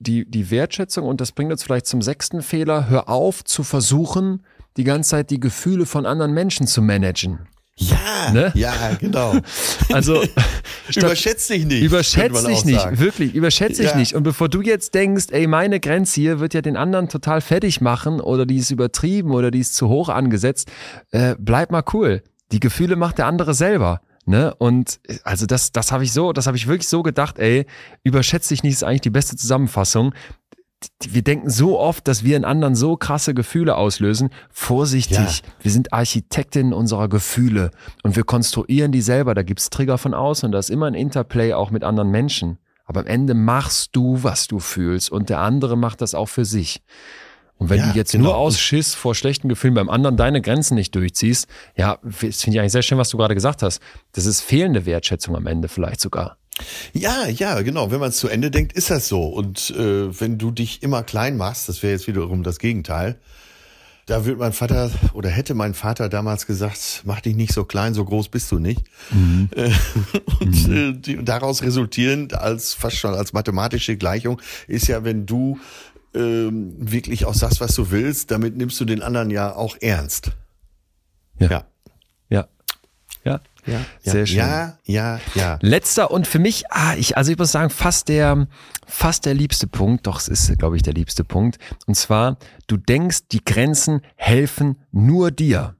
[0.00, 4.44] Die, die Wertschätzung, und das bringt uns vielleicht zum sechsten Fehler, hör auf zu versuchen,
[4.76, 7.48] die ganze Zeit die Gefühle von anderen Menschen zu managen.
[7.76, 8.52] Ja, ne?
[8.54, 9.34] ja, genau.
[9.92, 10.22] Also
[10.96, 11.82] überschätz dich nicht.
[11.82, 12.98] Überschätz dich nicht, sagen.
[12.98, 13.96] wirklich, überschätz dich ja.
[13.96, 14.14] nicht.
[14.14, 17.82] Und bevor du jetzt denkst, ey, meine Grenze hier wird ja den anderen total fertig
[17.82, 20.70] machen oder die ist übertrieben oder die ist zu hoch angesetzt,
[21.10, 22.22] äh, bleib mal cool.
[22.52, 24.00] Die Gefühle macht der andere selber.
[24.24, 24.54] Ne?
[24.54, 27.66] Und also das, das habe ich so, das habe ich wirklich so gedacht, ey,
[28.02, 30.14] überschätze dich nicht, ist eigentlich die beste Zusammenfassung
[31.00, 34.30] wir denken so oft, dass wir in anderen so krasse Gefühle auslösen.
[34.50, 35.52] Vorsichtig, ja.
[35.60, 37.70] wir sind Architektinnen unserer Gefühle
[38.02, 39.34] und wir konstruieren die selber.
[39.34, 42.58] Da gibt's Trigger von außen und da ist immer ein Interplay auch mit anderen Menschen.
[42.84, 46.44] Aber am Ende machst du, was du fühlst und der andere macht das auch für
[46.44, 46.82] sich.
[47.56, 48.24] Und wenn ja, du jetzt genau.
[48.24, 51.46] nur aus Schiss vor schlechten Gefühlen beim anderen deine Grenzen nicht durchziehst,
[51.76, 53.80] ja, das finde ich eigentlich sehr schön, was du gerade gesagt hast.
[54.12, 56.38] Das ist fehlende Wertschätzung am Ende vielleicht sogar.
[56.92, 57.90] Ja, ja, genau.
[57.90, 59.24] Wenn man es zu Ende denkt, ist das so.
[59.24, 63.18] Und äh, wenn du dich immer klein machst, das wäre jetzt wiederum das Gegenteil.
[64.06, 67.94] Da wird mein Vater oder hätte mein Vater damals gesagt, mach dich nicht so klein,
[67.94, 68.82] so groß bist du nicht.
[69.10, 69.48] Mhm.
[69.54, 69.70] Äh,
[70.40, 70.76] und mhm.
[70.76, 75.58] äh, die, daraus resultierend als fast schon als mathematische Gleichung ist ja, wenn du
[76.14, 80.32] ähm, wirklich auch sagst, was du willst, damit nimmst du den anderen ja auch ernst.
[81.38, 81.46] Ja.
[81.46, 81.50] Ja.
[81.50, 81.71] Ja.
[83.66, 83.80] Ja.
[84.02, 84.38] Ja, sehr schön.
[84.38, 85.58] Ja, ja, ja.
[85.60, 88.46] Letzter und für mich, ah, ich, also ich muss sagen, fast der,
[88.86, 91.58] fast der liebste Punkt, doch es ist, glaube ich, der liebste Punkt.
[91.86, 95.76] Und zwar, du denkst, die Grenzen helfen nur dir.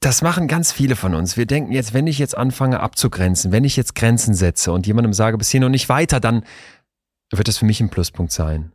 [0.00, 1.36] Das machen ganz viele von uns.
[1.36, 5.12] Wir denken jetzt, wenn ich jetzt anfange abzugrenzen, wenn ich jetzt Grenzen setze und jemandem
[5.12, 6.44] sage, bis hier noch nicht weiter, dann
[7.32, 8.72] wird das für mich ein Pluspunkt sein.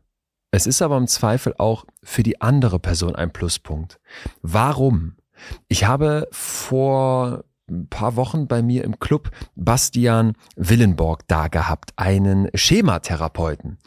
[0.51, 4.01] Es ist aber im Zweifel auch für die andere Person ein Pluspunkt.
[4.41, 5.15] Warum?
[5.69, 12.49] Ich habe vor ein paar Wochen bei mir im Club Bastian Willenborg da gehabt, einen
[12.53, 13.77] Schematherapeuten.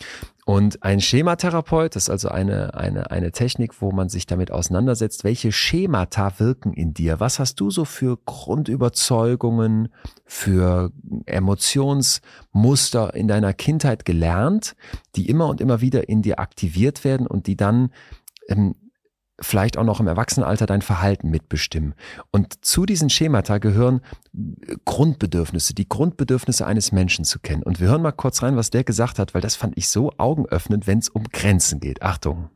[0.47, 5.53] Und ein Schematherapeut ist also eine, eine, eine Technik, wo man sich damit auseinandersetzt, welche
[5.53, 7.19] Schemata wirken in dir?
[7.19, 9.89] Was hast du so für Grundüberzeugungen,
[10.27, 10.93] für
[11.25, 14.77] Emotionsmuster in deiner Kindheit gelernt,
[15.17, 17.91] die immer und immer wieder in dir aktiviert werden und die dann
[18.49, 18.75] ähm,
[19.41, 21.95] vielleicht auch noch im Erwachsenenalter dein Verhalten mitbestimmen.
[22.31, 24.01] Und zu diesen Schemata gehören
[24.85, 27.63] Grundbedürfnisse, die Grundbedürfnisse eines Menschen zu kennen.
[27.63, 30.13] Und wir hören mal kurz rein, was der gesagt hat, weil das fand ich so
[30.19, 32.03] augenöffnend, wenn es um Grenzen geht.
[32.03, 32.51] Achtung.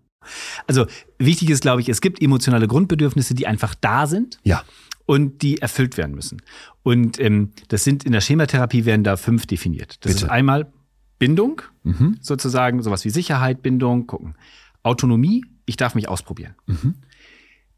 [0.66, 0.86] Also
[1.18, 4.38] wichtig ist, glaube ich, es gibt emotionale Grundbedürfnisse, die einfach da sind.
[4.42, 4.62] Ja.
[5.06, 6.42] Und die erfüllt werden müssen.
[6.82, 9.96] Und ähm, das sind in der Schematherapie werden da fünf definiert.
[10.04, 10.24] Das Bitte.
[10.26, 10.70] ist einmal
[11.18, 12.18] Bindung, Mhm.
[12.20, 14.34] sozusagen, sowas wie Sicherheit, Bindung, gucken.
[14.82, 16.54] Autonomie, ich darf mich ausprobieren.
[16.66, 16.94] Mhm.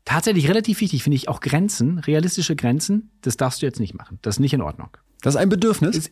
[0.04, 4.18] Tatsächlich relativ wichtig finde ich auch Grenzen, realistische Grenzen, das darfst du jetzt nicht machen.
[4.22, 4.88] Das ist nicht in Ordnung.
[5.20, 5.96] Das ist ein Bedürfnis.
[5.96, 6.10] Es-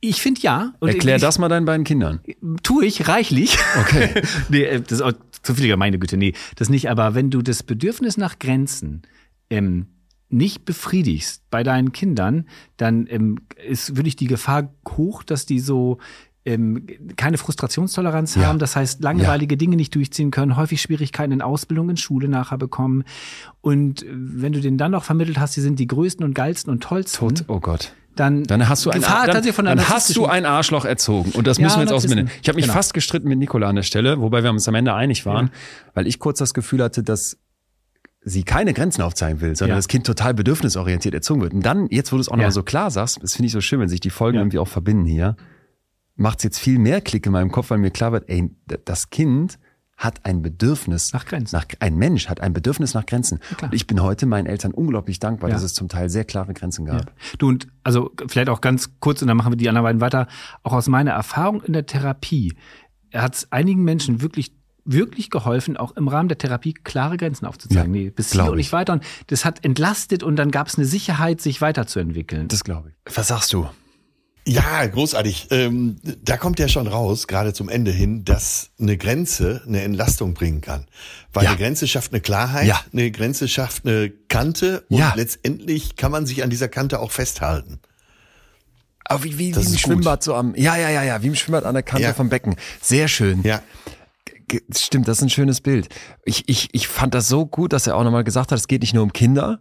[0.00, 0.74] Ich finde ja.
[0.78, 2.20] Und Erklär ich, das mal deinen beiden Kindern.
[2.62, 3.56] Tue ich reichlich.
[3.80, 4.22] Okay.
[4.50, 5.12] nee, äh, das ist auch
[5.42, 6.16] zu viel, meine Güte.
[6.16, 6.88] Nee, das nicht.
[6.90, 9.02] Aber wenn du das Bedürfnis nach Grenzen
[9.50, 9.86] ähm,
[10.28, 12.46] nicht befriedigst bei deinen Kindern,
[12.76, 15.98] dann ähm, ist wirklich die Gefahr hoch, dass die so
[16.46, 16.86] ähm,
[17.16, 18.46] keine Frustrationstoleranz Ja.
[18.46, 22.56] haben, das heißt langweilige Dinge nicht durchziehen können, häufig Schwierigkeiten in Ausbildung, in Schule nachher
[22.58, 23.04] bekommen.
[23.60, 26.72] Und äh, wenn du denen dann noch vermittelt hast, sie sind die größten und geilsten
[26.72, 27.92] und tollsten, Tot, oh Gott.
[28.14, 31.32] dann, Dann hast du ein, Gefahr dann, dann hast du ein Arschloch erzogen.
[31.32, 31.90] Und das Ja, müssen wir jetzt.
[31.92, 32.30] Narzissten.
[32.42, 32.74] Ich habe mich Genau.
[32.74, 35.50] fast gestritten mit Nicola an der Stelle, wobei wir uns am Ende einig waren,
[35.94, 37.36] weil ich kurz das Gefühl hatte, dass
[38.28, 39.78] sie keine Grenzen aufzeigen will, sondern Ja.
[39.78, 41.52] das Kind total bedürfnisorientiert erzogen wird.
[41.54, 42.46] Und dann, jetzt wo du es auch noch Ja.
[42.48, 44.42] mal so klar sagst, das finde ich so schön, wenn sich die Folgen Ja.
[44.42, 45.36] irgendwie auch verbinden hier,
[46.16, 48.50] macht es jetzt viel mehr Klick in meinem Kopf, weil mir klar wird, ey,
[48.84, 49.58] das Kind
[49.98, 51.56] hat ein Bedürfnis Nach Grenzen.
[51.56, 53.38] Nach, ein Mensch hat ein Bedürfnis nach Grenzen.
[53.56, 53.70] klar.
[53.70, 55.54] Und ich bin heute meinen Eltern unglaublich dankbar, Ja.
[55.56, 57.06] dass es zum Teil sehr klare Grenzen gab.
[57.06, 57.12] Ja.
[57.38, 60.26] Du und also vielleicht auch ganz kurz und dann machen wir die anderen beiden weiter.
[60.62, 62.54] Auch aus meiner Erfahrung in der Therapie
[63.14, 64.52] hat es einigen Menschen wirklich
[64.88, 67.92] wirklich geholfen, auch im Rahmen der Therapie klare Grenzen aufzuzeigen.
[67.94, 68.56] Ja, nee, bis hier und ich.
[68.66, 68.92] nicht weiter.
[68.92, 72.46] Und das hat entlastet und dann gab es eine Sicherheit, sich weiterzuentwickeln.
[72.48, 73.16] Das glaube ich.
[73.16, 73.66] Was sagst du?
[74.48, 75.48] Ja, großartig.
[75.50, 80.34] Ähm, da kommt ja schon raus, gerade zum Ende hin, dass eine Grenze eine Entlastung
[80.34, 80.86] bringen kann.
[81.32, 81.50] Weil Ja.
[81.50, 82.80] eine Grenze schafft eine Klarheit, Ja.
[82.92, 85.14] eine Grenze schafft eine Kante und Ja.
[85.16, 87.80] letztendlich kann man sich an dieser Kante auch festhalten.
[89.04, 89.78] Aber wie, wie, wie im ist gut.
[89.80, 92.54] Schwimmbad so am, ja, ja, ja, ja, wie im Schwimmbad an der Kante vom Becken.
[92.80, 93.42] Sehr schön.
[93.42, 93.62] Ja.
[94.76, 95.88] Stimmt, das ist ein schönes Bild.
[96.24, 98.82] Ich, ich, ich fand das so gut, dass er auch nochmal gesagt hat, es geht
[98.82, 99.60] nicht nur um Kinder,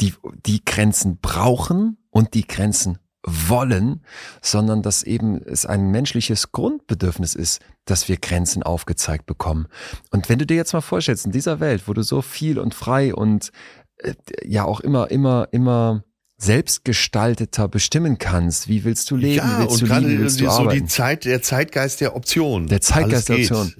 [0.00, 0.12] die,
[0.44, 4.04] die Grenzen brauchen und die Grenzen wollen,
[4.40, 9.66] sondern dass eben es ein menschliches Grundbedürfnis ist, dass wir Grenzen aufgezeigt bekommen.
[10.10, 12.74] Und wenn du dir jetzt mal vorstellst, in dieser Welt, wo du so viel und
[12.74, 13.50] frei und
[13.98, 16.04] äh, ja auch immer, immer, immer
[16.38, 20.44] selbstgestalteter bestimmen kannst, wie willst du leben, ja, wie willst und du lieben, willst du
[20.46, 20.80] so arbeiten?
[20.80, 22.66] die Zeit, der Zeitgeist der Option.
[22.66, 23.36] Der Zeitgeist der.
[23.36, 23.74] Option.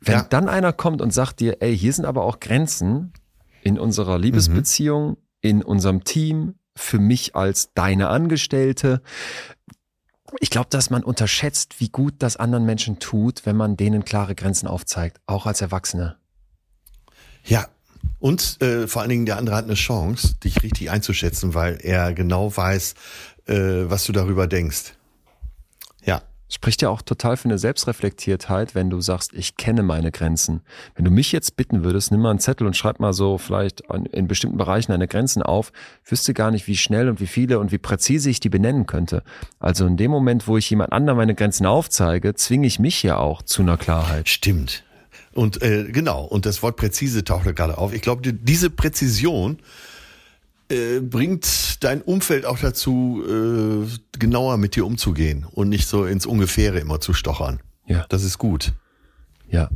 [0.00, 0.22] Wenn Ja.
[0.22, 3.12] dann einer kommt und sagt dir, ey, hier sind aber auch Grenzen
[3.62, 9.02] in unserer Liebesbeziehung, in unserem Team, für mich als deine Angestellte.
[10.38, 14.34] Ich glaube, dass man unterschätzt, wie gut das anderen Menschen tut, wenn man denen klare
[14.34, 16.16] Grenzen aufzeigt, auch als Erwachsene.
[17.44, 17.68] Ja.
[18.18, 22.12] Und äh, vor allen Dingen der andere hat eine Chance, dich richtig einzuschätzen, weil er
[22.12, 22.94] genau weiß,
[23.46, 24.94] äh, was du darüber denkst.
[26.52, 30.62] Spricht ja auch total für eine Selbstreflektiertheit, wenn du sagst, ich kenne meine Grenzen.
[30.96, 33.82] Wenn du mich jetzt bitten würdest, nimm mal einen Zettel und schreib mal so vielleicht
[34.12, 35.72] in bestimmten Bereichen deine Grenzen auf,
[36.04, 39.22] wüsste gar nicht, wie schnell und wie viele und wie präzise ich die benennen könnte.
[39.60, 43.16] Also in dem Moment, wo ich jemand anderem meine Grenzen aufzeige, zwinge ich mich ja
[43.16, 44.28] auch zu einer Klarheit.
[44.28, 44.82] Stimmt.
[45.32, 47.94] Und äh, genau, und das Wort präzise taucht da gerade auf.
[47.94, 49.58] Ich glaube, die- diese Präzision
[50.70, 56.26] äh, bringt dein Umfeld auch dazu, äh, genauer mit dir umzugehen und nicht so ins
[56.26, 57.60] Ungefähre immer zu stochern.
[57.86, 58.06] Ja.
[58.08, 58.72] Das ist gut.
[59.48, 59.68] Ja.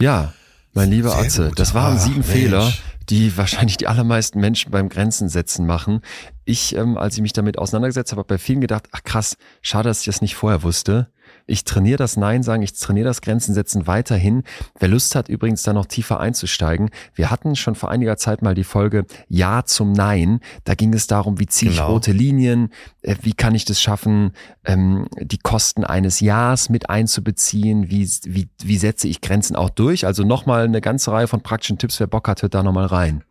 [0.00, 0.32] Ja,
[0.72, 1.58] mein lieber Sehr Atze, gut.
[1.58, 2.26] das waren Ach, sieben Mensch.
[2.28, 2.72] Fehler,
[3.08, 6.00] die wahrscheinlich die allermeisten Menschen beim Grenzen setzen machen.
[6.44, 9.88] Ich, ähm, als ich mich damit auseinandergesetzt habe, habe bei vielen gedacht, ach krass, schade,
[9.88, 11.08] dass ich das nicht vorher wusste.
[11.46, 14.42] Ich trainiere das Nein sagen, ich trainiere das Grenzen setzen weiterhin.
[14.78, 16.90] Wer Lust hat, übrigens da noch tiefer einzusteigen.
[17.14, 20.40] Wir hatten schon vor einiger Zeit mal die Folge Ja zum Nein.
[20.64, 21.92] Da ging es darum, wie ziehe ich Genau.
[21.92, 22.70] rote Linien,
[23.02, 24.32] äh, wie kann ich das schaffen,
[24.64, 30.06] ähm, die Kosten eines Jahres mit einzubeziehen, wie, wie, wie setze ich Grenzen auch durch.
[30.06, 33.24] Also nochmal eine ganze Reihe von praktischen Tipps, wer Bock hat, hört da nochmal rein.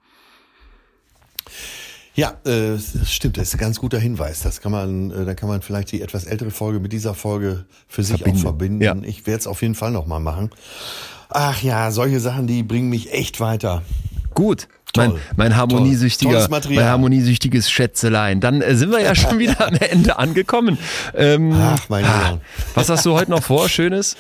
[2.14, 4.42] Ja, äh, das stimmt, das ist ein ganz guter Hinweis.
[4.42, 7.66] Das kann man, äh, da kann man vielleicht die etwas ältere Folge mit dieser Folge
[7.88, 8.40] für sich Verbinden.
[8.40, 8.82] auch verbinden.
[8.82, 8.96] Ja.
[9.04, 10.50] Ich werde es auf jeden Fall nochmal machen.
[11.30, 13.84] Ach ja, solche Sachen, die bringen mich echt weiter.
[14.34, 14.68] Gut.
[14.94, 15.08] Toll.
[15.08, 18.42] Mein, mein harmoniesüchtiger, mein harmoniesüchtiges Schätzelein.
[18.42, 20.78] Dann äh, sind wir ja schon wieder am Ende angekommen.
[21.16, 22.42] Ähm, Ach, mein Leon.
[22.76, 23.70] Was hast du heute noch vor?
[23.70, 24.18] Schönes?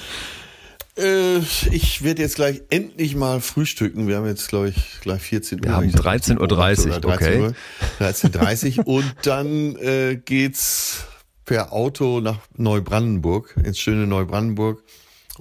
[0.97, 1.38] Äh,
[1.72, 4.07] ich werde jetzt gleich endlich mal frühstücken.
[4.07, 5.63] Wir haben jetzt, glaube ich, gleich 14 Uhr.
[5.65, 7.55] Wir haben wenn ich das richtig 13:30 beobachte, oder okay.
[7.99, 8.88] 13.30 Uhr.
[8.95, 11.05] Und dann äh, geht's
[11.45, 14.84] per Auto nach Neubrandenburg, ins schöne Neubrandenburg.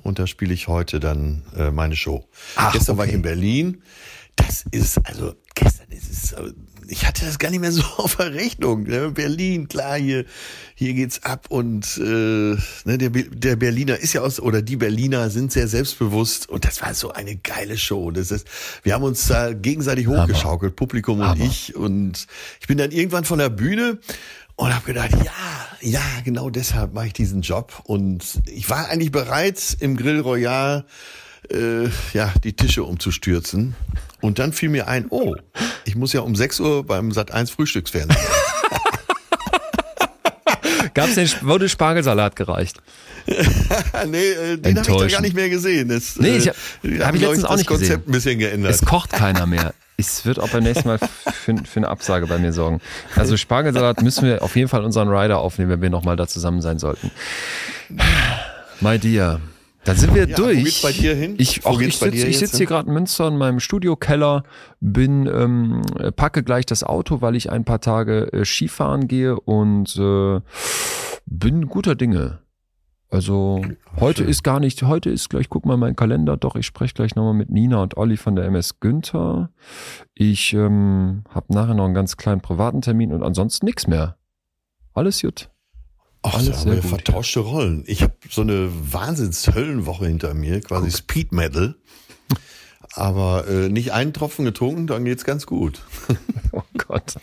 [0.03, 2.27] und da spiele ich heute dann äh, meine Show.
[2.57, 3.17] Ach, gestern war ich okay.
[3.17, 3.83] in Berlin.
[4.37, 6.53] Das ist, also gestern ist es, äh,
[6.91, 8.83] ich hatte das gar nicht mehr so auf der Rechnung.
[8.83, 9.11] Ne?
[9.11, 10.25] Berlin, klar, hier,
[10.75, 15.31] hier geht's ab und äh, ne, der, der Berliner ist ja aus, oder die Berliner
[15.31, 18.11] sind sehr selbstbewusst und das war so eine geile Show.
[18.11, 18.47] Das ist,
[18.83, 21.45] wir haben uns da gegenseitig hochgeschaukelt, Publikum und Hammer.
[21.45, 22.27] ich und
[22.61, 23.99] ich bin dann irgendwann von der Bühne
[24.57, 25.33] und habe gedacht, ja,
[25.81, 27.81] ja, genau deshalb mache ich diesen Job.
[27.85, 30.85] Und ich war eigentlich bereit, im Grill Royal
[31.53, 33.75] äh, ja, die Tische umzustürzen.
[34.21, 35.35] Und dann fiel mir ein, oh,
[35.85, 38.21] ich muss ja um 6 Uhr beim Sat 1 Frühstücksfernsehen.
[40.95, 42.79] Gab's den, wurde Spargelsalat gereicht?
[43.27, 45.89] nee, äh, den habe ich da gar nicht mehr gesehen.
[45.89, 46.57] Das, Nee, ich äh, hab-
[46.99, 48.03] da hab ich letztens auch das nicht Konzept gesehen.
[48.09, 48.73] ein bisschen geändert.
[48.73, 49.73] Es kocht keiner mehr.
[49.97, 50.99] Es wird auch beim nächsten Mal
[51.45, 52.81] für, für eine Absage bei mir sorgen.
[53.15, 56.63] Also Spargelsalat müssen wir auf jeden Fall unseren Rider aufnehmen, wenn wir nochmal da zusammen
[56.63, 57.11] sein sollten.
[58.81, 59.41] My dear.
[59.85, 60.59] Dann sind wir Ja, durch.
[60.59, 61.35] wo geht's bei dir hin?
[61.39, 64.43] Ich, auch, ich sitze sitz hier gerade in Münster in meinem Studiokeller,
[64.81, 65.83] bin ähm,
[66.17, 70.41] packe gleich das Auto, weil ich ein paar Tage äh, Skifahren gehe und äh,
[71.27, 72.41] bin guter Dinge.
[73.13, 73.63] Also
[73.99, 74.29] heute schön.
[74.29, 77.35] ist gar nicht, heute ist gleich, guck mal meinen Kalender, doch, ich spreche gleich nochmal
[77.35, 79.51] mit Nina und Olli von der MS Günther.
[80.15, 84.17] Ich ähm, habe nachher noch einen ganz kleinen privaten Termin und ansonsten nichts mehr.
[84.95, 85.50] Alles gut.
[86.23, 87.85] Ach, Alles sehr gut, vertauschte Rollen.
[87.87, 91.75] Ich habe so eine Wahnsinns-Höllenwoche hinter mir, quasi Speed Metal.
[92.95, 95.83] Aber äh, nicht einen Tropfen getrunken, dann geht's ganz gut.
[96.53, 97.15] Oh Gott.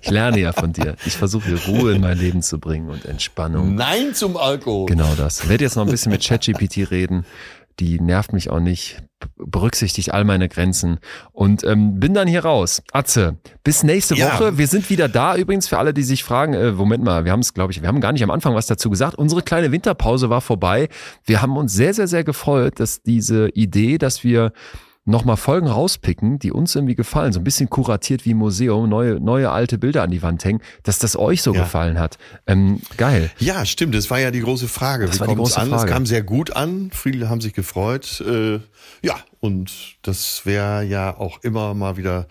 [0.00, 0.96] Ich lerne ja von dir.
[1.04, 3.74] Ich versuche Ruhe in mein Leben zu bringen und Entspannung.
[3.74, 4.86] Nein zum Alkohol.
[4.86, 5.46] Genau das.
[5.50, 7.26] Werde jetzt noch ein bisschen mit ChatGPT reden.
[7.80, 9.02] Die nervt mich auch nicht,
[9.36, 10.98] berücksichtigt all meine Grenzen
[11.32, 12.82] und ähm, bin dann hier raus.
[12.92, 14.34] Atze, bis nächste Ja.
[14.34, 14.58] Woche.
[14.58, 17.40] Wir sind wieder da übrigens für alle, die sich fragen, äh, Moment mal, wir haben
[17.40, 19.14] es, glaube ich, wir haben gar nicht am Anfang was dazu gesagt.
[19.14, 20.88] Unsere kleine Winterpause war vorbei.
[21.24, 24.52] Wir haben uns sehr, sehr, sehr gefreut, dass diese Idee, dass wir
[25.06, 29.50] nochmal Folgen rauspicken, die uns irgendwie gefallen, so ein bisschen kuratiert wie Museum, neue, neue
[29.50, 31.62] alte Bilder an die Wand hängen, dass das euch so Ja.
[31.62, 32.18] gefallen hat.
[32.46, 33.30] Ähm, geil.
[33.38, 33.94] Ja, stimmt.
[33.94, 35.06] Das war ja die große Frage.
[35.06, 35.68] Das Wie kommt's große an?
[35.68, 35.92] Es Frage.
[35.92, 36.90] kam sehr gut an.
[36.92, 38.22] Viele haben sich gefreut.
[38.26, 38.60] Äh,
[39.02, 42.26] ja, und das wäre ja auch immer mal wieder,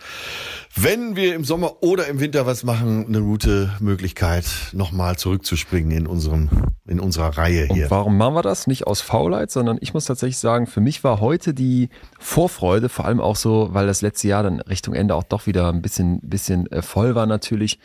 [0.76, 6.08] wenn wir im Sommer oder im Winter was machen, eine gute Möglichkeit, nochmal zurückzuspringen in
[6.08, 6.50] unserem,
[6.88, 7.90] in unserer Reihe Und hier.
[7.90, 8.68] warum machen wir das?
[8.68, 11.90] Nicht aus Faulheit, sondern ich muss tatsächlich sagen, für mich war heute die
[12.20, 12.59] Vorfreude,
[12.90, 15.82] vor allem auch so, weil das letzte Jahr dann Richtung Ende auch doch wieder ein
[15.82, 17.80] bisschen, bisschen äh, voll war natürlich.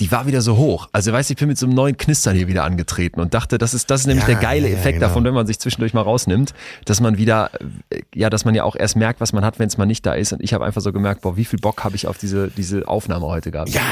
[0.00, 0.88] Die war wieder so hoch.
[0.90, 3.58] Also weißt du, ich bin mit so einem neuen Knistern hier wieder angetreten und dachte,
[3.58, 5.06] das ist, das ist nämlich Ja, der geile ja, Effekt genau.
[5.06, 6.52] davon, wenn man sich zwischendurch mal rausnimmt,
[6.84, 7.50] dass man wieder,
[7.90, 10.04] äh, ja, dass man ja auch erst merkt, was man hat, wenn es mal nicht
[10.04, 10.32] da ist.
[10.32, 12.88] Und ich habe einfach so gemerkt, boah, wie viel Bock habe ich auf diese, diese
[12.88, 13.68] Aufnahme heute gehabt.
[13.70, 13.82] Ja,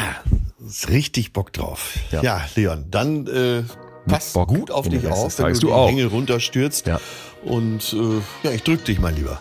[0.66, 1.94] ist richtig Bock drauf.
[2.10, 2.20] Ja.
[2.22, 3.62] Ja, Leon, dann äh,
[4.09, 5.88] pass Bock gut auf dich auf, wenn du Du die auch.
[5.88, 6.88] Hänge runterstürzt.
[6.88, 7.00] Ja.
[7.44, 9.40] Und äh, ja, ich drück dich mal lieber.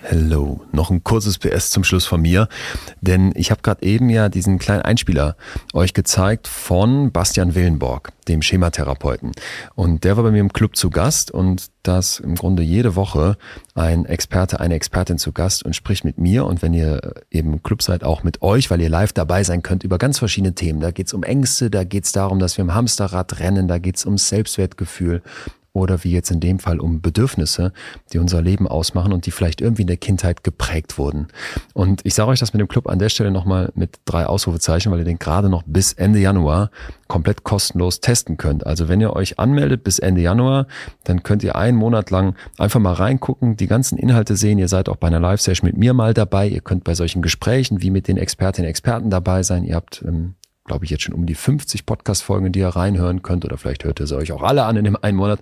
[0.00, 2.48] Hello, noch ein kurzes PS zum Schluss von mir,
[3.00, 5.36] denn ich habe gerade eben ja diesen kleinen Einspieler
[5.74, 9.32] euch gezeigt von Bastian Willenborg, dem Schematherapeuten.
[9.74, 13.36] Und der war bei mir im Club zu Gast und das im Grunde jede Woche
[13.74, 17.62] ein Experte, eine Expertin zu Gast und spricht mit mir und wenn ihr eben im
[17.64, 20.78] Club seid, auch mit euch, weil ihr live dabei sein könnt über ganz verschiedene Themen.
[20.78, 24.28] Da geht's um Ängste, da geht's darum, dass wir im Hamsterrad rennen, da geht's ums
[24.28, 25.22] Selbstwertgefühl
[25.78, 27.72] oder wie jetzt in dem Fall um Bedürfnisse,
[28.12, 31.28] die unser Leben ausmachen und die vielleicht irgendwie in der Kindheit geprägt wurden.
[31.74, 34.92] Und ich sage euch das mit dem Club an der Stelle nochmal mit drei Ausrufezeichen,
[34.92, 36.70] weil ihr den gerade noch bis Ende Januar
[37.06, 38.66] komplett kostenlos testen könnt.
[38.66, 40.66] Also wenn ihr euch anmeldet bis Ende Januar,
[41.04, 44.58] dann könnt ihr einen Monat lang einfach mal reingucken, die ganzen Inhalte sehen.
[44.58, 46.48] Ihr seid auch bei einer Live-Session mit mir mal dabei.
[46.48, 49.64] Ihr könnt bei solchen Gesprächen wie mit den Expertinnen und Experten dabei sein.
[49.64, 50.34] Ihr habt ähm,
[50.68, 53.98] glaube ich, jetzt schon um die 50 Podcast-Folgen, die ihr reinhören könnt, oder vielleicht hört
[53.98, 55.40] ihr sie euch auch alle an in dem einen Monat.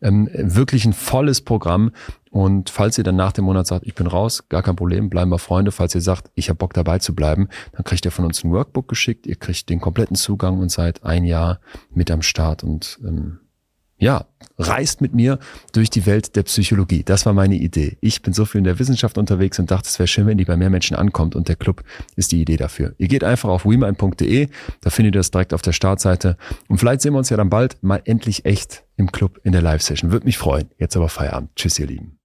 [0.00, 1.90] Ähm, wirklich ein volles Programm.
[2.30, 5.30] Und falls ihr dann nach dem Monat sagt, ich bin raus, gar kein Problem, bleiben
[5.30, 5.72] wir Freunde.
[5.72, 8.52] Falls ihr sagt, ich habe Bock dabei zu bleiben, dann kriegt ihr von uns ein
[8.52, 11.60] Workbook geschickt, ihr kriegt den kompletten Zugang und seid ein Jahr
[11.92, 13.38] mit am Start und ähm,
[13.98, 14.26] ja,
[14.58, 15.38] reist mit mir
[15.72, 17.02] durch die Welt der Psychologie.
[17.02, 17.96] Das war meine Idee.
[18.00, 20.44] Ich bin so viel in der Wissenschaft unterwegs und dachte, es wäre schön, wenn die
[20.44, 21.82] bei mehr Menschen ankommt und der Club
[22.14, 22.94] ist die Idee dafür.
[22.98, 24.48] Ihr geht einfach auf wemind.de,
[24.80, 26.36] da findet ihr das direkt auf der Startseite
[26.68, 29.62] und vielleicht sehen wir uns ja dann bald mal endlich echt im Club in der
[29.62, 30.10] Live-Session.
[30.10, 30.70] Würde mich freuen.
[30.78, 31.50] Jetzt aber Feierabend.
[31.56, 32.15] Tschüss, ihr Lieben.